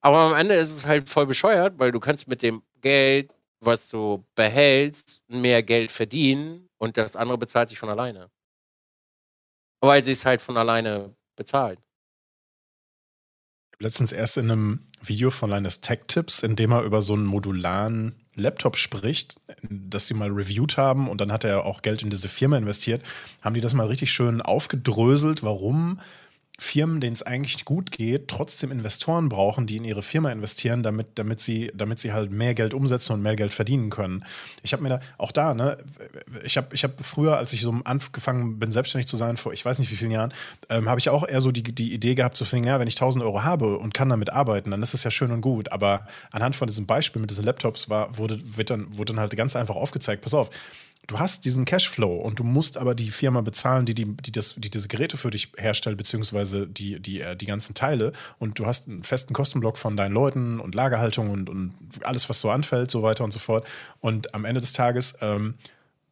[0.00, 3.88] Aber am Ende ist es halt voll bescheuert, weil du kannst mit dem Geld, was
[3.88, 8.30] du behältst, mehr Geld verdienen und das andere bezahlt sich von alleine.
[9.84, 11.78] Weil sie es halt von alleine bezahlt.
[13.78, 17.26] Letztens erst in einem Video von Linus Tech Tips, in dem er über so einen
[17.26, 22.08] modularen Laptop spricht, das sie mal reviewed haben und dann hat er auch Geld in
[22.08, 23.02] diese Firma investiert,
[23.42, 26.00] haben die das mal richtig schön aufgedröselt, warum
[26.56, 31.08] Firmen, denen es eigentlich gut geht, trotzdem Investoren brauchen, die in ihre Firma investieren, damit,
[31.16, 34.24] damit, sie, damit sie halt mehr Geld umsetzen und mehr Geld verdienen können.
[34.62, 35.78] Ich habe mir da, auch da, ne,
[36.44, 39.64] ich habe ich hab früher, als ich so angefangen bin, selbstständig zu sein, vor ich
[39.64, 40.32] weiß nicht wie vielen Jahren,
[40.68, 42.94] ähm, habe ich auch eher so die, die Idee gehabt, zu finden, ja, wenn ich
[42.94, 45.72] 1000 Euro habe und kann damit arbeiten, dann ist das ja schön und gut.
[45.72, 49.36] Aber anhand von diesem Beispiel mit diesen Laptops war, wurde, wird dann, wurde dann halt
[49.36, 50.50] ganz einfach aufgezeigt, pass auf,
[51.06, 54.54] du hast diesen Cashflow und du musst aber die Firma bezahlen, die, die, die, das,
[54.56, 58.12] die diese Geräte für dich herstellt, beziehungsweise die, die, äh, die ganzen Teile.
[58.38, 62.40] Und du hast einen festen Kostenblock von deinen Leuten und Lagerhaltung und, und alles, was
[62.40, 63.66] so anfällt, so weiter und so fort.
[64.00, 65.54] Und am Ende des Tages ähm,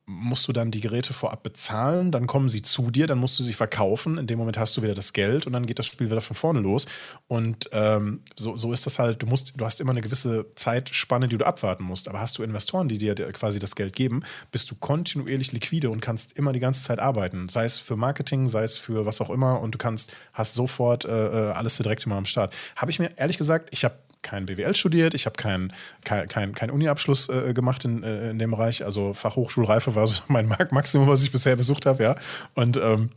[0.05, 3.44] musst du dann die Geräte vorab bezahlen, dann kommen sie zu dir, dann musst du
[3.44, 6.11] sie verkaufen, in dem Moment hast du wieder das Geld und dann geht das Spiel
[6.11, 6.86] wieder von vorne los.
[7.28, 11.28] Und ähm, so, so ist das halt, du musst, du hast immer eine gewisse Zeitspanne,
[11.28, 12.09] die du abwarten musst.
[12.09, 16.00] Aber hast du Investoren, die dir quasi das Geld geben, bist du kontinuierlich liquide und
[16.00, 17.48] kannst immer die ganze Zeit arbeiten.
[17.48, 21.05] Sei es für Marketing, sei es für was auch immer und du kannst, hast sofort
[21.05, 22.55] äh, äh alles direkt immer am Start.
[22.74, 25.73] Habe ich mir ehrlich gesagt, ich habe kein BWL studiert, ich habe keinen
[26.05, 28.85] kein, kein, kein Uni-Abschluss äh, gemacht in, äh, in dem Bereich.
[28.85, 32.16] Also Fachhochschulreife war so mein Maximum, was ich bisher besucht habe, ja.
[32.55, 33.11] Und ähm,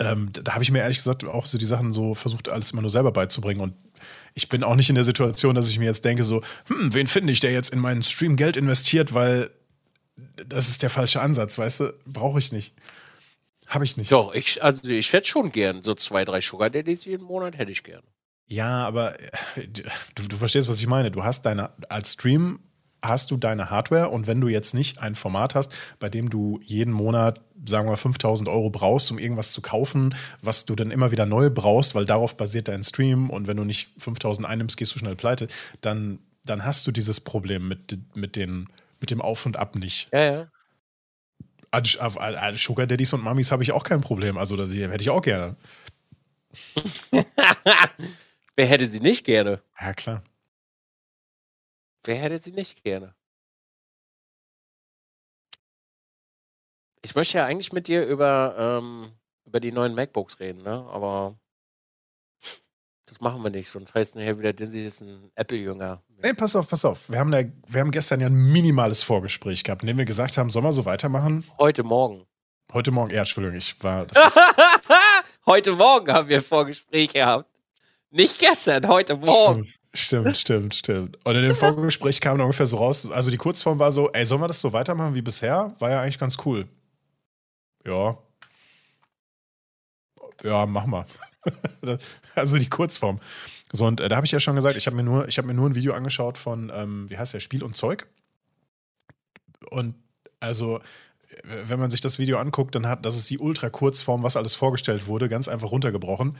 [0.00, 2.82] ähm, da habe ich mir ehrlich gesagt auch so die Sachen so versucht, alles immer
[2.82, 3.60] nur selber beizubringen.
[3.60, 3.74] Und
[4.34, 7.06] ich bin auch nicht in der Situation, dass ich mir jetzt denke, so, hm, wen
[7.06, 9.50] finde ich, der jetzt in meinen Stream Geld investiert, weil
[10.46, 11.94] das ist der falsche Ansatz, weißt du?
[12.06, 12.74] Brauche ich nicht.
[13.68, 14.12] Habe ich nicht.
[14.12, 17.70] Doch, ich, also ich hätte schon gern so zwei, drei Sugar Daddies jeden Monat, hätte
[17.70, 18.02] ich gern.
[18.52, 19.66] Ja, aber äh,
[20.14, 21.10] du, du verstehst, was ich meine.
[21.10, 22.60] Du hast deine, als Stream
[23.00, 26.60] hast du deine Hardware und wenn du jetzt nicht ein Format hast, bei dem du
[26.62, 31.12] jeden Monat, sagen wir 5000 Euro brauchst, um irgendwas zu kaufen, was du dann immer
[31.12, 34.94] wieder neu brauchst, weil darauf basiert dein Stream und wenn du nicht 5000 einnimmst, gehst
[34.94, 35.48] du schnell pleite,
[35.80, 38.68] dann, dann hast du dieses Problem mit, mit, den,
[39.00, 40.12] mit dem Auf und Ab nicht.
[40.12, 40.48] Ja,
[41.72, 42.54] ja.
[42.54, 44.36] Sugar Daddies und Mamis habe ich auch kein Problem.
[44.36, 45.56] Also, das hätte ich auch gerne.
[48.56, 49.62] Wer hätte sie nicht gerne?
[49.80, 50.22] Ja, klar.
[52.04, 53.14] Wer hätte sie nicht gerne?
[57.02, 59.12] Ich möchte ja eigentlich mit dir über, ähm,
[59.44, 60.86] über die neuen MacBooks reden, ne?
[60.90, 61.36] Aber
[63.06, 66.02] das machen wir nicht, sonst heißt nachher wieder, Dizzy ist ein Apple-Jünger.
[66.22, 67.10] Nee, pass auf, pass auf.
[67.10, 70.38] Wir haben, da, wir haben gestern ja ein minimales Vorgespräch gehabt, in dem wir gesagt
[70.38, 71.44] haben, sollen wir so weitermachen?
[71.58, 72.26] Heute Morgen.
[72.72, 74.06] Heute Morgen, ja, Entschuldigung, ich war.
[75.46, 77.51] Heute Morgen haben wir ein Vorgespräch gehabt.
[78.14, 79.66] Nicht gestern, heute Morgen.
[79.94, 81.18] Stimmt, stimmt, stimmt.
[81.24, 84.26] Und in dem Vorgespräch kam dann ungefähr so raus, also die Kurzform war so, ey,
[84.26, 85.74] sollen wir das so weitermachen wie bisher?
[85.78, 86.68] War ja eigentlich ganz cool.
[87.86, 88.18] Ja.
[90.44, 91.06] Ja, mach mal.
[92.34, 93.18] also die Kurzform.
[93.72, 95.54] So, und äh, da habe ich ja schon gesagt, ich habe mir, nur, hab mir
[95.54, 98.06] nur ein Video angeschaut von, ähm, wie heißt der, Spiel und Zeug.
[99.70, 99.94] Und
[100.38, 100.80] also,
[101.44, 105.06] wenn man sich das Video anguckt, dann hat, das ist die Ultra-Kurzform, was alles vorgestellt
[105.06, 106.36] wurde, ganz einfach runtergebrochen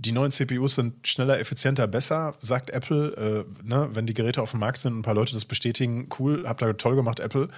[0.00, 3.46] die neuen CPUs sind schneller, effizienter, besser, sagt Apple.
[3.62, 3.90] Äh, ne?
[3.92, 6.62] Wenn die Geräte auf dem Markt sind und ein paar Leute das bestätigen, cool, habt
[6.62, 7.48] ihr toll gemacht, Apple.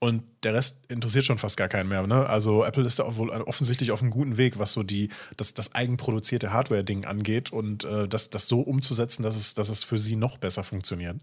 [0.00, 2.06] Und der Rest interessiert schon fast gar keinen mehr.
[2.06, 2.26] Ne?
[2.28, 5.74] Also Apple ist da wohl offensichtlich auf einem guten Weg, was so die, das, das
[5.74, 10.14] eigenproduzierte Hardware-Ding angeht und äh, das, das so umzusetzen, dass es, dass es für sie
[10.14, 11.16] noch besser funktioniert.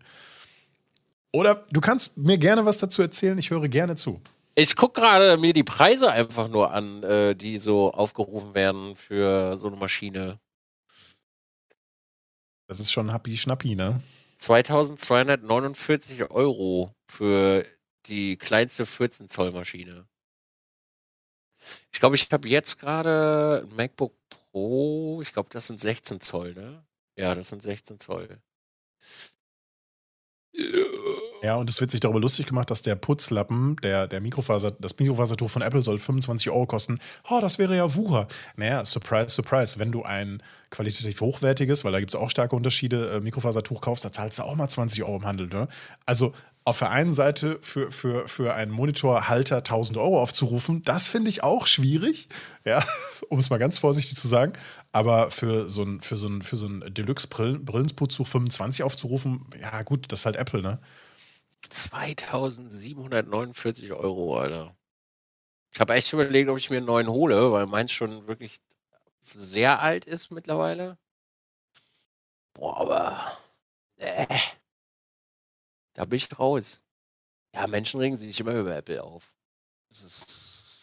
[1.31, 4.19] Oder du kannst mir gerne was dazu erzählen, ich höre gerne zu.
[4.55, 9.57] Ich gucke gerade mir die Preise einfach nur an, äh, die so aufgerufen werden für
[9.57, 10.39] so eine Maschine.
[12.67, 14.01] Das ist schon happy schnappi, ne?
[14.37, 17.65] 2249 Euro für
[18.07, 20.07] die kleinste 14 Zoll Maschine.
[21.91, 25.21] Ich glaube, ich habe jetzt gerade ein MacBook Pro.
[25.21, 26.85] Ich glaube, das sind 16 Zoll, ne?
[27.17, 28.41] Ja, das sind 16 Zoll.
[31.45, 34.97] Ja, und es wird sich darüber lustig gemacht, dass der Putzlappen, der, der Mikrofaser, das
[34.97, 36.97] Mikrofasertuch von Apple soll 25 Euro kosten.
[37.29, 38.27] Oh, das wäre ja Wucher.
[38.55, 39.77] Naja, surprise, surprise.
[39.77, 40.41] Wenn du ein
[40.71, 44.43] qualitativ hochwertiges, weil da gibt es auch starke Unterschiede, äh, Mikrofasertuch kaufst, da zahlst du
[44.43, 45.45] auch mal 20 Euro im Handel.
[45.45, 45.67] Ne?
[46.07, 46.33] Also
[46.63, 51.43] auf der einen Seite für, für, für einen Monitorhalter 1000 Euro aufzurufen, das finde ich
[51.43, 52.27] auch schwierig,
[52.65, 52.83] ja,
[53.29, 54.53] um es mal ganz vorsichtig zu sagen.
[54.91, 60.11] Aber für so ein, für so ein, für so ein Deluxe-Brillensputztuch 25 aufzurufen, ja gut,
[60.11, 60.79] das ist halt Apple, ne?
[61.69, 64.75] 2749 Euro, Alter.
[65.71, 68.59] Ich habe echt überlegt, ob ich mir einen neuen hole, weil meins schon wirklich
[69.33, 70.97] sehr alt ist mittlerweile.
[72.53, 73.37] Boah, aber.
[73.97, 74.27] Äh,
[75.93, 76.81] da bin ich raus.
[77.53, 79.35] Ja, Menschen regen sich immer über Apple auf.
[79.89, 80.81] Das ist.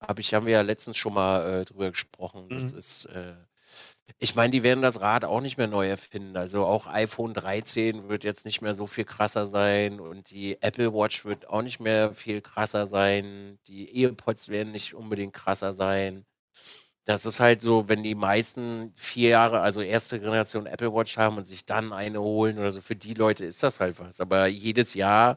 [0.00, 2.48] Hab ich, haben wir ja letztens schon mal äh, drüber gesprochen.
[2.48, 2.78] Das mhm.
[2.78, 3.04] ist.
[3.06, 3.34] Äh,
[4.18, 6.36] ich meine, die werden das Rad auch nicht mehr neu erfinden.
[6.36, 10.92] Also auch iPhone 13 wird jetzt nicht mehr so viel krasser sein und die Apple
[10.94, 13.58] Watch wird auch nicht mehr viel krasser sein.
[13.66, 16.24] Die EarPods werden nicht unbedingt krasser sein.
[17.04, 21.36] Das ist halt so, wenn die meisten vier Jahre, also erste Generation Apple Watch haben
[21.38, 24.20] und sich dann eine holen oder so, für die Leute ist das halt was.
[24.20, 25.36] Aber jedes Jahr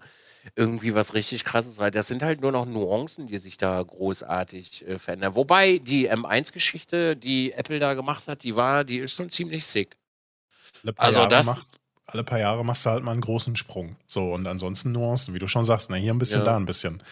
[0.56, 4.88] irgendwie was richtig krasses, weil das sind halt nur noch Nuancen, die sich da großartig
[4.88, 5.36] äh, verändern.
[5.36, 9.98] Wobei die M1-Geschichte, die Apple da gemacht hat, die war, die ist schon ziemlich sick.
[10.98, 11.68] Also das, gemacht.
[12.06, 13.96] alle paar Jahre machst du halt mal einen großen Sprung.
[14.06, 16.46] So, und ansonsten Nuancen, wie du schon sagst, na, hier ein bisschen, ja.
[16.46, 17.04] da ein bisschen.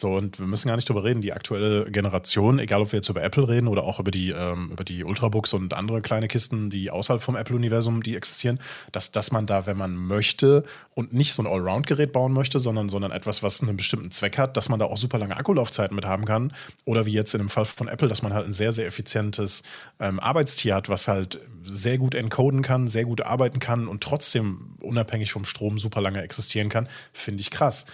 [0.00, 1.20] So, und wir müssen gar nicht drüber reden.
[1.20, 4.70] Die aktuelle Generation, egal ob wir jetzt über Apple reden oder auch über die, ähm,
[4.72, 8.60] über die Ultrabooks und andere kleine Kisten, die außerhalb vom Apple-Universum, die existieren,
[8.92, 12.88] dass, dass man da, wenn man möchte und nicht so ein Allround-Gerät bauen möchte, sondern,
[12.88, 16.06] sondern etwas, was einen bestimmten Zweck hat, dass man da auch super lange Akkulaufzeiten mit
[16.06, 16.54] haben kann.
[16.86, 19.62] Oder wie jetzt in dem Fall von Apple, dass man halt ein sehr, sehr effizientes
[19.98, 24.76] ähm, Arbeitstier hat, was halt sehr gut encoden kann, sehr gut arbeiten kann und trotzdem
[24.80, 27.84] unabhängig vom Strom super lange existieren kann, finde ich krass.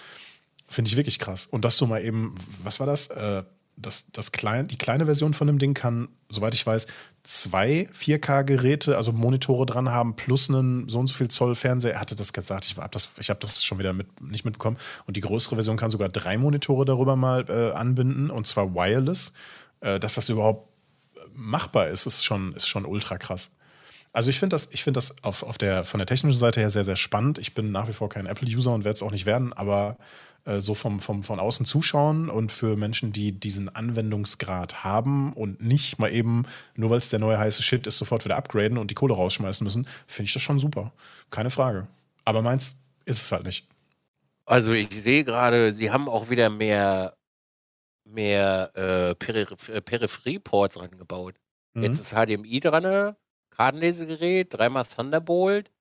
[0.68, 1.46] Finde ich wirklich krass.
[1.46, 3.08] Und dass du mal eben, was war das?
[3.08, 3.42] Äh,
[3.76, 6.86] das, das klein, die kleine Version von dem Ding kann, soweit ich weiß,
[7.22, 11.92] zwei 4K-Geräte, also Monitore dran haben, plus einen so und so viel Zoll Fernseher.
[11.94, 14.78] Er hatte das gesagt, ich habe das, hab das schon wieder mit, nicht mitbekommen.
[15.06, 19.34] Und die größere Version kann sogar drei Monitore darüber mal äh, anbinden, und zwar wireless.
[19.80, 20.70] Äh, dass das überhaupt
[21.34, 23.50] machbar ist, ist schon, ist schon ultra krass.
[24.12, 26.70] Also ich finde das, ich find das auf, auf der, von der technischen Seite her
[26.70, 27.38] sehr, sehr spannend.
[27.38, 29.98] Ich bin nach wie vor kein Apple-User und werde es auch nicht werden, aber
[30.46, 35.60] äh, so vom, vom, von außen zuschauen und für Menschen, die diesen Anwendungsgrad haben und
[35.60, 38.90] nicht mal eben, nur weil es der neue heiße Shit ist, sofort wieder upgraden und
[38.92, 40.92] die Kohle rausschmeißen müssen, finde ich das schon super.
[41.30, 41.88] Keine Frage.
[42.24, 43.66] Aber meins ist es halt nicht.
[44.44, 47.16] Also ich sehe gerade, sie haben auch wieder mehr,
[48.04, 51.34] mehr äh, äh Peripherieports reingebaut.
[51.74, 51.82] Mhm.
[51.82, 53.16] Jetzt ist HDMI dran,
[53.50, 55.72] Kartenlesegerät, dreimal Thunderbolt,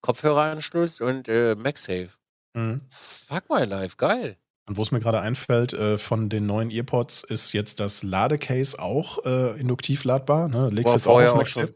[0.00, 2.19] Kopfhöreranschluss und äh, MagSafe.
[2.54, 2.82] Mhm.
[2.90, 4.36] Fuck my life, geil.
[4.70, 8.78] Und wo es mir gerade einfällt, äh, von den neuen Earpods ist jetzt das Ladecase
[8.78, 10.48] auch äh, induktiv ladbar.
[10.48, 10.70] Ne?
[10.70, 11.74] Legst jetzt auch auf MagSafe.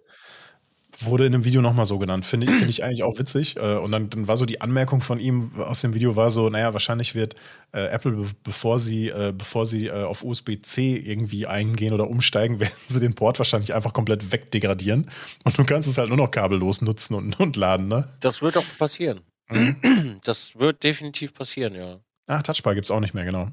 [1.00, 2.24] Wurde in dem Video nochmal so genannt.
[2.24, 3.56] Finde ich, find ich eigentlich auch witzig.
[3.56, 6.48] Äh, und dann, dann, war so die Anmerkung von ihm aus dem Video war so,
[6.50, 7.34] naja, wahrscheinlich wird
[7.72, 12.74] äh, Apple, bevor sie, äh, bevor sie äh, auf USB-C irgendwie eingehen oder umsteigen, werden
[12.86, 15.10] sie den Port wahrscheinlich einfach komplett wegdegradieren.
[15.42, 18.08] Und du kannst es halt nur noch kabellos nutzen und, und laden, ne?
[18.20, 19.20] Das wird auch passieren.
[19.50, 20.20] Mhm.
[20.24, 22.00] Das wird definitiv passieren, ja.
[22.26, 23.50] Ach, Touchbar gibt es auch nicht mehr, genau.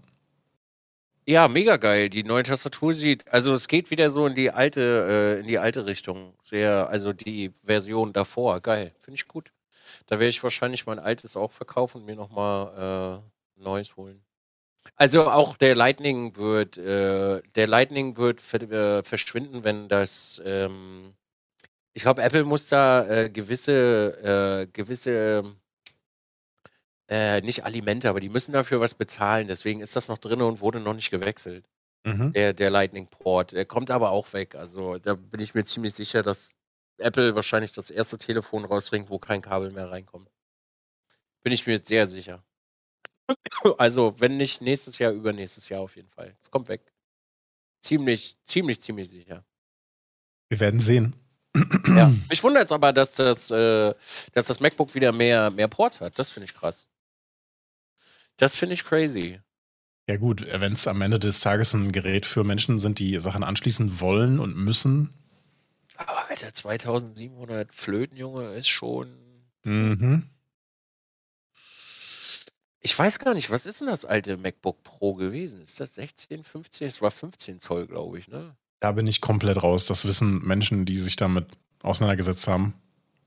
[1.27, 2.09] Ja, mega geil.
[2.09, 5.59] Die neue Tastatur sieht, also es geht wieder so in die alte, äh, in die
[5.59, 6.33] alte Richtung.
[6.43, 8.59] Sehr, also die Version davor.
[8.61, 8.93] Geil.
[8.99, 9.51] Finde ich gut.
[10.07, 13.21] Da werde ich wahrscheinlich mein altes auch verkaufen und mir nochmal
[13.57, 14.23] äh, neues holen.
[14.95, 21.13] Also auch der Lightning wird, äh, der Lightning wird äh, verschwinden, wenn das, ähm,
[21.93, 25.55] ich glaube, Apple muss da äh, gewisse, äh, gewisse
[27.11, 29.49] äh, nicht Alimente, aber die müssen dafür was bezahlen.
[29.49, 31.65] Deswegen ist das noch drin und wurde noch nicht gewechselt.
[32.05, 32.31] Mhm.
[32.31, 33.51] Der, der Lightning Port.
[33.51, 34.55] Der kommt aber auch weg.
[34.55, 36.55] Also da bin ich mir ziemlich sicher, dass
[36.97, 40.31] Apple wahrscheinlich das erste Telefon rausbringt, wo kein Kabel mehr reinkommt.
[41.43, 42.43] Bin ich mir sehr sicher.
[43.77, 46.35] Also, wenn nicht nächstes Jahr, übernächstes Jahr auf jeden Fall.
[46.41, 46.81] Es kommt weg.
[47.81, 49.45] Ziemlich, ziemlich, ziemlich sicher.
[50.49, 51.15] Wir werden sehen.
[51.87, 52.11] Ja.
[52.29, 53.93] Mich wundert es aber, dass das, äh,
[54.33, 56.17] dass das MacBook wieder mehr, mehr Ports hat.
[56.17, 56.87] Das finde ich krass.
[58.37, 59.39] Das finde ich crazy.
[60.07, 63.43] Ja, gut, wenn es am Ende des Tages ein Gerät für Menschen sind, die Sachen
[63.43, 65.13] anschließen wollen und müssen.
[65.95, 69.15] Aber Alter, 2700 Flöten, Junge, ist schon.
[69.63, 70.27] Mhm.
[72.79, 75.61] Ich weiß gar nicht, was ist denn das alte MacBook Pro gewesen?
[75.61, 76.87] Ist das 16, 15?
[76.87, 78.55] Es war 15 Zoll, glaube ich, ne?
[78.79, 79.85] Da bin ich komplett raus.
[79.85, 81.45] Das wissen Menschen, die sich damit
[81.83, 82.73] auseinandergesetzt haben.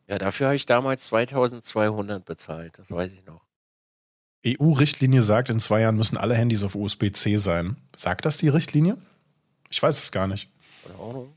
[0.09, 2.78] Ja, dafür habe ich damals 2200 bezahlt.
[2.80, 3.42] Das weiß ich noch.
[4.47, 7.76] EU-Richtlinie sagt, in zwei Jahren müssen alle Handys auf USB-C sein.
[7.97, 8.97] Sagt das die Richtlinie?
[9.70, 10.51] Ich weiß es gar nicht.
[10.86, 11.34] Keine Ahnung.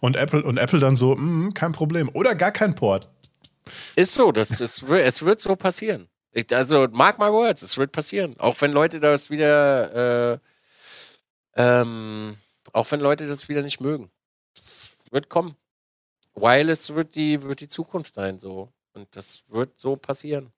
[0.00, 2.10] Und Apple, und Apple dann so, mm, kein Problem.
[2.12, 3.08] Oder gar kein Port.
[3.96, 6.08] Ist so, das ist, es wird so passieren.
[6.32, 8.38] Ich, also, mark my words, es wird passieren.
[8.38, 10.38] Auch wenn Leute das wieder, äh,
[11.54, 12.36] ähm,
[12.72, 14.10] auch wenn Leute das wieder nicht mögen.
[14.56, 15.56] Es wird kommen.
[16.34, 18.68] Wireless wird die, wird die Zukunft sein, so.
[18.92, 20.52] Und das wird so passieren.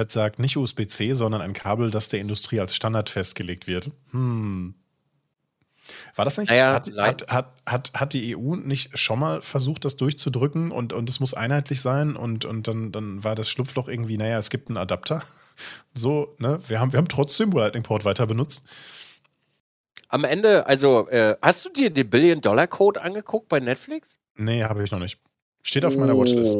[0.00, 3.90] Chat sagt nicht USB-C, sondern ein Kabel, das der Industrie als Standard festgelegt wird.
[4.12, 4.74] Hm.
[6.14, 6.48] War das nicht?
[6.48, 10.92] Naja, hat, hat, hat, hat, hat die EU nicht schon mal versucht, das durchzudrücken und,
[10.92, 14.50] und es muss einheitlich sein und, und dann, dann war das Schlupfloch irgendwie, naja, es
[14.50, 15.22] gibt einen Adapter.
[15.92, 16.58] So, ne?
[16.68, 18.64] Wir haben, wir haben trotzdem Lightning Port weiter benutzt.
[20.08, 24.16] Am Ende, also, äh, hast du dir den Billion-Dollar-Code angeguckt bei Netflix?
[24.36, 25.18] Nee, habe ich noch nicht.
[25.62, 26.00] Steht auf oh.
[26.00, 26.56] meiner Watchlist.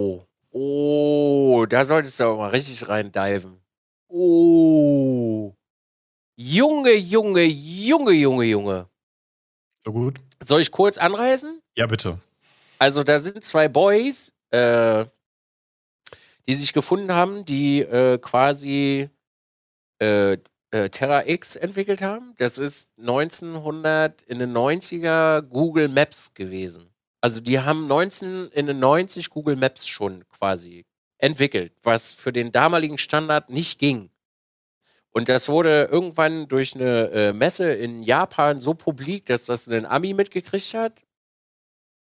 [0.52, 3.60] Oh, da solltest du aber mal richtig rein diven.
[4.08, 5.54] Oh.
[6.36, 8.88] Junge, Junge, Junge, Junge, Junge.
[9.84, 10.18] So gut.
[10.44, 11.62] Soll ich kurz anreißen?
[11.76, 12.18] Ja, bitte.
[12.78, 15.04] Also, da sind zwei Boys, äh,
[16.46, 19.08] die sich gefunden haben, die äh, quasi
[20.00, 20.38] äh,
[20.72, 22.34] äh Terra X entwickelt haben.
[22.38, 26.89] Das ist 1900 in den 90er Google Maps gewesen.
[27.20, 30.86] Also die haben 1990 Google Maps schon quasi
[31.18, 34.10] entwickelt, was für den damaligen Standard nicht ging.
[35.12, 39.84] Und das wurde irgendwann durch eine äh, Messe in Japan so publik, dass das ein
[39.84, 41.04] Ami mitgekriegt hat.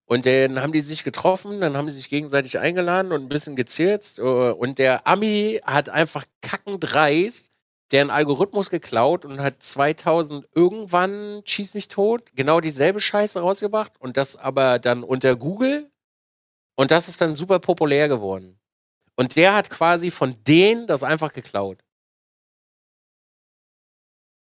[0.05, 3.55] Und dann haben die sich getroffen, dann haben sie sich gegenseitig eingeladen und ein bisschen
[3.55, 4.19] gezirzt.
[4.19, 7.48] Äh, und der Ami hat einfach kackendreist
[7.91, 14.17] deren Algorithmus geklaut und hat 2000 irgendwann, schieß mich tot, genau dieselbe Scheiße rausgebracht und
[14.17, 15.89] das aber dann unter Google.
[16.75, 18.59] Und das ist dann super populär geworden.
[19.15, 21.83] Und der hat quasi von denen das einfach geklaut.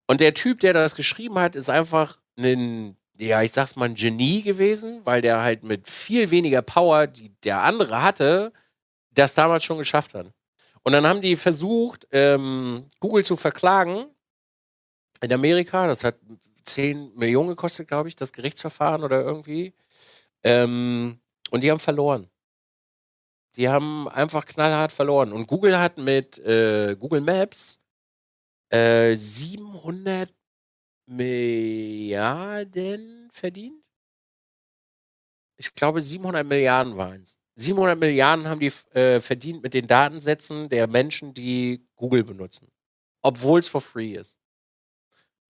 [0.06, 3.94] Und der Typ, der das geschrieben hat, ist einfach ein, ja, ich sag's mal, ein
[3.94, 8.52] Genie gewesen, weil der halt mit viel weniger Power, die der andere hatte,
[9.12, 10.32] das damals schon geschafft hat.
[10.82, 14.06] Und dann haben die versucht, ähm, Google zu verklagen
[15.20, 15.86] in Amerika.
[15.86, 16.16] Das hat
[16.64, 19.74] 10 Millionen gekostet, glaube ich, das Gerichtsverfahren oder irgendwie.
[20.42, 21.20] Ähm,
[21.50, 22.30] und die haben verloren.
[23.56, 25.32] Die haben einfach knallhart verloren.
[25.32, 27.80] Und Google hat mit äh, Google Maps
[28.72, 30.32] 700 äh,
[31.06, 33.82] Milliarden verdient.
[35.56, 37.39] Ich glaube, 700 Milliarden waren es.
[37.60, 42.68] 700 Milliarden haben die äh, verdient mit den Datensätzen der Menschen, die Google benutzen.
[43.22, 44.36] Obwohl es for free ist.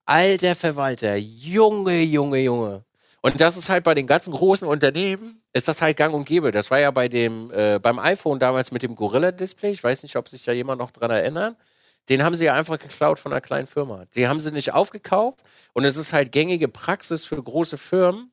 [0.04, 2.84] Alter Verwalter, Junge, Junge, Junge.
[3.22, 6.52] Und das ist halt bei den ganzen großen Unternehmen, ist das halt gang und gäbe.
[6.52, 9.70] Das war ja bei dem, äh, beim iPhone damals mit dem Gorilla-Display.
[9.72, 11.56] Ich weiß nicht, ob sich da jemand noch dran erinnert.
[12.08, 14.04] Den haben sie ja einfach geklaut von einer kleinen Firma.
[14.14, 15.40] Die haben sie nicht aufgekauft
[15.74, 18.29] und es ist halt gängige Praxis für große Firmen,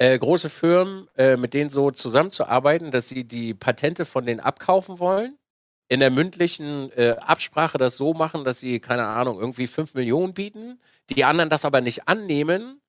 [0.00, 4.98] äh, große Firmen, äh, mit denen so zusammenzuarbeiten, dass sie die Patente von denen abkaufen
[4.98, 5.36] wollen,
[5.88, 10.32] in der mündlichen äh, Absprache das so machen, dass sie, keine Ahnung, irgendwie 5 Millionen
[10.32, 12.80] bieten, die anderen das aber nicht annehmen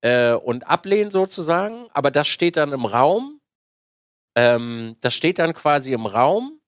[0.00, 3.40] äh, und ablehnen sozusagen, aber das steht dann im Raum.
[4.34, 6.60] Ähm, das steht dann quasi im Raum.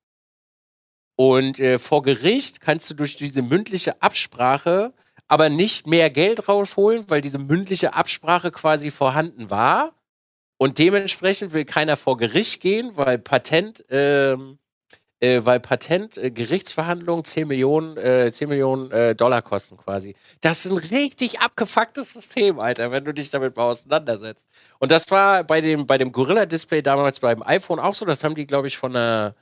[1.17, 4.95] Und äh, vor Gericht kannst du durch diese mündliche Absprache
[5.31, 9.95] aber nicht mehr Geld rausholen, weil diese mündliche Absprache quasi vorhanden war.
[10.59, 14.59] Und dementsprechend will keiner vor Gericht gehen, weil Patent, ähm,
[15.21, 20.17] äh, weil Patent äh, Gerichtsverhandlungen 10 Millionen, äh, 10 Millionen äh, Dollar kosten quasi.
[20.41, 24.49] Das ist ein richtig abgefucktes System, Alter, wenn du dich damit mal auseinandersetzt.
[24.81, 28.05] Und das war bei dem, bei dem Gorilla-Display damals beim iPhone auch so.
[28.05, 29.37] Das haben die, glaube ich, von einer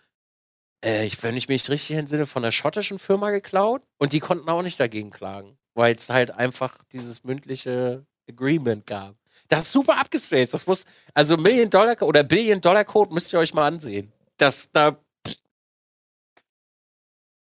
[0.81, 4.63] äh, wenn ich mich richtig entsinne, von einer schottischen Firma geklaut und die konnten auch
[4.63, 9.15] nicht dagegen klagen, weil es halt einfach dieses mündliche Agreement gab.
[9.47, 10.53] Das ist super abgespaced.
[10.53, 10.85] Das muss,
[11.15, 14.13] also Million Dollar oder Billion Dollar Code müsst ihr euch mal ansehen.
[14.37, 14.99] Das da.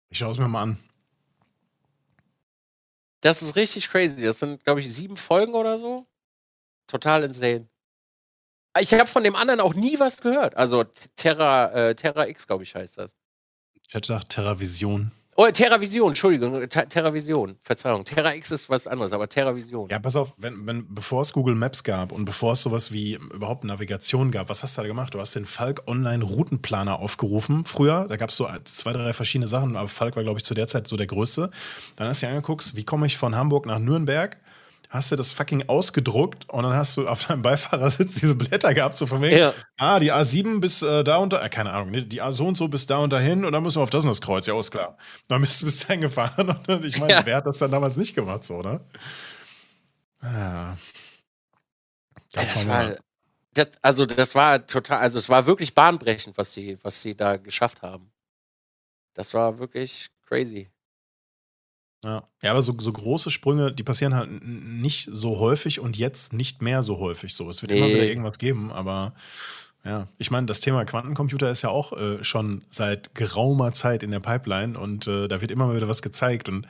[0.09, 0.78] Ich schaue es mir mal an.
[3.20, 4.24] Das ist richtig crazy.
[4.24, 6.07] Das sind, glaube ich, sieben Folgen oder so.
[6.86, 7.69] Total insane.
[8.78, 10.57] Ich habe von dem anderen auch nie was gehört.
[10.57, 10.85] Also
[11.16, 13.16] Terra, äh, Terra X, glaube ich, heißt das.
[13.74, 15.11] Ich hätte gesagt Terravision.
[15.36, 18.05] Oh, Terravision, Entschuldigung, Ter Terravision, Verzeihung.
[18.05, 19.89] Terra X ist was anderes, aber Terravision.
[19.89, 23.15] Ja, pass auf, wenn, wenn, bevor es Google Maps gab und bevor es sowas wie
[23.15, 25.15] überhaupt Navigation gab, was hast du da gemacht?
[25.15, 27.65] Du hast den Falk Online Routenplaner aufgerufen.
[27.65, 30.55] Früher, da gab es so zwei, drei verschiedene Sachen, aber Falk war, glaube ich, zu
[30.55, 31.51] der Zeit so der größte.
[31.97, 34.36] Dann hast du dir angeguckt, wie komme ich von Hamburg nach Nürnberg?
[34.91, 38.99] Hast du das fucking ausgedruckt und dann hast du auf deinem Beifahrersitz diese Blätter gehabt,
[38.99, 39.55] so von wegen, ja.
[39.79, 42.47] ah, die A7 bis äh, da und da, äh, keine Ahnung, ne, die A so
[42.47, 44.47] und so bis da und dahin und dann müssen wir auf das und das Kreuz,
[44.47, 44.99] ja, ist klar.
[45.29, 47.25] Dann bist du bis dahin gefahren und ich meine, ja.
[47.25, 48.81] wer hat das dann damals nicht gemacht, so, oder?
[50.21, 50.75] Ah.
[52.33, 52.97] Das, das war,
[53.55, 57.37] das, also das war total, also es war wirklich bahnbrechend, was sie, was sie da
[57.37, 58.11] geschafft haben.
[59.15, 60.69] Das war wirklich crazy.
[62.02, 62.27] Ja.
[62.43, 66.62] ja, aber so, so große Sprünge, die passieren halt nicht so häufig und jetzt nicht
[66.62, 67.51] mehr so häufig so.
[67.51, 67.78] Es wird nee.
[67.78, 69.12] immer wieder irgendwas geben, aber
[69.85, 74.10] ja, ich meine, das Thema Quantencomputer ist ja auch äh, schon seit geraumer Zeit in
[74.10, 76.66] der Pipeline und äh, da wird immer mal wieder was gezeigt und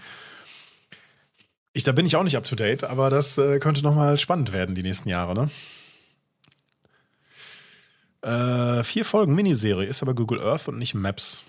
[1.72, 4.52] ich, da bin ich auch nicht up to date, aber das äh, könnte nochmal spannend
[4.52, 5.50] werden die nächsten Jahre, ne?
[8.22, 11.42] Äh, vier Folgen Miniserie ist aber Google Earth und nicht Maps.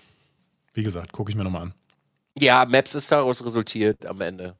[0.72, 1.74] Wie gesagt, gucke ich mir nochmal an.
[2.38, 4.58] Ja, Maps ist daraus resultiert am Ende.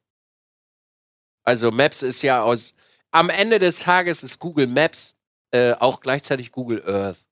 [1.45, 2.75] Also Maps ist ja aus.
[3.11, 5.17] Am Ende des Tages ist Google Maps
[5.53, 7.27] äh, auch gleichzeitig Google Earth.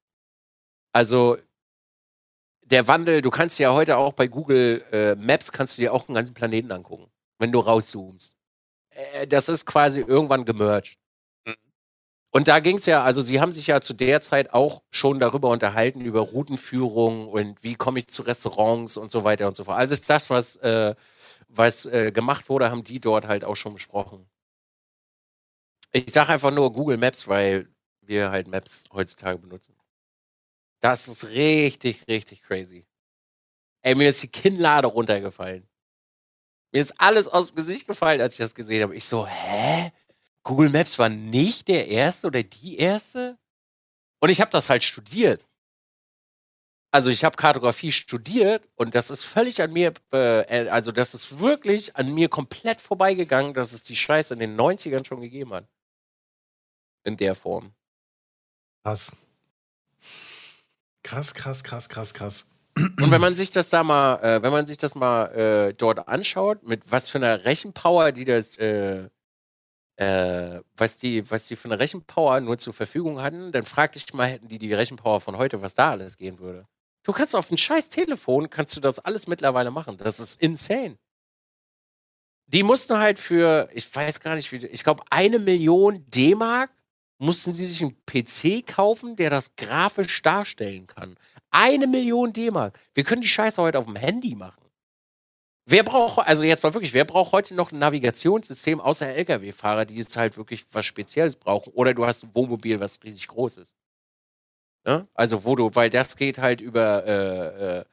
[0.92, 1.38] Also
[2.62, 6.08] der Wandel, du kannst ja heute auch bei Google äh, Maps kannst du dir auch
[6.08, 8.36] einen ganzen Planeten angucken, wenn du rauszoomst.
[8.90, 10.99] Äh, das ist quasi irgendwann gemerged.
[12.32, 15.18] Und da ging es ja, also sie haben sich ja zu der Zeit auch schon
[15.18, 19.64] darüber unterhalten, über Routenführung und wie komme ich zu Restaurants und so weiter und so
[19.64, 19.78] fort.
[19.78, 20.94] Also ist das, was, äh,
[21.48, 24.28] was äh, gemacht wurde, haben die dort halt auch schon besprochen.
[25.92, 27.68] Ich sage einfach nur Google Maps, weil
[28.00, 29.74] wir halt Maps heutzutage benutzen.
[30.80, 32.86] Das ist richtig, richtig crazy.
[33.82, 35.68] Ey, mir ist die Kinnlade runtergefallen.
[36.72, 38.94] Mir ist alles aus dem Gesicht gefallen, als ich das gesehen habe.
[38.94, 39.90] Ich so, hä?
[40.42, 43.38] Google Maps war nicht der erste oder die erste?
[44.20, 45.44] Und ich habe das halt studiert.
[46.92, 51.38] Also ich habe Kartografie studiert und das ist völlig an mir, äh, also das ist
[51.38, 55.68] wirklich an mir komplett vorbeigegangen, dass es die Scheiße in den 90ern schon gegeben hat.
[57.04, 57.72] In der Form.
[58.82, 59.12] Krass.
[61.02, 62.50] Krass, krass, krass, krass, krass.
[62.76, 66.08] Und wenn man sich das da mal, äh, wenn man sich das mal äh, dort
[66.08, 69.08] anschaut, mit was für einer Rechenpower die das, äh,
[70.00, 74.10] äh, was die, was die für eine Rechenpower nur zur Verfügung hatten, dann frag dich
[74.14, 76.66] mal, hätten die die Rechenpower von heute, was da alles gehen würde.
[77.02, 79.98] Du kannst auf ein scheiß Telefon, kannst du das alles mittlerweile machen.
[79.98, 80.96] Das ist insane.
[82.46, 86.70] Die mussten halt für, ich weiß gar nicht, wie, ich glaube, eine Million D-Mark
[87.18, 91.16] mussten sie sich einen PC kaufen, der das grafisch darstellen kann.
[91.50, 92.78] Eine Million D-Mark.
[92.94, 94.64] Wir können die Scheiße heute auf dem Handy machen.
[95.70, 99.94] Wer braucht, also jetzt mal wirklich, wer braucht heute noch ein Navigationssystem außer Lkw-Fahrer, die
[99.94, 101.72] jetzt halt wirklich was Spezielles brauchen?
[101.74, 103.76] Oder du hast ein Wohnmobil, was riesig groß ist.
[104.84, 105.06] Ne?
[105.14, 107.84] Also wo du, weil das geht halt über äh, äh,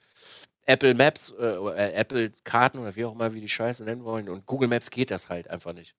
[0.65, 4.27] Apple Maps, äh, äh, Apple Karten oder wie auch immer wir die Scheiße nennen wollen.
[4.27, 5.93] Und Google Maps geht das halt einfach nicht.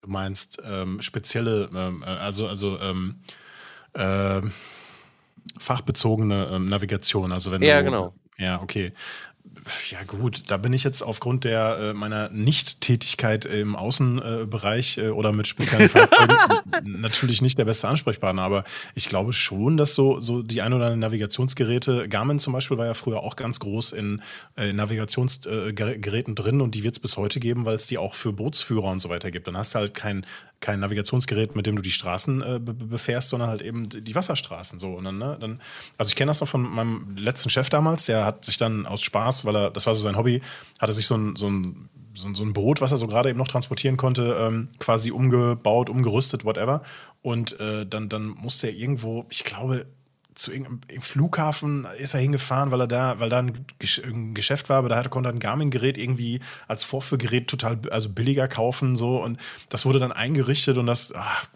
[0.00, 3.20] Du meinst ähm, spezielle, ähm, äh, also, also ähm,
[3.94, 4.42] äh,
[5.58, 7.32] fachbezogene ähm, Navigation.
[7.32, 8.14] Also wenn ja, du, genau.
[8.40, 8.92] Ja, okay.
[9.90, 15.32] Ja gut, da bin ich jetzt aufgrund der äh, meiner Nicht-Tätigkeit im Außenbereich äh, oder
[15.32, 16.34] mit speziellen Fahrzeugen
[17.00, 18.64] natürlich nicht der beste Ansprechpartner, aber
[18.94, 22.86] ich glaube schon, dass so, so die ein oder anderen Navigationsgeräte, Garmin zum Beispiel war
[22.86, 24.22] ja früher auch ganz groß in
[24.56, 28.32] äh, Navigationsgeräten drin und die wird es bis heute geben, weil es die auch für
[28.32, 29.46] Bootsführer und so weiter gibt.
[29.46, 30.24] Dann hast du halt kein
[30.60, 34.78] kein Navigationsgerät, mit dem du die Straßen äh, befährst, sondern halt eben die Wasserstraßen.
[34.78, 34.92] So.
[34.92, 35.60] Und dann, ne, dann,
[35.96, 39.02] also ich kenne das noch von meinem letzten Chef damals, der hat sich dann aus
[39.02, 40.42] Spaß, weil er, das war so sein Hobby,
[40.78, 43.30] hat er sich so ein, so ein, so ein, so Boot, was er so gerade
[43.30, 46.82] eben noch transportieren konnte, ähm, quasi umgebaut, umgerüstet, whatever.
[47.22, 49.86] Und äh, dann, dann musste er irgendwo, ich glaube,
[50.40, 53.66] zu irgendeinem Flughafen ist er hingefahren, weil er da, weil da ein,
[54.34, 58.96] Geschäft war, aber da konnte er ein Garmin-Gerät irgendwie als Vorführgerät total also billiger kaufen
[58.96, 59.22] so.
[59.22, 59.38] Und
[59.68, 61.46] das wurde dann eingerichtet und das ach,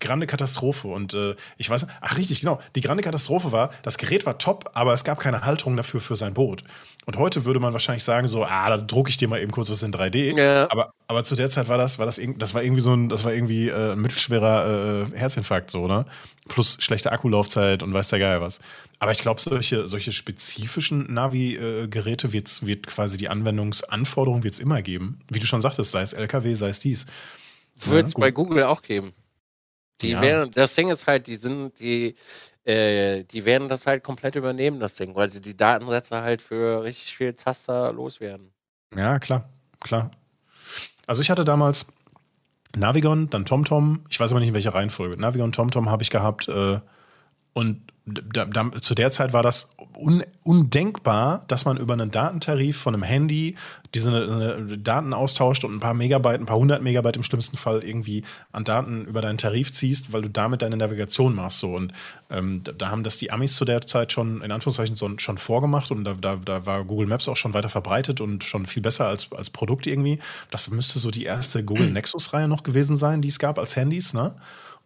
[0.00, 0.88] grande Katastrophe.
[0.88, 2.60] Und äh, ich weiß, ach richtig, genau.
[2.74, 6.16] Die grande Katastrophe war, das Gerät war top, aber es gab keine Halterung dafür für
[6.16, 6.62] sein Boot.
[7.06, 9.70] Und heute würde man wahrscheinlich sagen, so, ah, da drucke ich dir mal eben kurz
[9.70, 10.36] was in 3D.
[10.36, 10.70] Ja.
[10.70, 13.24] Aber, aber zu der Zeit war das, war das, das war irgendwie so ein, das
[13.24, 16.04] war irgendwie äh, ein mittelschwerer äh, Herzinfarkt, so, ne?
[16.48, 18.60] Plus schlechte Akkulaufzeit und weiß der Geil was.
[18.98, 25.20] Aber ich glaube, solche, solche spezifischen Navi-Geräte wird, wird quasi die Anwendungsanforderung wird's immer geben.
[25.30, 27.06] Wie du schon sagtest, sei es LKW, sei es dies.
[27.84, 29.12] Wird es ja, bei Google auch geben.
[30.00, 30.22] Die ja.
[30.22, 32.14] werden, das Ding ist halt, die sind, die,
[32.64, 36.82] äh, die werden das halt komplett übernehmen, das Ding, weil sie die Datensätze halt für
[36.82, 38.52] richtig viel Taster loswerden.
[38.94, 39.48] Ja, klar,
[39.80, 40.10] klar.
[41.06, 41.86] Also ich hatte damals
[42.76, 45.16] Navigon, dann TomTom, ich weiß aber nicht in welcher Reihenfolge.
[45.20, 46.80] Navigon, TomTom habe ich gehabt äh,
[47.54, 52.76] und da, da, zu der Zeit war das un, undenkbar, dass man über einen Datentarif
[52.76, 53.56] von einem Handy
[53.94, 57.82] diese äh, Daten austauscht und ein paar Megabyte, ein paar hundert Megabyte im schlimmsten Fall
[57.82, 61.60] irgendwie an Daten über deinen Tarif ziehst, weil du damit deine Navigation machst.
[61.60, 61.74] So.
[61.74, 61.92] Und
[62.30, 65.38] ähm, da, da, haben das die Amis zu der Zeit schon, in Anführungszeichen, so, schon
[65.38, 68.82] vorgemacht und da, da, da, war Google Maps auch schon weiter verbreitet und schon viel
[68.82, 70.18] besser als, als Produkt irgendwie.
[70.50, 74.12] Das müsste so die erste Google Nexus-Reihe noch gewesen sein, die es gab als Handys.
[74.12, 74.34] Ne?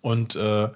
[0.00, 0.68] Und äh,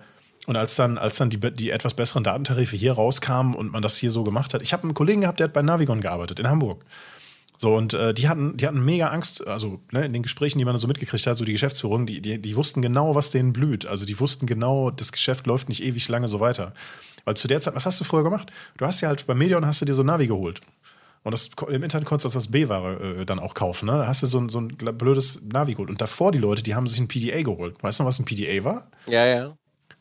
[0.47, 3.99] und als dann, als dann die, die etwas besseren Datentarife hier rauskamen und man das
[3.99, 6.49] hier so gemacht hat, ich habe einen Kollegen gehabt, der hat bei Navigon gearbeitet in
[6.49, 6.85] Hamburg.
[7.59, 10.65] So, und äh, die, hatten, die hatten mega Angst, also ne, in den Gesprächen, die
[10.65, 13.87] man so mitgekriegt hat, so die Geschäftsführung, die, die, die wussten genau, was denen blüht.
[13.87, 16.75] Also die wussten genau, das Geschäft läuft nicht ewig lange so weiter.
[17.25, 18.53] Weil zu der Zeit, was hast du vorher gemacht?
[18.77, 20.61] Du hast ja halt bei Medion hast du dir so Navi geholt.
[21.23, 23.87] Und das, im Internet konntest du das als B-Ware äh, dann auch kaufen.
[23.87, 23.93] Ne?
[23.93, 25.91] Da hast du so ein, so ein blödes Navi geholt.
[25.91, 27.83] Und davor die Leute, die haben sich ein PDA geholt.
[27.83, 28.91] Weißt du noch, was ein PDA war?
[29.09, 29.57] Ja, ja.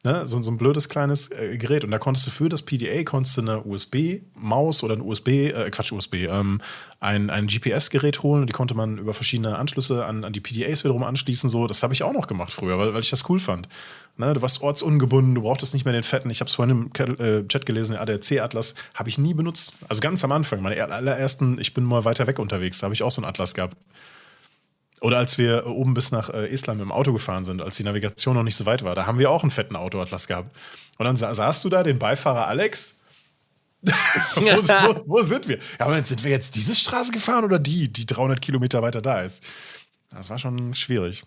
[0.05, 1.83] Ne, so, so ein blödes kleines äh, Gerät.
[1.83, 5.71] Und da konntest du für das PDA konntest du eine USB-Maus oder ein USB, äh,
[5.71, 6.61] Quatsch, USB, ähm,
[6.99, 10.83] ein, ein GPS-Gerät holen und die konnte man über verschiedene Anschlüsse an, an die PDAs
[10.83, 11.49] wiederum anschließen.
[11.49, 13.67] So, das habe ich auch noch gemacht früher, weil, weil ich das cool fand.
[14.17, 16.29] Ne, du warst ortsungebunden, du brauchtest nicht mehr den fetten.
[16.29, 19.77] Ich habe es vorhin im äh, Chat gelesen, der ADAC-Atlas habe ich nie benutzt.
[19.89, 23.01] Also ganz am Anfang, meine allerersten, ich bin mal weiter weg unterwegs, da habe ich
[23.01, 23.75] auch so einen Atlas gehabt.
[25.01, 28.35] Oder als wir oben bis nach äh, Island im Auto gefahren sind, als die Navigation
[28.35, 30.55] noch nicht so weit war, da haben wir auch einen fetten Autoatlas gehabt.
[30.97, 32.97] Und dann sa sahst du da den Beifahrer Alex.
[33.83, 35.57] wo, wo, wo, sind wir?
[35.57, 39.19] Ja, aber sind wir jetzt diese Straße gefahren oder die, die 300 Kilometer weiter da
[39.19, 39.43] ist?
[40.09, 41.23] Das war schon schwierig.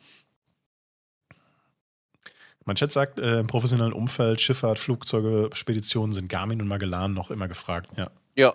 [2.65, 7.31] Mein Chat sagt, äh, im professionellen Umfeld, Schifffahrt, Flugzeuge, Speditionen sind Garmin und Magellan noch
[7.31, 7.89] immer gefragt.
[7.97, 8.11] Ja.
[8.37, 8.55] Ja,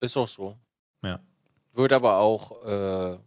[0.00, 0.56] ist auch so.
[1.04, 1.20] Ja.
[1.72, 3.18] Wird aber auch, äh,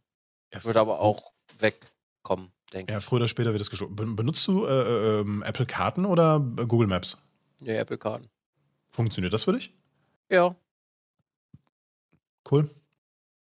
[0.63, 3.03] wird aber auch wegkommen, denke Ja, ich.
[3.03, 3.95] früher oder später wird es geschoben.
[3.95, 7.17] Ben- Benutzt du äh, ähm, Apple Karten oder Google Maps?
[7.59, 8.29] Nee, Apple Karten.
[8.91, 9.73] Funktioniert das für dich?
[10.31, 10.55] Ja,
[12.49, 12.69] Cool.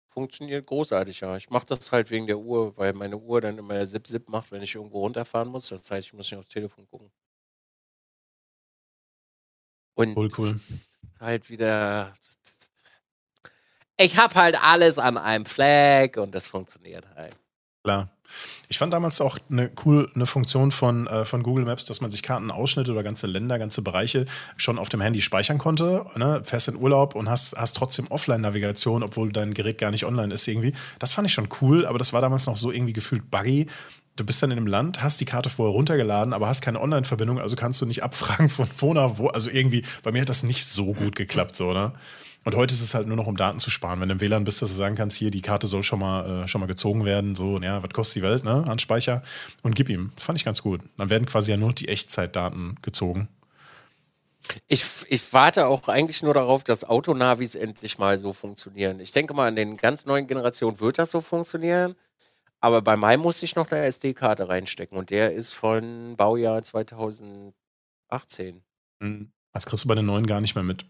[0.08, 1.36] funktioniert großartig, ja.
[1.36, 4.62] Ich mache das halt wegen der Uhr, weil meine Uhr dann immer Zip-Zip macht, wenn
[4.62, 5.70] ich irgendwo runterfahren muss.
[5.70, 7.12] Das heißt, ich muss nicht aufs Telefon gucken.
[9.96, 10.60] Und Cool, cool.
[11.20, 12.14] halt wieder.
[13.98, 17.34] Ich habe halt alles an einem Flag und das funktioniert halt.
[17.84, 18.10] Klar.
[18.68, 22.10] Ich fand damals auch eine cool eine Funktion von, äh, von Google Maps, dass man
[22.10, 24.26] sich Kartenausschnitte oder ganze Länder, ganze Bereiche
[24.57, 26.06] schon auf dem Handy speichern konnte.
[26.15, 26.41] Ne?
[26.44, 30.48] Fährst in Urlaub und hast, hast trotzdem Offline-Navigation, obwohl dein Gerät gar nicht online ist
[30.48, 30.74] irgendwie.
[30.98, 33.68] Das fand ich schon cool, aber das war damals noch so irgendwie gefühlt buggy.
[34.15, 37.40] Du bist dann in einem Land, hast die Karte vorher runtergeladen, aber hast keine Online-Verbindung,
[37.40, 39.28] also kannst du nicht abfragen von wo nach wo.
[39.28, 41.94] Also irgendwie, bei mir hat das nicht so gut geklappt, so, ne?
[42.45, 44.02] Und heute ist es halt nur noch, um Daten zu sparen.
[44.02, 46.44] Wenn du im WLAN bist, dass du sagen kannst, hier, die Karte soll schon mal,
[46.44, 48.65] äh, schon mal gezogen werden, so, ja, was kostet die Welt, ne?
[48.68, 49.24] An Speicher
[49.61, 50.11] und gib ihm.
[50.18, 50.82] Fand ich ganz gut.
[50.98, 53.30] Dann werden quasi ja nur die Echtzeitdaten gezogen.
[54.68, 58.99] Ich, ich warte auch eigentlich nur darauf, dass Autonavis endlich mal so funktionieren.
[58.99, 61.95] Ich denke mal, in den ganz neuen Generationen wird das so funktionieren.
[62.60, 67.53] Aber bei meinem muss ich noch eine SD-Karte reinstecken und der ist von Baujahr 2018.
[69.52, 70.86] Das kriegst du bei den neuen gar nicht mehr mit.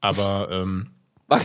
[0.00, 0.94] Aber ähm,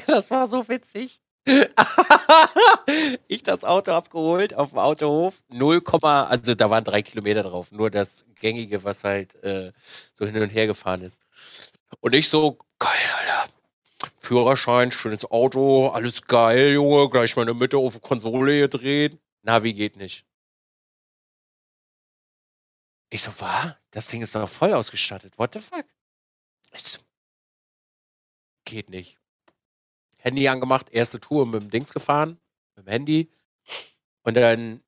[0.07, 1.21] Das war so witzig.
[3.27, 5.43] ich das Auto abgeholt auf dem Autohof.
[5.49, 7.71] 0, also da waren drei Kilometer drauf.
[7.71, 9.73] Nur das gängige, was halt äh,
[10.13, 11.19] so hin und her gefahren ist.
[11.99, 13.51] Und ich so, geil, Alter.
[14.19, 17.09] Führerschein, schönes Auto, alles geil, Junge.
[17.09, 19.17] Gleich mal in der Mitte auf die Konsole gedreht.
[19.41, 20.25] Navi geht nicht.
[23.09, 23.77] Ich so, war?
[23.91, 25.37] Das Ding ist doch voll ausgestattet.
[25.37, 25.85] What the fuck?
[26.73, 26.99] Ich so,
[28.73, 29.19] geht nicht.
[30.17, 32.39] Handy angemacht, erste Tour mit dem Dings gefahren,
[32.75, 33.31] mit dem Handy.
[34.23, 34.81] Und dann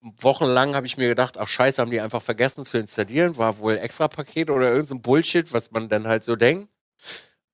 [0.00, 3.76] wochenlang habe ich mir gedacht, ach scheiße, haben die einfach vergessen zu installieren, war wohl
[3.76, 6.70] extra Paket oder irgend so Bullshit, was man dann halt so denkt.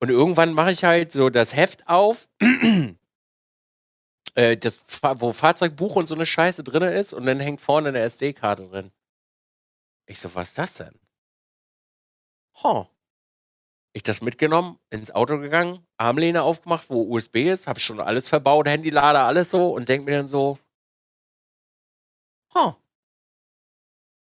[0.00, 2.28] Und irgendwann mache ich halt so das Heft auf,
[4.34, 4.80] äh, das,
[5.16, 8.90] wo Fahrzeugbuch und so eine Scheiße drin ist und dann hängt vorne eine SD-Karte drin.
[10.06, 10.98] Ich so, was ist das denn?
[12.62, 12.86] Huh.
[13.94, 18.66] Ich das mitgenommen, ins Auto gegangen, Armlehne aufgemacht, wo USB ist, habe schon alles verbaut,
[18.66, 20.59] Handylader, alles so und denk mir dann so,
[22.55, 22.74] huh,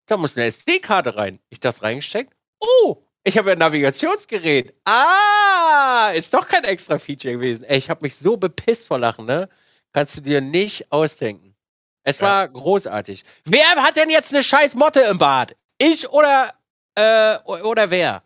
[0.08, 1.40] da muss eine SD-Karte rein.
[1.50, 2.34] Ich das reingesteckt.
[2.62, 4.74] Oh, ich habe ja ein Navigationsgerät.
[4.86, 7.64] Ah, ist doch kein extra Feature gewesen.
[7.66, 9.50] Ey, ich habe mich so bepisst vor Lachen, ne?
[9.92, 11.56] Kannst du dir nicht ausdenken.
[12.04, 12.28] Es Ja.
[12.28, 13.26] war großartig.
[13.44, 15.58] Wer hat denn jetzt eine scheiß Motte im Bad?
[15.78, 16.54] Ich oder,
[16.96, 18.24] äh, oder wer?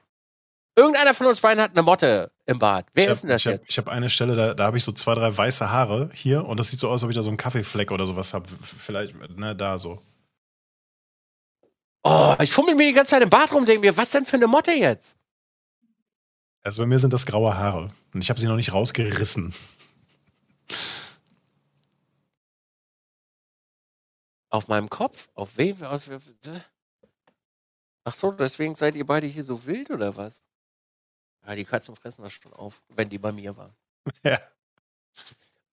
[0.75, 2.85] Irgendeiner von uns beiden hat eine Motte im Bad.
[2.93, 3.69] Wer ich ist denn das ich hab, jetzt?
[3.69, 6.57] Ich habe eine Stelle, da, da habe ich so zwei, drei weiße Haare hier und
[6.59, 8.49] das sieht so aus, als ob ich da so einen Kaffeefleck oder sowas habe.
[8.77, 10.01] Vielleicht, ne, da so.
[12.03, 14.37] Oh, ich fummel mir die ganze Zeit im Bad rum denke mir, was denn für
[14.37, 15.17] eine Motte jetzt?
[16.63, 19.53] Also bei mir sind das graue Haare und ich habe sie noch nicht rausgerissen.
[24.49, 25.29] Auf meinem Kopf?
[25.33, 25.81] Auf wem?
[25.83, 26.09] Auf,
[28.03, 30.41] ach so, deswegen seid ihr beide hier so wild oder was?
[31.45, 33.75] Ja, die Katzen fressen das schon auf, wenn die bei mir waren.
[34.23, 34.39] Ja.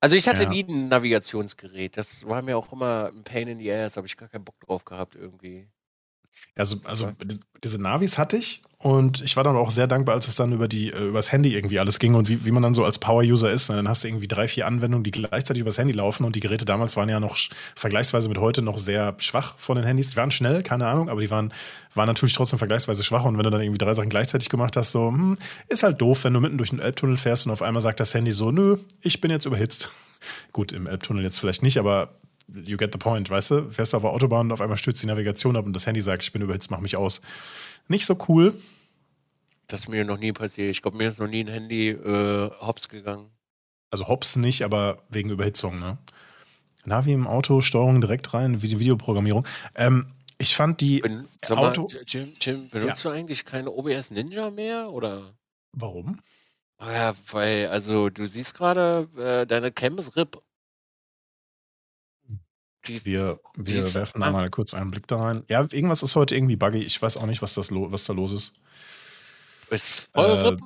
[0.00, 0.48] Also ich hatte Ja.
[0.48, 1.96] nie ein Navigationsgerät.
[1.96, 3.96] Das war mir auch immer ein Pain in the ass.
[3.96, 5.68] Habe ich gar keinen Bock drauf gehabt irgendwie.
[6.56, 7.12] Also, also
[7.62, 10.68] diese Navis hatte ich und ich war dann auch sehr dankbar, als es dann über
[10.68, 13.50] die äh, übers Handy irgendwie alles ging und wie, wie man dann so als Power-User
[13.50, 13.70] ist.
[13.70, 13.76] Ne?
[13.76, 16.64] Dann hast du irgendwie drei, vier Anwendungen, die gleichzeitig übers Handy laufen und die Geräte
[16.64, 17.36] damals waren ja noch
[17.74, 20.10] vergleichsweise mit heute noch sehr schwach von den Handys.
[20.10, 21.52] Die waren schnell, keine Ahnung, aber die waren,
[21.94, 24.92] waren natürlich trotzdem vergleichsweise schwach und wenn du dann irgendwie drei Sachen gleichzeitig gemacht hast,
[24.92, 25.38] so, hm,
[25.68, 28.14] ist halt doof, wenn du mitten durch den Elbtunnel fährst und auf einmal sagt das
[28.14, 29.90] Handy so, nö, ich bin jetzt überhitzt.
[30.52, 32.10] Gut, im Elbtunnel jetzt vielleicht nicht, aber
[32.52, 33.70] you get the point, weißt du?
[33.70, 36.22] Fährst auf der Autobahn und auf einmal stürzt die Navigation ab und das Handy sagt,
[36.22, 37.20] ich bin überhitzt, mach mich aus.
[37.88, 38.58] Nicht so cool.
[39.66, 40.70] Das ist mir noch nie passiert.
[40.70, 43.30] Ich glaube, mir ist noch nie ein Handy äh, hops gegangen.
[43.90, 45.98] Also Hops nicht, aber wegen Überhitzung, ne?
[46.84, 49.46] Navi im Auto, Steuerung direkt rein, Vide- Videoprogrammierung.
[49.74, 50.06] Ähm,
[50.38, 51.00] ich fand die.
[51.00, 54.90] Ben, sag mal, Auto- Jim, Jim, benutzt du eigentlich keine OBS Ninja mehr?
[54.90, 55.34] Oder?
[55.72, 56.18] Warum?
[56.78, 60.38] Ah Ja, weil, also du siehst gerade, äh, deine Cam ist RIP.
[62.88, 65.44] Die Wir, Die wir ist- werfen da mal kurz einen Blick da rein.
[65.48, 66.78] Ja, irgendwas ist heute irgendwie buggy.
[66.78, 68.54] Ich weiß auch nicht, was, das was da los ist.
[69.70, 70.56] ist äh.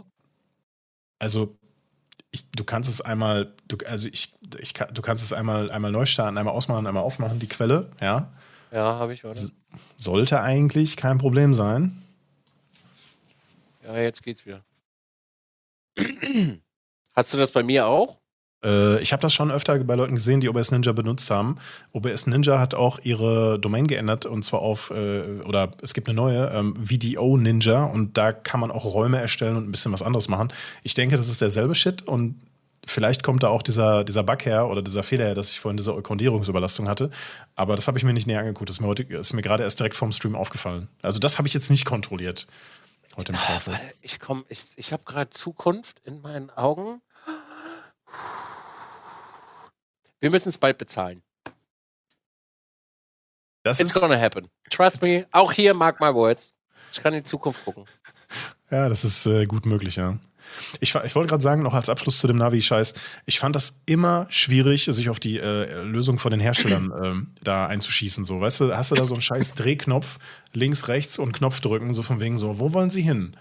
[1.19, 1.57] Also,
[2.31, 6.07] ich, du kannst es einmal, du, also ich, ich, du kannst es einmal, einmal neu
[6.07, 8.32] starten, einmal ausmachen, einmal aufmachen, die Quelle, ja.
[8.73, 9.51] Ja, habe ich, warte.
[9.99, 12.03] Sollte eigentlich kein Problem sein.
[13.85, 14.65] Ja, jetzt geht's wieder.
[17.12, 18.19] Hast du das bei mir auch?
[18.64, 21.56] Äh, ich habe das schon öfter bei Leuten gesehen, die OBS Ninja benutzt haben.
[21.93, 26.16] OBS Ninja hat auch ihre Domain geändert und zwar auf, äh, oder es gibt eine
[26.16, 30.02] neue, ähm, VDO Ninja und da kann man auch Räume erstellen und ein bisschen was
[30.02, 30.52] anderes machen.
[30.82, 32.36] Ich denke, das ist derselbe Shit und
[32.84, 35.76] vielleicht kommt da auch dieser, dieser Bug her oder dieser Fehler her, dass ich vorhin
[35.76, 37.10] diese Eukondierungsüberlastung hatte.
[37.55, 38.68] Aber das habe ich mir nicht näher angeguckt.
[38.68, 40.89] Das ist mir, heute, ist mir gerade erst direkt vorm Stream aufgefallen.
[41.01, 42.47] Also das habe ich jetzt nicht kontrolliert.
[43.16, 43.78] Heute im Vorfeld.
[44.01, 47.02] Ich komme, ich, ich habe gerade Zukunft in meinen Augen.
[50.23, 51.20] Wir müssen es bald bezahlen.
[53.65, 54.47] Das It's ist, gonna happen.
[54.70, 55.27] Trust me.
[55.32, 56.55] Auch hier, mark my words.
[56.93, 57.85] Ich kann in die Zukunft gucken.
[58.70, 60.19] ja, das ist äh, gut möglich, ja.
[60.81, 62.94] Ich, ich wollte gerade sagen, noch als Abschluss zu dem Navi-Scheiß,
[63.27, 67.66] ich fand das immer schwierig, sich auf die äh, Lösung von den Herstellern ähm, da
[67.66, 68.24] einzuschießen.
[68.24, 70.19] So, weißt du, hast du da so einen scheiß Drehknopf,
[70.53, 73.36] links, rechts und Knopf drücken, so von wegen so, wo wollen sie hin?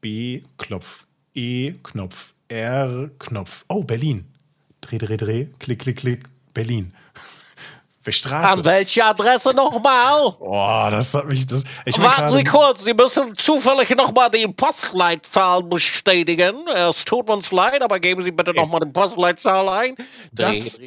[0.00, 3.66] B, Knopf, E, Knopf, R, Knopf.
[3.68, 4.31] Oh, Berlin.
[4.82, 6.92] Dreh, dreh, dreh, klick, klick, klick, Berlin.
[8.10, 8.52] Straße.
[8.52, 10.32] An welche Adresse nochmal?
[10.38, 11.62] Boah, das hat mich das.
[11.84, 16.66] Ich Warten Sie kurz, Sie müssen zufällig nochmal die Postleitzahl bestätigen.
[16.66, 19.96] Es tut uns leid, aber geben Sie bitte nochmal die Postleitzahl ein.
[20.32, 20.80] Das-.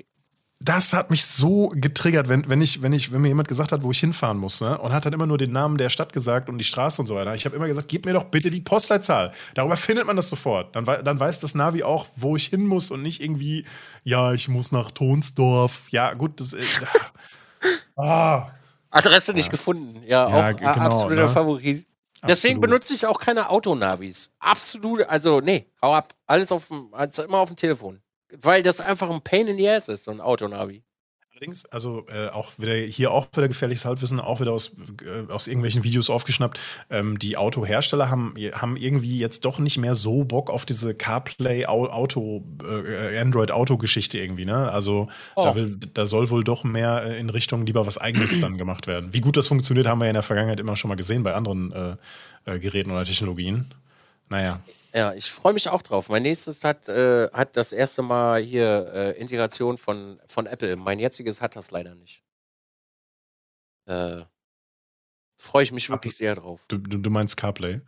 [0.65, 3.83] Das hat mich so getriggert, wenn, wenn, ich, wenn, ich, wenn mir jemand gesagt hat,
[3.83, 4.77] wo ich hinfahren muss, ne?
[4.79, 7.15] und hat dann immer nur den Namen der Stadt gesagt und die Straße und so
[7.15, 7.35] weiter.
[7.35, 9.31] Ich habe immer gesagt, gib mir doch bitte die Postleitzahl.
[9.53, 10.75] Darüber findet man das sofort.
[10.75, 13.65] Dann, dann weiß das Navi auch, wo ich hin muss und nicht irgendwie,
[14.03, 15.87] ja, ich muss nach Tonsdorf.
[15.91, 16.83] Ja, gut, das ist.
[17.95, 18.47] ah,
[18.89, 20.01] Adresse nicht gefunden.
[20.07, 21.29] Ja, Ja, auch äh, genau, absoluter ne?
[21.29, 21.85] Favorit.
[22.27, 22.61] Deswegen absolut.
[22.61, 24.31] benutze ich auch keine Autonavis.
[24.39, 26.15] Absolut, also nee, hau ab.
[26.25, 28.01] Alles auf dem, also immer auf dem Telefon.
[28.41, 30.83] Weil das einfach ein Pain in the ass ist, so ein Autonavi.
[31.31, 35.49] Allerdings, also äh, auch wieder hier auch wieder gefährliches Halbwissen, auch wieder aus, äh, aus
[35.49, 36.57] irgendwelchen Videos aufgeschnappt.
[36.89, 41.65] Ähm, die Autohersteller haben, haben irgendwie jetzt doch nicht mehr so Bock auf diese CarPlay
[41.65, 44.71] Au- Auto äh, Android Auto Geschichte irgendwie, ne?
[44.71, 45.43] Also Oh.
[45.43, 48.87] da, will, da soll wohl doch mehr äh, in Richtung lieber was eigenes dann gemacht
[48.87, 49.13] werden.
[49.13, 51.33] Wie gut das funktioniert, haben wir ja in der Vergangenheit immer schon mal gesehen bei
[51.33, 51.95] anderen äh,
[52.45, 53.73] äh, Geräten oder Technologien.
[54.29, 54.61] Naja.
[54.95, 56.07] Ja, ich freue mich auch drauf.
[56.07, 60.77] Mein nächstes hat, äh, hat das erste Mal hier äh, Integration von, von Apple.
[60.77, 62.23] Mein jetziges hat das leider nicht.
[63.87, 64.23] Äh,
[65.37, 66.63] freue ich mich wirklich sehr drauf.
[66.69, 67.81] Du, du, du meinst CarPlay?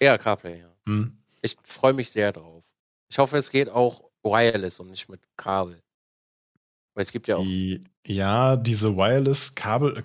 [0.00, 0.74] Ja, CarPlay, ja.
[0.86, 1.18] Hm.
[1.42, 2.64] Ich freue mich sehr drauf.
[3.10, 5.82] Ich hoffe, es geht auch wireless und nicht mit Kabel.
[6.94, 7.42] Weil es gibt ja auch.
[7.42, 10.00] Die, ja, diese Wireless Kabel,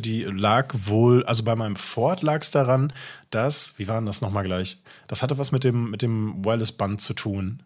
[0.00, 2.92] die lag wohl, also bei meinem Ford lag es daran,
[3.30, 4.78] dass, wie war denn das nochmal gleich?
[5.08, 7.62] Das hatte was mit dem, mit dem Wireless Band zu tun.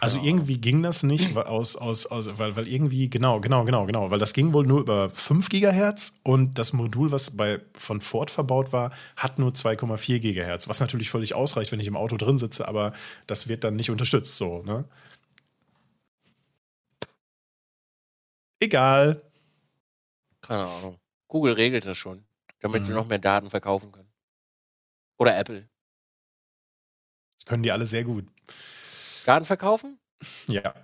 [0.00, 3.64] Also Keine irgendwie ging das nicht weil aus, aus, aus weil, weil irgendwie, genau, genau,
[3.64, 7.60] genau, genau, weil das ging wohl nur über 5 Gigahertz und das Modul, was bei,
[7.74, 11.96] von Ford verbaut war, hat nur 2,4 Gigahertz, was natürlich völlig ausreicht, wenn ich im
[11.96, 12.92] Auto drin sitze, aber
[13.26, 14.84] das wird dann nicht unterstützt, so, ne?
[18.60, 19.22] Egal.
[20.40, 20.98] Keine Ahnung.
[21.28, 22.24] Google regelt das schon,
[22.60, 22.98] damit sie Mhm.
[22.98, 24.10] noch mehr Daten verkaufen können.
[25.18, 25.68] Oder Apple.
[27.36, 28.26] Das können die alle sehr gut.
[29.24, 29.98] Daten verkaufen?
[30.48, 30.74] Ja.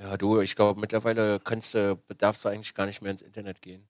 [0.00, 3.60] Ja, du, ich glaube, mittlerweile kannst du, darfst du eigentlich gar nicht mehr ins Internet
[3.60, 3.86] gehen.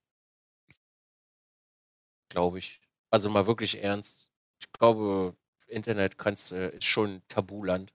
[2.28, 2.80] Glaube ich.
[3.10, 4.30] Also mal wirklich ernst.
[4.60, 7.92] Ich glaube, Internet kannst du, ist schon Tabuland.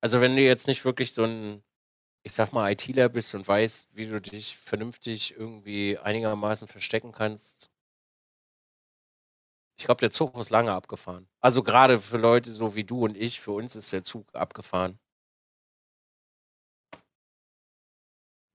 [0.00, 1.62] Also wenn du jetzt nicht wirklich so ein,
[2.22, 7.70] ich sag mal, ITler bist und weißt, wie du dich vernünftig irgendwie einigermaßen verstecken kannst.
[9.78, 11.28] Ich glaube, der Zug ist lange abgefahren.
[11.40, 14.98] Also gerade für Leute so wie du und ich, für uns ist der Zug abgefahren.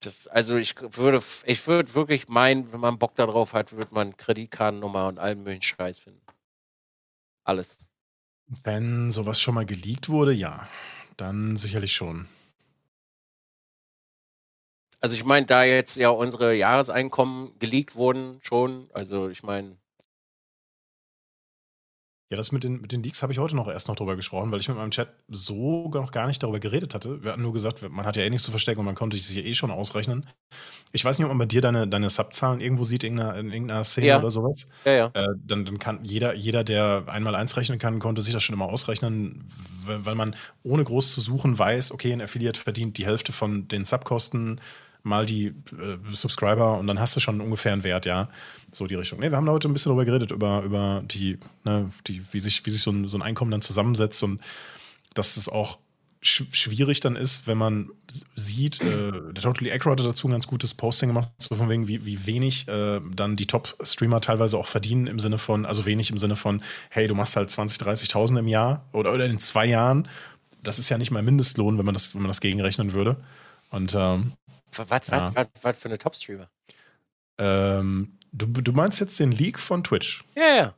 [0.02, 4.16] Das, also ich würde, ich würde wirklich meinen, wenn man Bock darauf hat, würde man
[4.16, 6.22] Kreditkartennummer und allen möglichen Scheiß finden.
[7.44, 7.90] Alles.
[8.64, 10.68] Wenn sowas schon mal geleakt wurde, ja.
[11.18, 12.28] Dann sicherlich schon.
[15.02, 19.78] Also ich meine, da jetzt ja unsere Jahreseinkommen geleakt wurden schon, also ich meine,
[22.30, 24.52] Ja, das mit den, mit den Leaks habe ich heute noch erst noch drüber gesprochen,
[24.52, 27.24] weil ich mit meinem Chat so noch gar nicht darüber geredet hatte.
[27.24, 29.38] Wir hatten nur gesagt, man hat ja eh nichts zu verstecken und man konnte sich
[29.46, 30.26] eh schon ausrechnen.
[30.92, 33.52] Ich weiß nicht, ob man bei dir deine, deine Subzahlen irgendwo sieht, in irgendeiner, in
[33.54, 34.20] irgendeiner Szene Ja.
[34.20, 34.68] oder sowas.
[34.86, 35.12] ja, ja.
[35.14, 38.56] Äh, dann, dann kann jeder, jeder, der einmal eins rechnen kann, konnte sich das schon
[38.56, 39.46] immer ausrechnen,
[39.86, 43.70] weil weil man ohne groß zu suchen weiß, okay, ein Affiliate verdient die Hälfte von
[43.70, 44.60] den Subkosten
[45.08, 48.30] mal die äh, Subscriber und dann hast du schon ungefähr einen Wert, ja.
[48.72, 49.20] So die Richtung.
[49.20, 52.40] Nee, wir haben da heute ein bisschen darüber geredet, über, über die, ne, die, wie
[52.40, 54.42] sich, wie sich so ein, so ein Einkommen dann zusammensetzt und
[55.14, 55.80] dass es auch
[56.22, 57.92] sch schwierig dann ist, wenn man
[58.36, 61.88] sieht, äh, der Totally Accurate hat dazu ein ganz gutes Posting gemacht, so von wegen,
[61.88, 66.10] wie, wie wenig äh, dann die Top-Streamer teilweise auch verdienen im Sinne von, also wenig
[66.10, 69.66] im Sinne von, hey, du machst halt 20, 30.000 im Jahr oder, oder in zwei
[69.66, 70.08] Jahren.
[70.64, 73.18] Das ist ja nicht mal Mindestlohn, wenn man das, wenn man das gegenrechnen würde.
[73.70, 74.34] Und ähm,
[74.72, 75.32] was, was, ja.
[75.34, 76.50] was, was für eine Top-Streamer?
[77.40, 80.24] Ähm, du, du meinst jetzt den Leak von Twitch?
[80.36, 80.74] Ja, ja.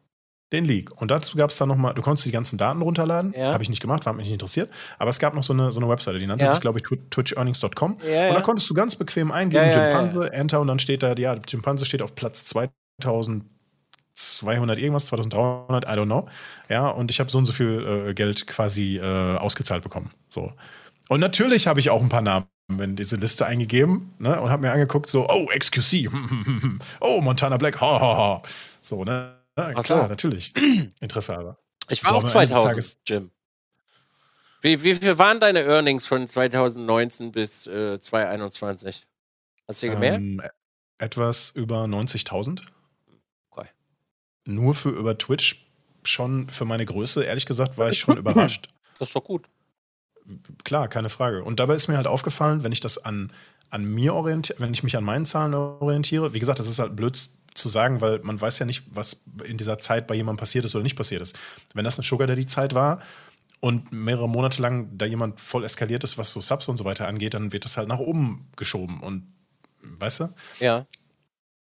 [0.52, 1.00] Den Leak.
[1.00, 3.36] Und dazu gab es dann nochmal, du konntest die ganzen Daten runterladen.
[3.38, 3.54] Ja.
[3.54, 4.72] Habe ich nicht gemacht, war mich nicht interessiert.
[4.98, 6.52] Aber es gab noch so eine, so eine Webseite, die nannte ja.
[6.52, 8.00] sich, glaube ich, twitchearnings.com.
[8.04, 11.36] Ja, und da konntest du ganz bequem eingeben, Chimpanse, Enter, und dann steht da, ja,
[11.48, 16.28] Chimpanse steht auf Platz 2200 irgendwas, 2300, I don't know.
[16.68, 20.10] Ja, und ich habe so und so viel äh, Geld quasi äh, ausgezahlt bekommen.
[20.30, 20.52] So.
[21.10, 24.62] Und natürlich habe ich auch ein paar Namen in diese Liste eingegeben ne, und habe
[24.62, 26.10] mir angeguckt, so, oh, XQC,
[27.02, 28.44] oh, Montana Black, ha, ha, ha.
[28.82, 29.36] So, ne?
[29.58, 30.08] Ja, klar, so.
[30.08, 30.54] natürlich.
[31.00, 31.58] Interesse aber.
[31.90, 33.32] Ich war so, auch 2000, Jim.
[34.62, 39.08] Wie, wie viel waren deine Earnings von 2019 bis äh, 2021?
[39.68, 40.18] Hast du hier gemerkt?
[40.18, 40.42] Ähm,
[40.98, 42.62] etwas über 90.000.
[43.50, 43.70] Okay.
[44.46, 45.66] Nur für über Twitch
[46.04, 48.70] schon für meine Größe, ehrlich gesagt, war ich schon überrascht.
[49.00, 49.48] Das ist doch gut.
[50.64, 51.44] Klar, keine Frage.
[51.44, 53.32] Und dabei ist mir halt aufgefallen, wenn ich das an,
[53.70, 56.96] an mir orientiere, wenn ich mich an meinen Zahlen orientiere, wie gesagt, das ist halt
[56.96, 60.66] blöd zu sagen, weil man weiß ja nicht, was in dieser Zeit bei jemandem passiert
[60.66, 61.38] ist oder nicht passiert ist.
[61.74, 63.02] Wenn das eine Sugar Daddy Zeit war
[63.60, 67.08] und mehrere Monate lang da jemand voll eskaliert ist, was so Subs und so weiter
[67.08, 69.28] angeht, dann wird das halt nach oben geschoben und
[69.82, 70.30] weißt du?
[70.60, 70.86] Ja.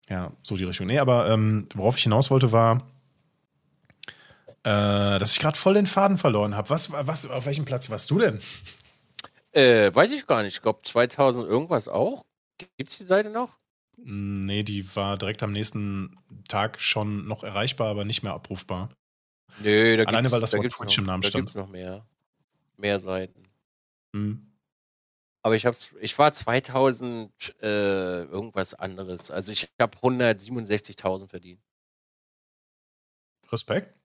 [0.10, 0.88] Ja, so die Richtung.
[0.88, 2.82] Nee, aber ähm, worauf ich hinaus wollte, war,
[4.64, 6.70] äh, dass ich gerade voll den Faden verloren habe.
[6.70, 8.40] Was, was, auf welchem Platz warst du denn?
[9.52, 10.56] Äh, weiß ich gar nicht.
[10.56, 12.26] Ich glaube 2000 irgendwas auch.
[12.78, 13.58] Gibt es die Seite noch?
[13.98, 16.18] Nee, die war direkt am nächsten
[16.48, 18.90] Tag schon noch erreichbar, aber nicht mehr abrufbar.
[19.60, 21.54] Nee, da Alleine, weil das da Wort Twitch im Namen da stand.
[21.56, 22.06] Da noch mehr.
[22.78, 23.44] Mehr Seiten.
[24.16, 24.50] Hm.
[25.44, 27.32] Aber ich hab's, ich war 2000
[27.62, 29.30] äh, irgendwas anderes.
[29.30, 31.62] Also ich habe 167.000 verdient.
[33.52, 34.00] Respekt.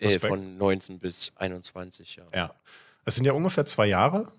[0.00, 2.24] Äh, von 19 bis 21, ja.
[2.34, 2.54] Ja.
[3.04, 4.32] Es sind ja ungefähr zwei Jahre,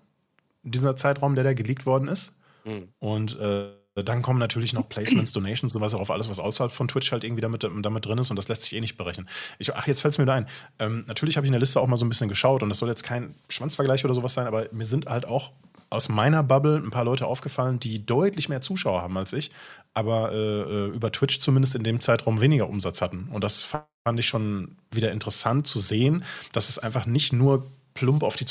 [0.62, 2.38] dieser Zeitraum, der da geleakt worden ist.
[2.64, 2.88] Hm.
[2.98, 6.72] Und äh, dann kommen natürlich noch Placements, Donations und was auch auf alles, was außerhalb
[6.72, 9.28] von Twitch halt irgendwie damit, damit drin ist und das lässt sich eh nicht berechnen.
[9.58, 10.48] Ich, ach, jetzt fällt es mir da ein.
[10.78, 12.78] Ähm, natürlich habe ich in der Liste auch mal so ein bisschen geschaut und das
[12.78, 15.52] soll jetzt kein Schwanzvergleich oder sowas sein, aber mir sind halt auch
[15.90, 19.50] aus meiner Bubble ein paar Leute aufgefallen, die deutlich mehr Zuschauer haben als ich,
[19.92, 23.28] aber äh, äh über Twitch zumindest in dem Zeitraum weniger Umsatz hatten.
[23.30, 28.22] Und das fand ich schon wieder interessant zu sehen, dass es einfach nicht nur plump
[28.22, 28.46] auf die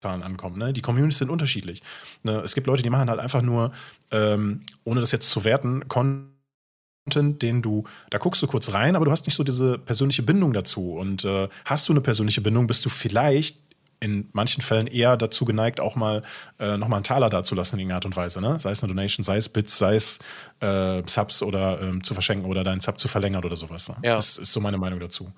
[0.00, 0.56] Zuschauerzahlen ankommt.
[0.56, 0.72] Ne?
[0.72, 1.82] Die Communities sind unterschiedlich.
[2.22, 2.40] Ne?
[2.44, 3.72] Es gibt Leute, die machen halt einfach nur,
[4.10, 9.04] ähm, ohne das jetzt zu werten, Content, den du, da guckst du kurz rein, aber
[9.04, 10.92] du hast nicht so diese persönliche Bindung dazu.
[10.92, 13.58] Und äh, hast du eine persönliche Bindung, bist du vielleicht
[14.00, 16.22] in manchen Fällen eher dazu geneigt, auch mal
[16.60, 18.40] äh, nochmal einen Taler dazulassen in irgendeiner Art und Weise.
[18.40, 18.60] Ne?
[18.60, 20.20] Sei es eine Donation, sei es Bits, sei es
[20.60, 23.88] äh, Subs oder ähm, zu verschenken oder deinen Sub zu verlängern oder sowas.
[23.88, 23.96] Ne?
[24.04, 24.14] Ja.
[24.14, 25.32] Das ist so meine Meinung dazu.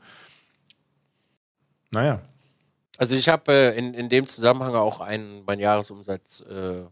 [1.91, 2.21] Naja.
[3.01, 6.85] Also ich habe äh, in, in dem Zusammenhang auch einen mein Jahresumsatz äh,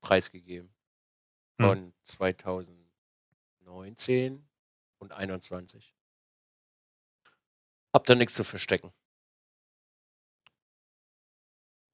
[0.00, 0.74] preisgegeben.
[1.60, 1.66] Hm.
[1.66, 1.92] Von hm.
[2.02, 4.48] 2019
[4.98, 5.94] und 21.
[7.92, 8.94] Hab da nichts zu verstecken.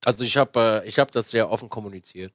[0.05, 2.33] Also ich habe äh, ich habe das sehr offen kommuniziert.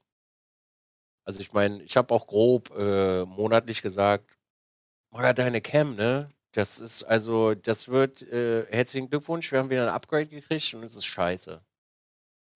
[1.24, 4.38] Also ich meine, ich habe auch grob äh, monatlich gesagt,
[5.12, 6.28] oder deine Cam, ne?
[6.58, 10.84] Das ist also, das wird, äh, herzlichen Glückwunsch, wir haben wieder ein Upgrade gekriegt und
[10.84, 11.62] es ist scheiße.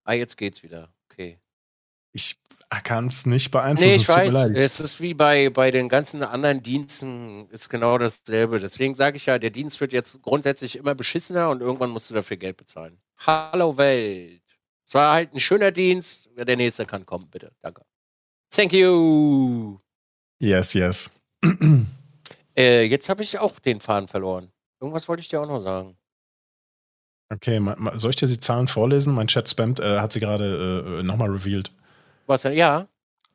[0.06, 0.92] Ah, jetzt geht's wieder.
[1.08, 1.40] Okay.
[2.12, 2.36] Ich
[2.84, 3.88] kann es nicht beeinflussen.
[3.88, 8.60] Nee, ich weiß, es ist wie bei, bei den ganzen anderen Diensten, ist genau dasselbe.
[8.60, 12.16] Deswegen sage ich ja, der Dienst wird jetzt grundsätzlich immer beschissener und irgendwann musst du
[12.16, 13.00] dafür Geld bezahlen.
[13.20, 14.42] Hallo Welt.
[14.84, 16.28] Es war halt ein schöner Dienst.
[16.36, 17.52] Der nächste kann kommen, bitte.
[17.62, 17.84] Danke.
[18.50, 19.78] Thank you.
[20.40, 21.12] Yes, yes.
[22.58, 24.52] äh, jetzt habe ich auch den Faden verloren.
[24.80, 25.98] Irgendwas wollte ich dir auch noch sagen.
[27.30, 27.62] Okay,
[27.94, 29.14] soll ich dir die Zahlen vorlesen?
[29.14, 31.72] Mein Chat spammt, äh, hat sie gerade äh, nochmal revealed.
[32.28, 32.44] Was?
[32.44, 32.88] Ja.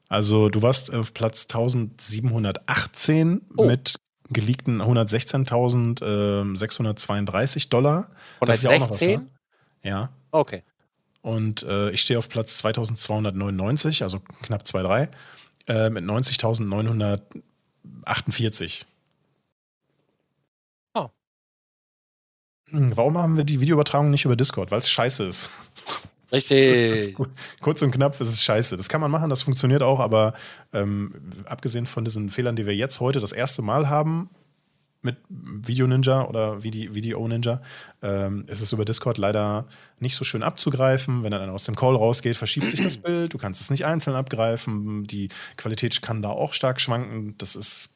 [0.09, 3.65] Also du warst auf Platz 1718 oh.
[3.65, 3.97] mit
[4.31, 8.09] geleakten 116.632 äh, Dollar.
[8.41, 8.47] 116?
[8.47, 9.27] Das ist ja auch noch was, ne?
[9.83, 10.11] Ja.
[10.31, 10.63] Okay.
[11.23, 15.09] Und äh, ich stehe auf Platz 2299, also knapp 2,3,
[15.67, 18.85] äh, mit 90.948.
[20.95, 21.05] Oh.
[21.05, 21.11] Hm,
[22.73, 24.71] warum haben wir die Videoübertragung nicht über Discord?
[24.71, 25.49] Weil es scheiße ist.
[26.33, 26.59] Richtig.
[26.59, 27.13] Ist,
[27.61, 28.77] kurz und knapp, es ist scheiße.
[28.77, 30.35] Das kann man machen, das funktioniert auch, aber
[30.73, 31.15] ähm,
[31.45, 34.29] abgesehen von diesen Fehlern, die wir jetzt heute das erste Mal haben,
[35.03, 37.63] mit Video Ninja oder Video Ninja.
[38.03, 39.67] Ähm, es ist über Discord leider
[40.01, 41.23] nicht so schön abzugreifen.
[41.23, 43.33] Wenn er dann aus dem Call rausgeht, verschiebt sich das Bild.
[43.33, 45.07] Du kannst es nicht einzeln abgreifen.
[45.07, 47.37] Die Qualität kann da auch stark schwanken.
[47.39, 47.91] Das ist.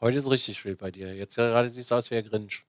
[0.00, 1.14] Heute ist richtig wild bei dir.
[1.14, 2.65] Jetzt gerade sieht es aus wie ein Grinch.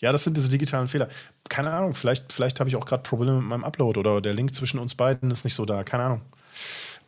[0.00, 1.08] Ja, das sind diese digitalen Fehler.
[1.48, 4.54] Keine Ahnung, vielleicht, vielleicht habe ich auch gerade Probleme mit meinem Upload oder der Link
[4.54, 5.84] zwischen uns beiden ist nicht so da.
[5.84, 6.22] Keine Ahnung.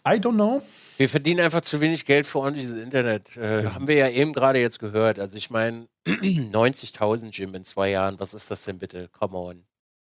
[0.07, 0.63] I don't know.
[0.97, 3.37] Wir verdienen einfach zu wenig Geld für ordentliches Internet.
[3.37, 3.75] Äh, ja.
[3.75, 5.19] Haben wir ja eben gerade jetzt gehört.
[5.19, 9.09] Also ich meine, 90.000 Jim in zwei Jahren, was ist das denn bitte?
[9.09, 9.67] Come on.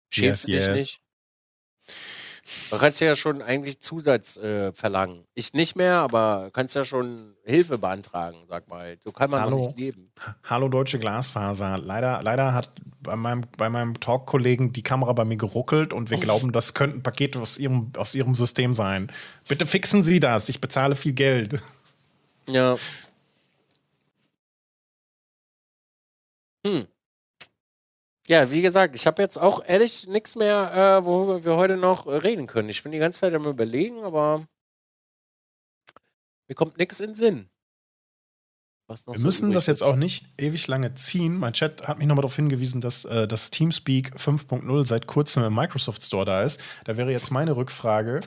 [0.09, 0.82] Schämst yes, du dich yes.
[0.82, 1.01] nicht?
[2.71, 5.25] Du kannst ja schon eigentlich Zusatz äh, verlangen.
[5.35, 8.97] Ich nicht mehr, aber kannst ja schon Hilfe beantragen, sag mal.
[9.03, 9.67] So kann man Hallo.
[9.67, 10.11] nicht leben.
[10.45, 11.79] Hallo deutsche Glasfaser.
[11.79, 12.71] Leider, leider hat
[13.03, 16.21] bei meinem, bei meinem Talk-Kollegen die Kamera bei mir geruckelt und wir oh.
[16.21, 19.12] glauben, das könnte ein Paket aus ihrem, aus ihrem System sein.
[19.49, 20.49] Bitte fixen Sie das.
[20.49, 21.61] Ich bezahle viel Geld.
[22.49, 22.77] Ja.
[26.67, 26.87] Hm.
[28.31, 32.07] Ja, wie gesagt, ich habe jetzt auch ehrlich nichts mehr, äh, worüber wir heute noch
[32.07, 32.69] äh, reden können.
[32.69, 34.47] Ich bin die ganze Zeit am Überlegen, aber
[36.47, 37.51] mir kommt nichts in den Sinn.
[38.86, 41.39] wir so müssen das jetzt auch nicht ewig lange ziehen.
[41.40, 45.52] Mein Chat hat mich nochmal darauf hingewiesen, dass äh, das Teamspeak 5.0 seit kurzem im
[45.52, 46.61] Microsoft Store da ist.
[46.85, 48.20] Da wäre jetzt meine Rückfrage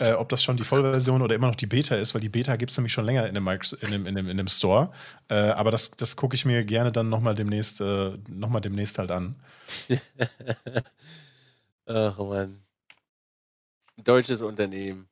[0.00, 2.56] äh, ob das schon die Vollversion oder immer noch die Beta ist, weil die Beta
[2.56, 4.92] gibt es nämlich schon länger in dem, in dem, in dem, in dem Store.
[5.28, 9.10] Äh, aber das, das gucke ich mir gerne dann nochmal demnächst, äh, noch demnächst halt
[9.10, 9.36] an.
[11.86, 12.62] Ach man.
[13.96, 15.08] Deutsches Unternehmen.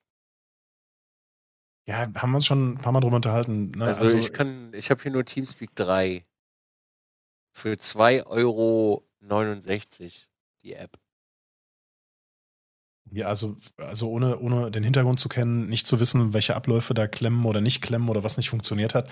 [1.87, 3.71] Ja, haben wir uns schon ein paar Mal drüber unterhalten.
[3.71, 3.87] Ne?
[3.87, 6.25] Also, also, ich kann, ich habe hier nur Teamspeak 3
[7.53, 9.05] für 2,69 Euro
[10.63, 10.99] die App.
[13.13, 17.07] Ja, also, also ohne, ohne den Hintergrund zu kennen, nicht zu wissen, welche Abläufe da
[17.07, 19.09] klemmen oder nicht klemmen oder was nicht funktioniert hat,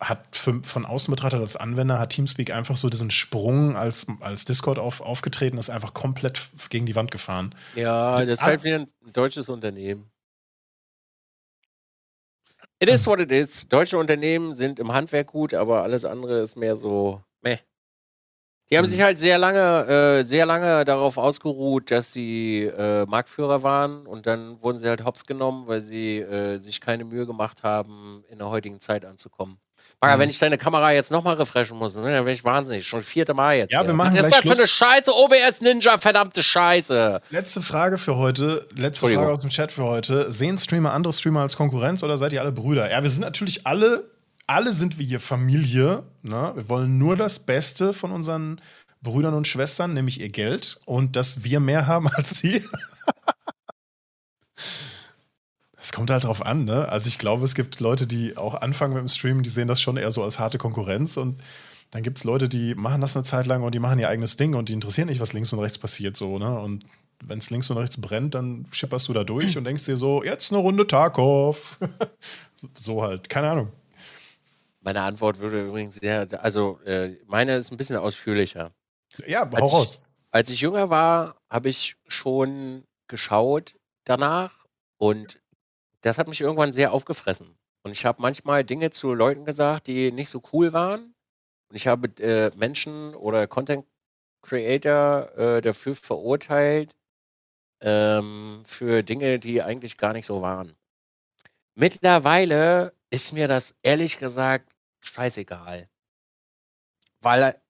[0.00, 4.44] hat für, von außen betrachtet als Anwender hat Teamspeak einfach so diesen Sprung als, als
[4.44, 7.54] Discord auf, aufgetreten, ist einfach komplett gegen die Wand gefahren.
[7.74, 10.10] Ja, das ist halt wie ein deutsches Unternehmen.
[12.80, 13.66] It is what it is.
[13.68, 17.58] Deutsche Unternehmen sind im Handwerk gut, aber alles andere ist mehr so meh.
[18.70, 18.90] Die haben mhm.
[18.90, 24.26] sich halt sehr lange, äh, sehr lange darauf ausgeruht, dass sie äh, Marktführer waren und
[24.26, 28.38] dann wurden sie halt hops genommen, weil sie äh, sich keine Mühe gemacht haben, in
[28.38, 29.58] der heutigen Zeit anzukommen.
[30.00, 30.20] Maga, mhm.
[30.20, 32.86] wenn ich deine Kamera jetzt nochmal refreshen muss, ne, dann wäre ich wahnsinnig.
[32.86, 33.72] Schon vierte Mal jetzt.
[33.72, 33.88] Ja, hier.
[33.88, 35.12] wir machen Was ist das für eine Scheiße?
[35.12, 37.22] OBS Ninja, verdammte Scheiße.
[37.30, 38.66] Letzte Frage für heute.
[38.74, 40.30] Letzte Frage aus dem Chat für heute.
[40.30, 42.90] Sehen Streamer andere Streamer als Konkurrenz oder seid ihr alle Brüder?
[42.90, 44.04] Ja, wir sind natürlich alle
[44.48, 46.02] alle sind wir hier Familie.
[46.22, 46.52] Ne?
[46.54, 48.60] Wir wollen nur das Beste von unseren
[49.02, 52.64] Brüdern und Schwestern, nämlich ihr Geld und dass wir mehr haben als sie.
[55.80, 56.88] Es kommt halt drauf an, ne?
[56.88, 59.80] Also ich glaube, es gibt Leute, die auch anfangen mit dem Streamen, die sehen das
[59.80, 61.40] schon eher so als harte Konkurrenz und
[61.90, 64.36] dann gibt es Leute, die machen das eine Zeit lang und die machen ihr eigenes
[64.36, 66.58] Ding und die interessieren nicht, was links und rechts passiert so, ne?
[66.58, 66.84] Und
[67.24, 70.22] wenn es links und rechts brennt, dann schipperst du da durch und denkst dir so,
[70.22, 71.78] jetzt eine Runde Tarkov.
[72.74, 73.72] so halt, keine Ahnung.
[74.88, 78.72] Meine Antwort würde übrigens sehr, also äh, meine ist ein bisschen ausführlicher.
[79.26, 80.00] Ja, hau als raus.
[80.00, 84.64] Ich, als ich jünger war, habe ich schon geschaut danach
[84.96, 85.42] und
[86.00, 87.54] das hat mich irgendwann sehr aufgefressen.
[87.82, 91.14] Und ich habe manchmal Dinge zu Leuten gesagt, die nicht so cool waren.
[91.68, 93.84] Und ich habe äh, Menschen oder Content
[94.40, 96.96] Creator äh, dafür verurteilt,
[97.82, 100.74] ähm, für Dinge, die eigentlich gar nicht so waren.
[101.74, 105.88] Mittlerweile ist mir das ehrlich gesagt scheißegal.
[107.20, 107.60] Weil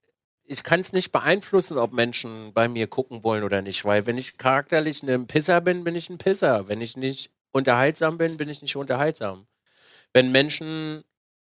[0.49, 4.17] ich kann es nicht beeinflussen, ob Menschen bei mir gucken wollen oder nicht, weil wenn
[4.17, 6.67] ich charakterlich ein Pisser bin, bin ich ein Pisser.
[6.67, 9.47] Wenn ich nicht unterhaltsam bin, bin ich nicht unterhaltsam.
[10.11, 11.03] Wenn Menschen,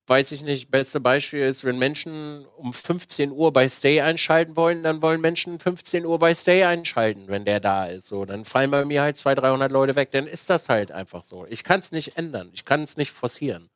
[0.08, 4.84] weiß ich nicht, beste Beispiel ist, wenn Menschen um 15 Uhr bei Stay einschalten wollen,
[4.84, 8.08] dann wollen Menschen 15 Uhr bei Stay einschalten, wenn der da ist.
[8.08, 10.12] So, dann fallen bei mir halt 200, 300 Leute weg.
[10.12, 11.46] Dann ist das halt einfach so.
[11.48, 12.50] Ich kann es nicht ändern.
[12.54, 13.70] Ich kann es nicht forcieren.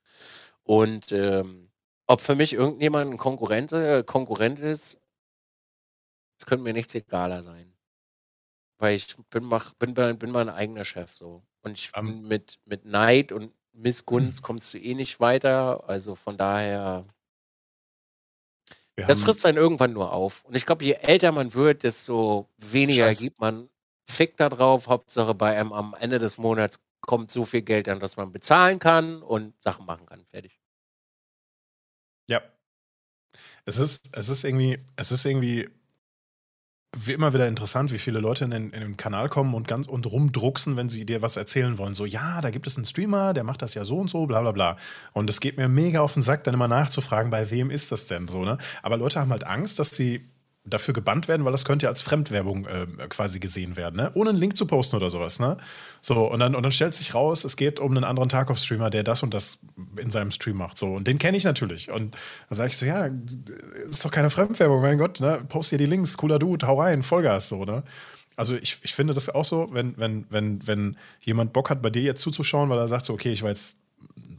[0.64, 1.63] Und ähm,
[2.08, 4.98] ob für mich irgendjemand ein Konkurrent, äh, Konkurrent ist,
[6.40, 7.74] es könnte mir nichts egaler sein.
[8.78, 11.44] Weil ich bin, mach, bin, bin mein eigener Chef so.
[11.62, 15.88] Und ich um, bin mit, mit Neid und Missgunst kommst du eh nicht weiter.
[15.88, 17.06] Also von daher.
[18.96, 20.44] Das frisst einen irgendwann nur auf.
[20.46, 23.22] Und ich glaube, je älter man wird, desto weniger Scheiß.
[23.22, 23.70] gibt man
[24.06, 24.88] Fick da drauf.
[24.88, 28.80] Hauptsache bei einem am Ende des Monats kommt so viel Geld an, dass man bezahlen
[28.80, 30.26] kann und Sachen machen kann.
[30.26, 30.60] Fertig.
[32.30, 32.42] Ja.
[33.66, 35.70] Es ist, es ist irgendwie, es ist irgendwie
[36.96, 39.88] wie immer wieder interessant, wie viele Leute in den, in den Kanal kommen und ganz
[39.88, 41.96] und rumdrucksen, wenn sie dir was erzählen wollen.
[41.96, 44.42] So, ja, da gibt es einen Streamer, der macht das ja so und so, bla
[44.42, 44.78] bla bla.
[45.12, 48.06] Und es geht mir mega auf den Sack, dann immer nachzufragen, bei wem ist das
[48.06, 48.60] denn so, ne?
[48.84, 50.30] Aber Leute haben halt Angst, dass sie
[50.66, 54.12] dafür gebannt werden, weil das könnte ja als Fremdwerbung äh, quasi gesehen werden, ne?
[54.14, 55.40] ohne einen Link zu posten oder sowas.
[55.40, 55.58] Ne?
[56.00, 59.04] So, und dann, und dann stellt sich raus, es geht um einen anderen Tarkov-Streamer, der
[59.04, 59.60] das und das
[59.98, 60.78] in seinem Stream macht.
[60.78, 61.92] So, und den kenne ich natürlich.
[61.92, 62.16] Und
[62.50, 63.10] dann sage ich so, ja,
[63.90, 65.44] ist doch keine Fremdwerbung, mein Gott, ne?
[65.50, 67.84] post hier die Links, cooler Dude, hau rein, Vollgas, so, ne?
[68.36, 71.92] Also ich, ich finde das auch so, wenn, wenn, wenn, wenn jemand Bock hat, bei
[71.92, 73.78] dir jetzt zuzuschauen, weil er sagt so, okay, ich war jetzt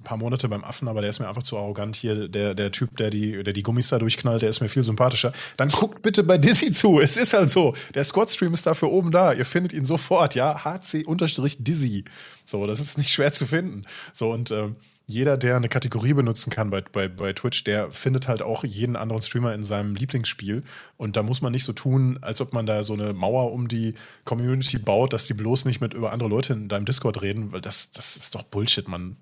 [0.05, 1.97] paar Monate beim Affen, aber der ist mir einfach zu arrogant.
[1.97, 4.83] Hier, der, der Typ, der die, der die Gummis da durchknallt, der ist mir viel
[4.83, 5.33] sympathischer.
[5.57, 7.01] Dann guckt bitte bei Dizzy zu.
[7.01, 7.75] Es ist halt so.
[7.95, 9.33] Der Squad-Stream ist dafür oben da.
[9.33, 10.65] Ihr findet ihn sofort, ja.
[10.65, 12.05] HC-Dizzy.
[12.45, 13.85] So, das ist nicht schwer zu finden.
[14.13, 18.27] So, und ähm, jeder, der eine Kategorie benutzen kann bei, bei, bei Twitch, der findet
[18.27, 20.65] halt auch jeden anderen Streamer in seinem Lieblingsspiel.
[20.97, 23.69] Und da muss man nicht so tun, als ob man da so eine Mauer um
[23.69, 23.95] die
[24.25, 27.61] Community baut, dass die bloß nicht mit über andere Leute in deinem Discord reden, weil
[27.61, 29.19] das, das ist doch Bullshit, man.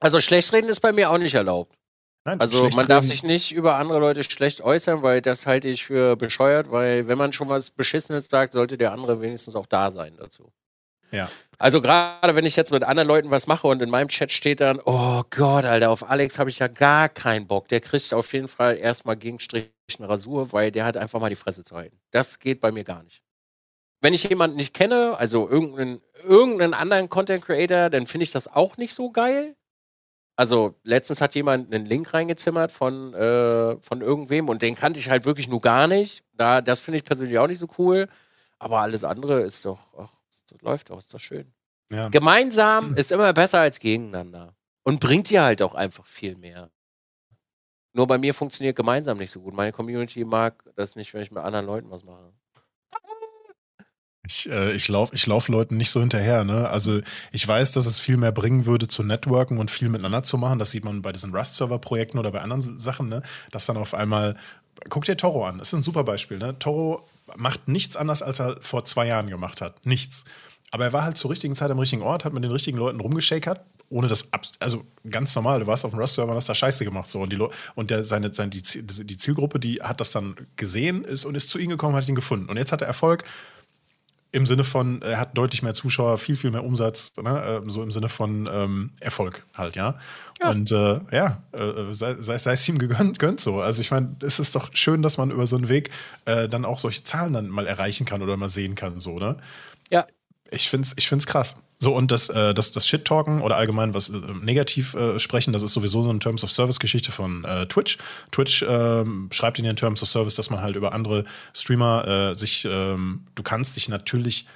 [0.00, 1.74] Also schlecht reden ist bei mir auch nicht erlaubt.
[2.26, 5.84] Nein, also man darf sich nicht über andere Leute schlecht äußern, weil das halte ich
[5.84, 9.90] für bescheuert, weil wenn man schon was Beschissenes sagt, sollte der andere wenigstens auch da
[9.90, 10.50] sein dazu.
[11.14, 11.30] Ja.
[11.58, 14.60] Also gerade wenn ich jetzt mit anderen Leuten was mache und in meinem Chat steht
[14.60, 17.68] dann, oh Gott, Alter, auf Alex habe ich ja gar keinen Bock.
[17.68, 21.36] Der kriegt auf jeden Fall erstmal Gegenstrich eine Rasur, weil der hat einfach mal die
[21.36, 21.98] Fresse zu halten.
[22.10, 23.22] Das geht bei mir gar nicht.
[24.00, 28.48] Wenn ich jemanden nicht kenne, also irgendeinen, irgendeinen anderen Content Creator, dann finde ich das
[28.48, 29.54] auch nicht so geil.
[30.36, 35.08] Also letztens hat jemand einen Link reingezimmert von, äh, von irgendwem und den kannte ich
[35.08, 36.24] halt wirklich nur gar nicht.
[36.32, 38.08] Da, das finde ich persönlich auch nicht so cool.
[38.58, 40.10] Aber alles andere ist doch, ach,
[40.50, 41.52] das läuft doch, ist doch schön.
[41.92, 42.08] Ja.
[42.08, 44.54] Gemeinsam ist immer besser als gegeneinander.
[44.82, 46.70] Und bringt dir halt auch einfach viel mehr.
[47.94, 49.54] Nur bei mir funktioniert gemeinsam nicht so gut.
[49.54, 52.32] Meine Community mag das nicht, wenn ich mit anderen Leuten was mache.
[54.26, 56.44] Ich, äh, ich laufe ich lauf Leuten nicht so hinterher.
[56.44, 56.68] Ne?
[56.68, 57.00] Also
[57.30, 60.58] ich weiß, dass es viel mehr bringen würde zu networken und viel miteinander zu machen.
[60.58, 63.22] Das sieht man bei diesen Rust-Server-Projekten oder bei anderen Sachen, ne?
[63.50, 64.36] dass dann auf einmal,
[64.88, 66.38] guck dir Toro an, das ist ein super Beispiel.
[66.38, 66.58] Ne?
[66.58, 67.06] Toro
[67.36, 69.84] macht nichts anders, als er vor zwei Jahren gemacht hat.
[69.86, 70.24] Nichts.
[70.70, 73.00] Aber er war halt zur richtigen Zeit am richtigen Ort, hat mit den richtigen Leuten
[73.00, 73.60] rumgeschakert,
[73.90, 74.28] ohne das,
[74.58, 77.08] also ganz normal, du warst auf dem Rust-Server und hast da Scheiße gemacht.
[77.08, 77.20] So.
[77.20, 77.38] Und, die,
[77.74, 81.48] und der, seine, seine, die, die Zielgruppe, die hat das dann gesehen ist und ist
[81.48, 82.48] zu ihm gekommen, hat ihn gefunden.
[82.48, 83.24] Und jetzt hat er Erfolg
[84.34, 87.42] im Sinne von, er hat deutlich mehr Zuschauer, viel, viel mehr Umsatz, ne?
[87.46, 89.94] Ähm, so im Sinne von ähm, Erfolg halt, ja.
[90.42, 90.50] ja.
[90.50, 93.60] Und äh, ja, äh, sei, sei, sei, es ihm gegönnt, gönnt so.
[93.60, 95.90] Also ich meine, es ist doch schön, dass man über so einen Weg
[96.24, 99.36] äh, dann auch solche Zahlen dann mal erreichen kann oder mal sehen kann, so, ne?
[99.88, 100.04] Ja,
[100.54, 101.56] ich finde es ich find's krass.
[101.78, 105.62] So, und das, äh, das, das Shit-Talken oder allgemein was äh, negativ äh, sprechen, das
[105.62, 107.98] ist sowieso so eine Terms of Service-Geschichte von äh, Twitch.
[108.30, 111.24] Twitch ähm, schreibt in den Terms of Service, dass man halt über andere
[111.54, 114.46] Streamer äh, sich, ähm, du kannst dich natürlich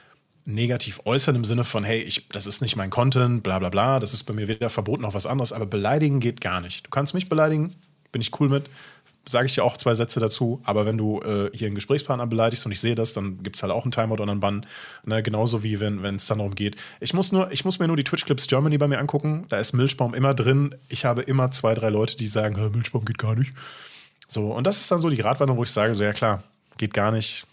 [0.47, 4.01] negativ äußern im Sinne von, hey, ich, das ist nicht mein Content, bla bla bla,
[4.01, 6.87] das ist bei mir weder verboten noch was anderes, aber beleidigen geht gar nicht.
[6.87, 7.75] Du kannst mich beleidigen,
[8.13, 8.65] bin ich cool mit
[9.29, 10.61] sage ich dir auch zwei Sätze dazu.
[10.65, 13.63] Aber wenn du äh, hier einen Gesprächspartner beleidigst und ich sehe das, dann gibt es
[13.63, 14.67] halt auch einen Timer oder einen Bann.
[15.05, 15.23] Ne?
[15.23, 16.77] Genauso wie wenn es dann darum geht.
[17.01, 19.47] Ich muss, nur, ich muss mir nur die Twitch Clips Germany bei mir angucken.
[19.49, 20.75] Da ist Milchbaum immer drin.
[20.89, 23.53] Ich habe immer zwei, drei Leute, die sagen, Milchbaum geht gar nicht.
[24.27, 26.43] So, und das ist dann so die Gratwanderung, wo ich sage, so ja klar,
[26.77, 27.47] geht gar nicht.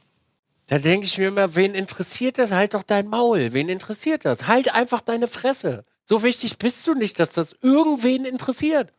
[0.67, 2.51] Da denke ich mir immer, wen interessiert das?
[2.51, 3.53] Halt doch dein Maul.
[3.53, 4.47] Wen interessiert das?
[4.47, 5.85] Halt einfach deine Fresse.
[6.05, 8.91] So wichtig bist du nicht, dass das irgendwen interessiert.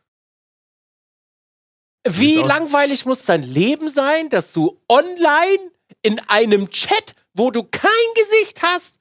[2.09, 5.71] Wie langweilig muss dein Leben sein, dass du online
[6.01, 8.97] in einem Chat, wo du kein Gesicht hast,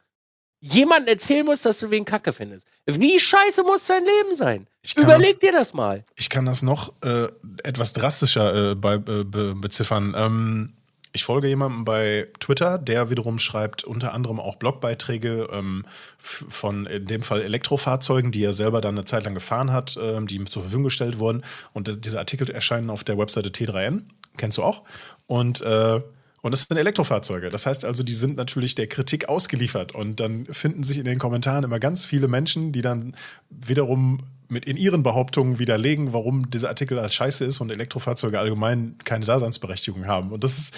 [0.60, 2.66] jemandem erzählen musst, dass du wen Kacke findest?
[2.86, 4.66] Wie scheiße muss dein Leben sein?
[4.96, 6.04] Überleg das, dir das mal.
[6.14, 7.28] Ich kann das noch äh,
[7.64, 10.14] etwas drastischer äh, bei, äh, be beziffern.
[10.16, 10.76] Ähm,
[11.16, 15.84] ich folge jemandem bei Twitter, der wiederum schreibt unter anderem auch Blogbeiträge ähm,
[16.18, 20.26] von in dem Fall Elektrofahrzeugen, die er selber dann eine Zeit lang gefahren hat, ähm,
[20.26, 21.42] die ihm zur Verfügung gestellt wurden.
[21.72, 24.04] Und das, diese Artikel erscheinen auf der Webseite T3N,
[24.36, 24.82] kennst du auch.
[25.26, 26.00] Und äh,
[26.42, 27.48] und das sind Elektrofahrzeuge.
[27.48, 29.96] Das heißt also, die sind natürlich der Kritik ausgeliefert.
[29.96, 33.16] Und dann finden sich in den Kommentaren immer ganz viele Menschen, die dann
[33.50, 38.96] wiederum mit in ihren Behauptungen widerlegen, warum dieser Artikel als scheiße ist und Elektrofahrzeuge allgemein
[39.04, 40.30] keine Daseinsberechtigung haben.
[40.30, 40.74] Und das ist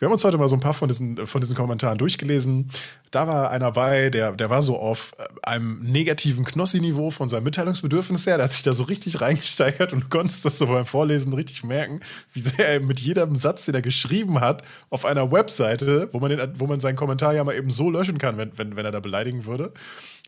[0.00, 2.70] wir haben uns heute mal so ein paar von diesen, von diesen Kommentaren durchgelesen.
[3.10, 7.44] Da war einer bei, der, der war so auf äh, einem negativen Knossi-Niveau von seinem
[7.44, 8.38] Mitteilungsbedürfnis her.
[8.38, 11.64] Der hat sich da so richtig reingesteigert und du konntest das so beim Vorlesen richtig
[11.64, 12.00] merken,
[12.32, 16.30] wie sehr er mit jedem Satz, den er geschrieben hat, auf einer Webseite, wo man,
[16.30, 18.92] den, wo man seinen Kommentar ja mal eben so löschen kann, wenn, wenn, wenn er
[18.92, 19.70] da beleidigen würde.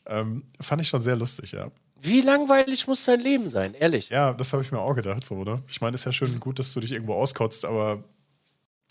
[0.05, 1.71] Ähm, fand ich schon sehr lustig, ja.
[1.99, 4.11] Wie langweilig muss dein Leben sein, ehrlich?
[4.11, 5.63] Ja, das habe ich mir auch gedacht, so, oder?
[5.69, 8.03] Ich meine, es ist ja schön gut, dass du dich irgendwo auskotzt, aber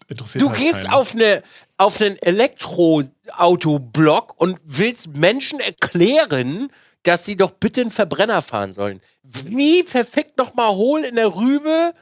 [0.07, 0.93] interessiert Du halt gehst keinen.
[0.93, 1.43] auf, eine,
[1.77, 6.71] auf einen Elektroautoblock und willst Menschen erklären,
[7.03, 9.01] dass sie doch bitte einen Verbrenner fahren sollen.
[9.23, 11.93] Wie verfickt noch mal hohl in der Rübe?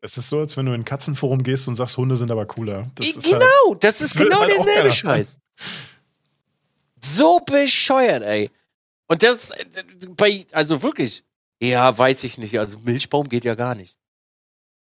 [0.00, 2.46] Es ist so, als wenn du in ein Katzenforum gehst und sagst, Hunde sind aber
[2.46, 2.88] cooler.
[2.96, 4.90] Das ist genau, halt, das ist genau halt derselbe.
[4.90, 5.36] Scheiß.
[7.04, 8.50] So bescheuert, ey.
[9.08, 9.64] Und das, äh,
[10.16, 11.24] bei, also wirklich,
[11.60, 12.58] ja, weiß ich nicht.
[12.58, 13.96] Also Milchbaum geht ja gar nicht.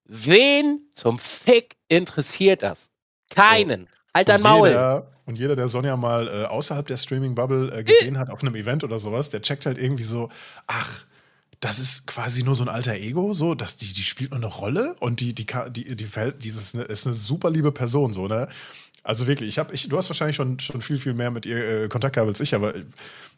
[0.05, 2.89] Wen zum Fick interessiert das?
[3.29, 3.87] Keinen.
[4.13, 4.67] Halt dein und Maul.
[4.69, 8.55] Jeder, und jeder, der Sonja mal äh, außerhalb der Streaming-Bubble äh, gesehen hat auf einem
[8.55, 10.29] Event oder sowas, der checkt halt irgendwie so,
[10.67, 11.05] ach,
[11.61, 14.47] das ist quasi nur so ein alter Ego, so, dass die, die spielt nur eine
[14.47, 18.27] Rolle und die, die, die, die verhält, dieses ne, ist eine super liebe Person, so,
[18.27, 18.47] ne?
[19.03, 21.83] Also wirklich, ich habe, ich, du hast wahrscheinlich schon, schon viel, viel mehr mit ihr
[21.83, 22.83] äh, Kontakt gehabt als ich, aber äh,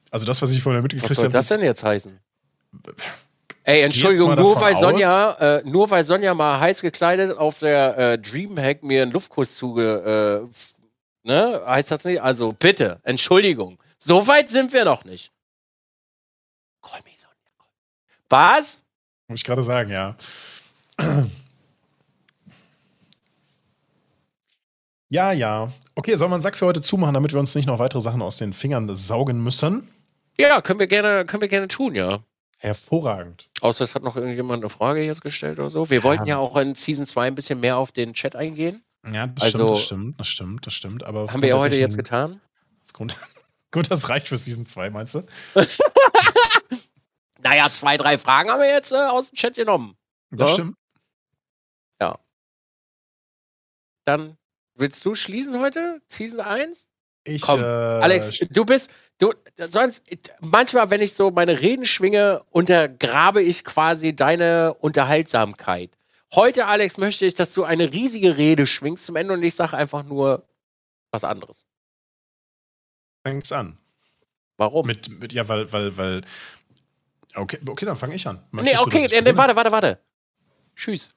[0.09, 2.17] also das, was ich von ihr Was mitgekriegt soll habe, das denn jetzt heißen?
[3.65, 8.19] Ey, Entschuldigung, nur weil Sonja, äh, nur weil Sonja mal heiß gekleidet auf der äh,
[8.19, 10.49] Dreamhack mir einen Luftkuss zuge,
[11.23, 12.21] äh, ne, heißt das nicht?
[12.21, 13.79] Also bitte, Entschuldigung.
[13.97, 15.31] So weit sind wir noch nicht.
[16.81, 17.67] Call me Sonja.
[18.29, 18.83] Was?
[19.29, 20.15] muss ich gerade sagen, ja.
[25.09, 25.71] Ja, ja.
[25.93, 28.23] Okay, soll man einen Sack für heute zumachen, damit wir uns nicht noch weitere Sachen
[28.23, 29.87] aus den Fingern saugen müssen?
[30.39, 32.17] Ja, können wir gerne, können wir gerne tun, ja.
[32.63, 33.49] Hervorragend.
[33.59, 35.89] Außer es hat noch irgendjemand eine Frage jetzt gestellt oder so.
[35.89, 38.83] Wir wollten ja auch in Season 2 ein bisschen mehr auf den Chat eingehen.
[39.11, 41.03] Ja, das Also- stimmt, das stimmt, das stimmt, das stimmt.
[41.03, 42.39] Aber Haben wir ja heute jetzt getan.
[42.93, 43.11] getan.
[43.71, 45.23] Gut, das reicht für Season 2, meinst du?
[47.45, 49.97] Naja, zwei, drei Fragen haben wir jetzt äh, aus dem Chat genommen.
[50.31, 50.53] Das Ja.
[50.53, 50.75] stimmt.
[54.05, 54.37] Dann
[54.75, 56.01] willst du schließen heute?
[56.09, 56.89] Season 1?
[57.25, 60.03] Ich, Komm, äh, Alex, du bist, du, sonst,
[60.41, 65.97] manchmal, wenn ich so meine Reden schwinge, untergrabe ich quasi deine Unterhaltsamkeit.
[66.33, 69.77] Heute, Alex, möchte ich, dass du eine riesige Rede schwingst zum Ende und ich sage
[69.77, 70.47] einfach nur
[71.11, 71.65] was anderes.
[73.25, 73.77] fäng's an.
[74.57, 74.85] Warum?
[74.85, 76.21] Mit, mit, ja, weil, weil, weil.
[77.35, 78.43] Okay, okay dann fange ich an.
[78.51, 79.37] nee, Möchtest okay, äh, nee, beginne?
[79.37, 79.99] warte, warte, warte.
[80.75, 81.09] Tschüss.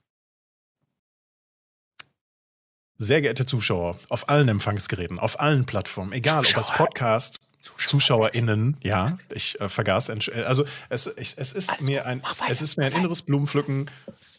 [2.99, 6.87] Sehr geehrte Zuschauer, auf allen Empfangsgeräten, auf allen Plattformen, egal ob als Zuschauer.
[6.87, 7.41] Podcast,
[7.87, 12.63] ZuschauerInnen, ja, ich äh, vergaß, äh, also es, ich, es, ist mir ein, weiter, es
[12.63, 13.91] ist mir ein inneres Blumenpflücken,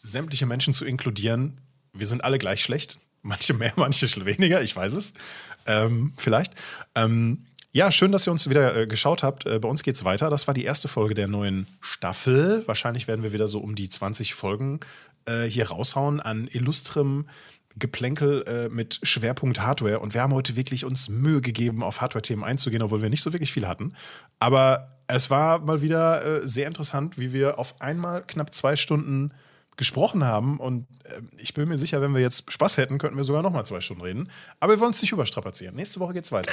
[0.02, 1.60] sämtliche Menschen zu inkludieren.
[1.92, 5.12] Wir sind alle gleich schlecht, manche mehr, manche weniger, ich weiß es,
[5.66, 6.54] ähm, vielleicht.
[6.96, 9.46] Ähm, ja, schön, dass ihr uns wieder äh, geschaut habt.
[9.46, 10.30] Äh, bei uns geht's weiter.
[10.30, 12.64] Das war die erste Folge der neuen Staffel.
[12.66, 14.80] Wahrscheinlich werden wir wieder so um die 20 Folgen
[15.26, 17.28] äh, hier raushauen an illustrem
[17.78, 20.00] Geplänkel äh, mit Schwerpunkt Hardware.
[20.00, 23.32] Und wir haben heute wirklich uns Mühe gegeben, auf Hardware-Themen einzugehen, obwohl wir nicht so
[23.32, 23.94] wirklich viel hatten.
[24.38, 29.32] Aber es war mal wieder äh, sehr interessant, wie wir auf einmal knapp zwei Stunden
[29.76, 30.60] gesprochen haben.
[30.60, 33.52] Und äh, ich bin mir sicher, wenn wir jetzt Spaß hätten, könnten wir sogar noch
[33.52, 34.30] mal zwei Stunden reden.
[34.60, 35.74] Aber wir wollen es nicht überstrapazieren.
[35.74, 36.52] Nächste Woche geht's weiter.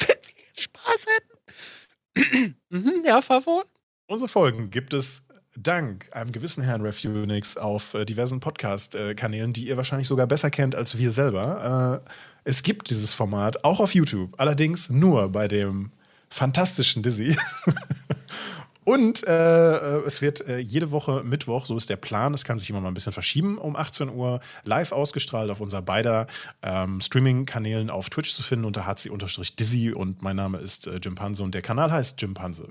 [0.58, 2.56] Spaß hätten.
[2.70, 3.66] mhm, ja, fort.
[4.06, 5.22] Unsere Folgen gibt es
[5.56, 10.50] dank einem gewissen Herrn Ref Unix auf äh, diversen Podcast-Kanälen, die ihr wahrscheinlich sogar besser
[10.50, 12.02] kennt als wir selber.
[12.04, 12.10] Äh,
[12.44, 15.92] es gibt dieses Format auch auf YouTube, allerdings nur bei dem
[16.28, 17.36] fantastischen Dizzy.
[18.84, 22.58] Und äh, äh, es wird äh, jede Woche Mittwoch, so ist der Plan, es kann
[22.58, 26.26] sich immer mal ein bisschen verschieben, um 18 Uhr live ausgestrahlt auf unser beider
[26.62, 31.44] ähm, Streaming-Kanälen auf Twitch zu finden unter hc-dizzy und mein Name ist äh, Jim Panse
[31.44, 32.70] und der Kanal heißt Jim Panse.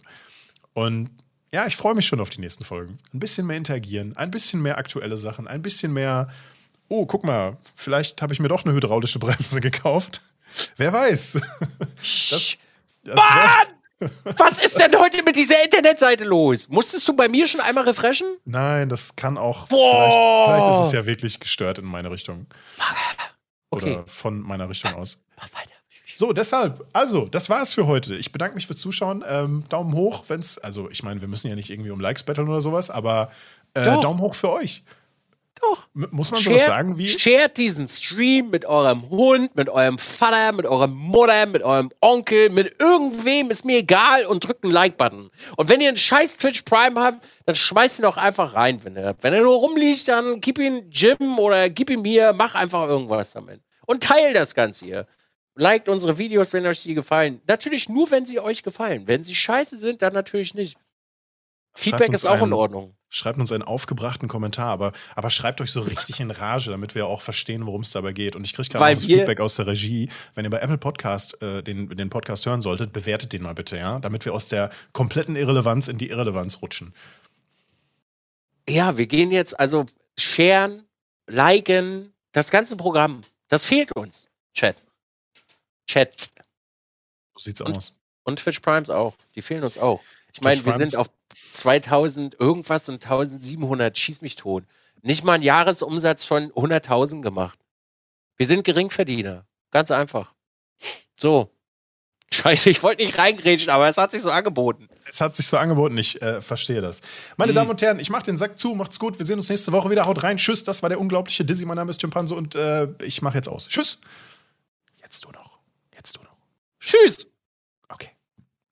[0.74, 1.12] Und
[1.53, 2.98] ja, ich freue mich schon auf die nächsten Folgen.
[3.14, 6.30] Ein bisschen mehr interagieren, ein bisschen mehr aktuelle Sachen, ein bisschen mehr.
[6.88, 10.22] Oh, guck mal, vielleicht habe ich mir doch eine hydraulische Bremse gekauft.
[10.78, 11.34] Wer weiß.
[12.02, 12.57] Das,
[13.03, 14.07] das wär-
[14.38, 16.68] Was ist denn heute mit dieser Internetseite los?
[16.69, 18.28] Musstest du bei mir schon einmal refreshen?
[18.45, 19.68] Nein, das kann auch.
[19.68, 20.45] Boah.
[20.45, 22.48] Vielleicht, vielleicht ist es ja wirklich gestört in meine Richtung.
[23.69, 23.94] Okay.
[23.98, 25.22] Oder von meiner Richtung aus.
[25.38, 25.72] Mach weiter.
[26.22, 28.15] So, deshalb, also, das war's für heute.
[28.15, 29.23] Ich bedanke mich fürs Zuschauen.
[29.27, 32.48] Ähm, Daumen hoch, wenn's, also ich meine, wir müssen ja nicht irgendwie um Likes betteln
[32.48, 33.31] oder sowas, aber
[33.73, 33.99] äh.
[33.99, 34.84] Daumen hoch für euch.
[35.60, 35.88] Doch.
[35.95, 37.07] Muss man sowas sagen wie?
[37.07, 42.52] shared diesen Stream mit eurem Hund, mit eurem Vater, mit eurer Mutter, mit eurem Onkel,
[42.52, 45.31] mit irgendwem, ist mir egal und drückt einen Like-Button.
[45.57, 48.95] Und wenn ihr einen scheiß Twitch Prime habt, dann schmeißt ihn doch einfach rein, wenn
[48.95, 49.23] ihr habt.
[49.23, 53.34] Wenn er nur rumliegt, dann gib ihn Jim oder gib ihn mir, mach einfach irgendwas
[53.34, 53.60] damit.
[53.88, 55.07] Und teilt das Ganze hier.
[55.56, 57.41] Liked unsere Videos, wenn euch die gefallen.
[57.48, 59.07] Natürlich nur, wenn sie euch gefallen.
[59.07, 60.78] Wenn sie scheiße sind, dann natürlich nicht.
[61.73, 62.95] Feedback ist auch in einen- Ordnung.
[63.14, 67.07] Schreibt uns einen aufgebrachten Kommentar, aber, aber schreibt euch so richtig in Rage, damit wir
[67.07, 68.38] auch verstehen, worum es dabei geht.
[68.38, 70.10] Und ich kriege gerade das Feedback aus der Regie.
[70.34, 73.76] Wenn ihr bei Apple Podcast äh, den, den Podcast hören solltet, bewertet den mal bitte,
[73.76, 73.99] ja?
[73.99, 76.94] Damit wir aus der kompletten Irrelevanz in die Irrelevanz rutschen.
[78.69, 79.86] Ja, wir gehen jetzt also
[80.18, 80.86] sharen,
[81.28, 83.19] liken, Das ganze Programm,
[83.49, 84.30] das fehlt uns.
[84.53, 84.78] Chat.
[85.88, 86.32] Chats.
[87.34, 87.94] So sieht's Und- aus.
[88.24, 89.16] Und Twitch Primes auch.
[89.36, 90.02] Die fehlen uns auch.
[90.34, 91.10] Ich meine, wir sind auf
[91.53, 93.98] 2000 irgendwas und 1700.
[93.98, 94.64] Schieß mich tot.
[95.02, 97.60] Nicht mal einen Jahresumsatz von 100.000 gemacht.
[98.38, 99.45] Wir sind Geringverdiener.
[99.72, 100.34] Ganz einfach.
[101.20, 101.49] So.
[102.34, 104.88] Scheiße, ich wollte nicht reingrätschen, aber es hat sich so angeboten.
[105.10, 107.02] Es hat sich so angeboten, ich äh, verstehe das.
[107.36, 107.56] Meine Mhm.
[107.56, 109.20] Damen und Herren, ich mache den Sack zu, macht's gut.
[109.20, 110.06] Wir sehen uns nächste Woche wieder.
[110.06, 110.38] Haut rein.
[110.38, 111.66] Tschüss, das war der unglaubliche Dizzy.
[111.66, 113.68] Mein Name ist Chimpanse und äh, ich mache jetzt aus.
[113.68, 113.99] Tschüss.
[115.02, 115.51] Jetzt du noch.
[116.82, 117.28] Tschüss.
[117.90, 118.18] Okay.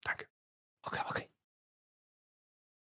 [0.03, 0.25] Danke.
[0.83, 1.28] Okay, okay.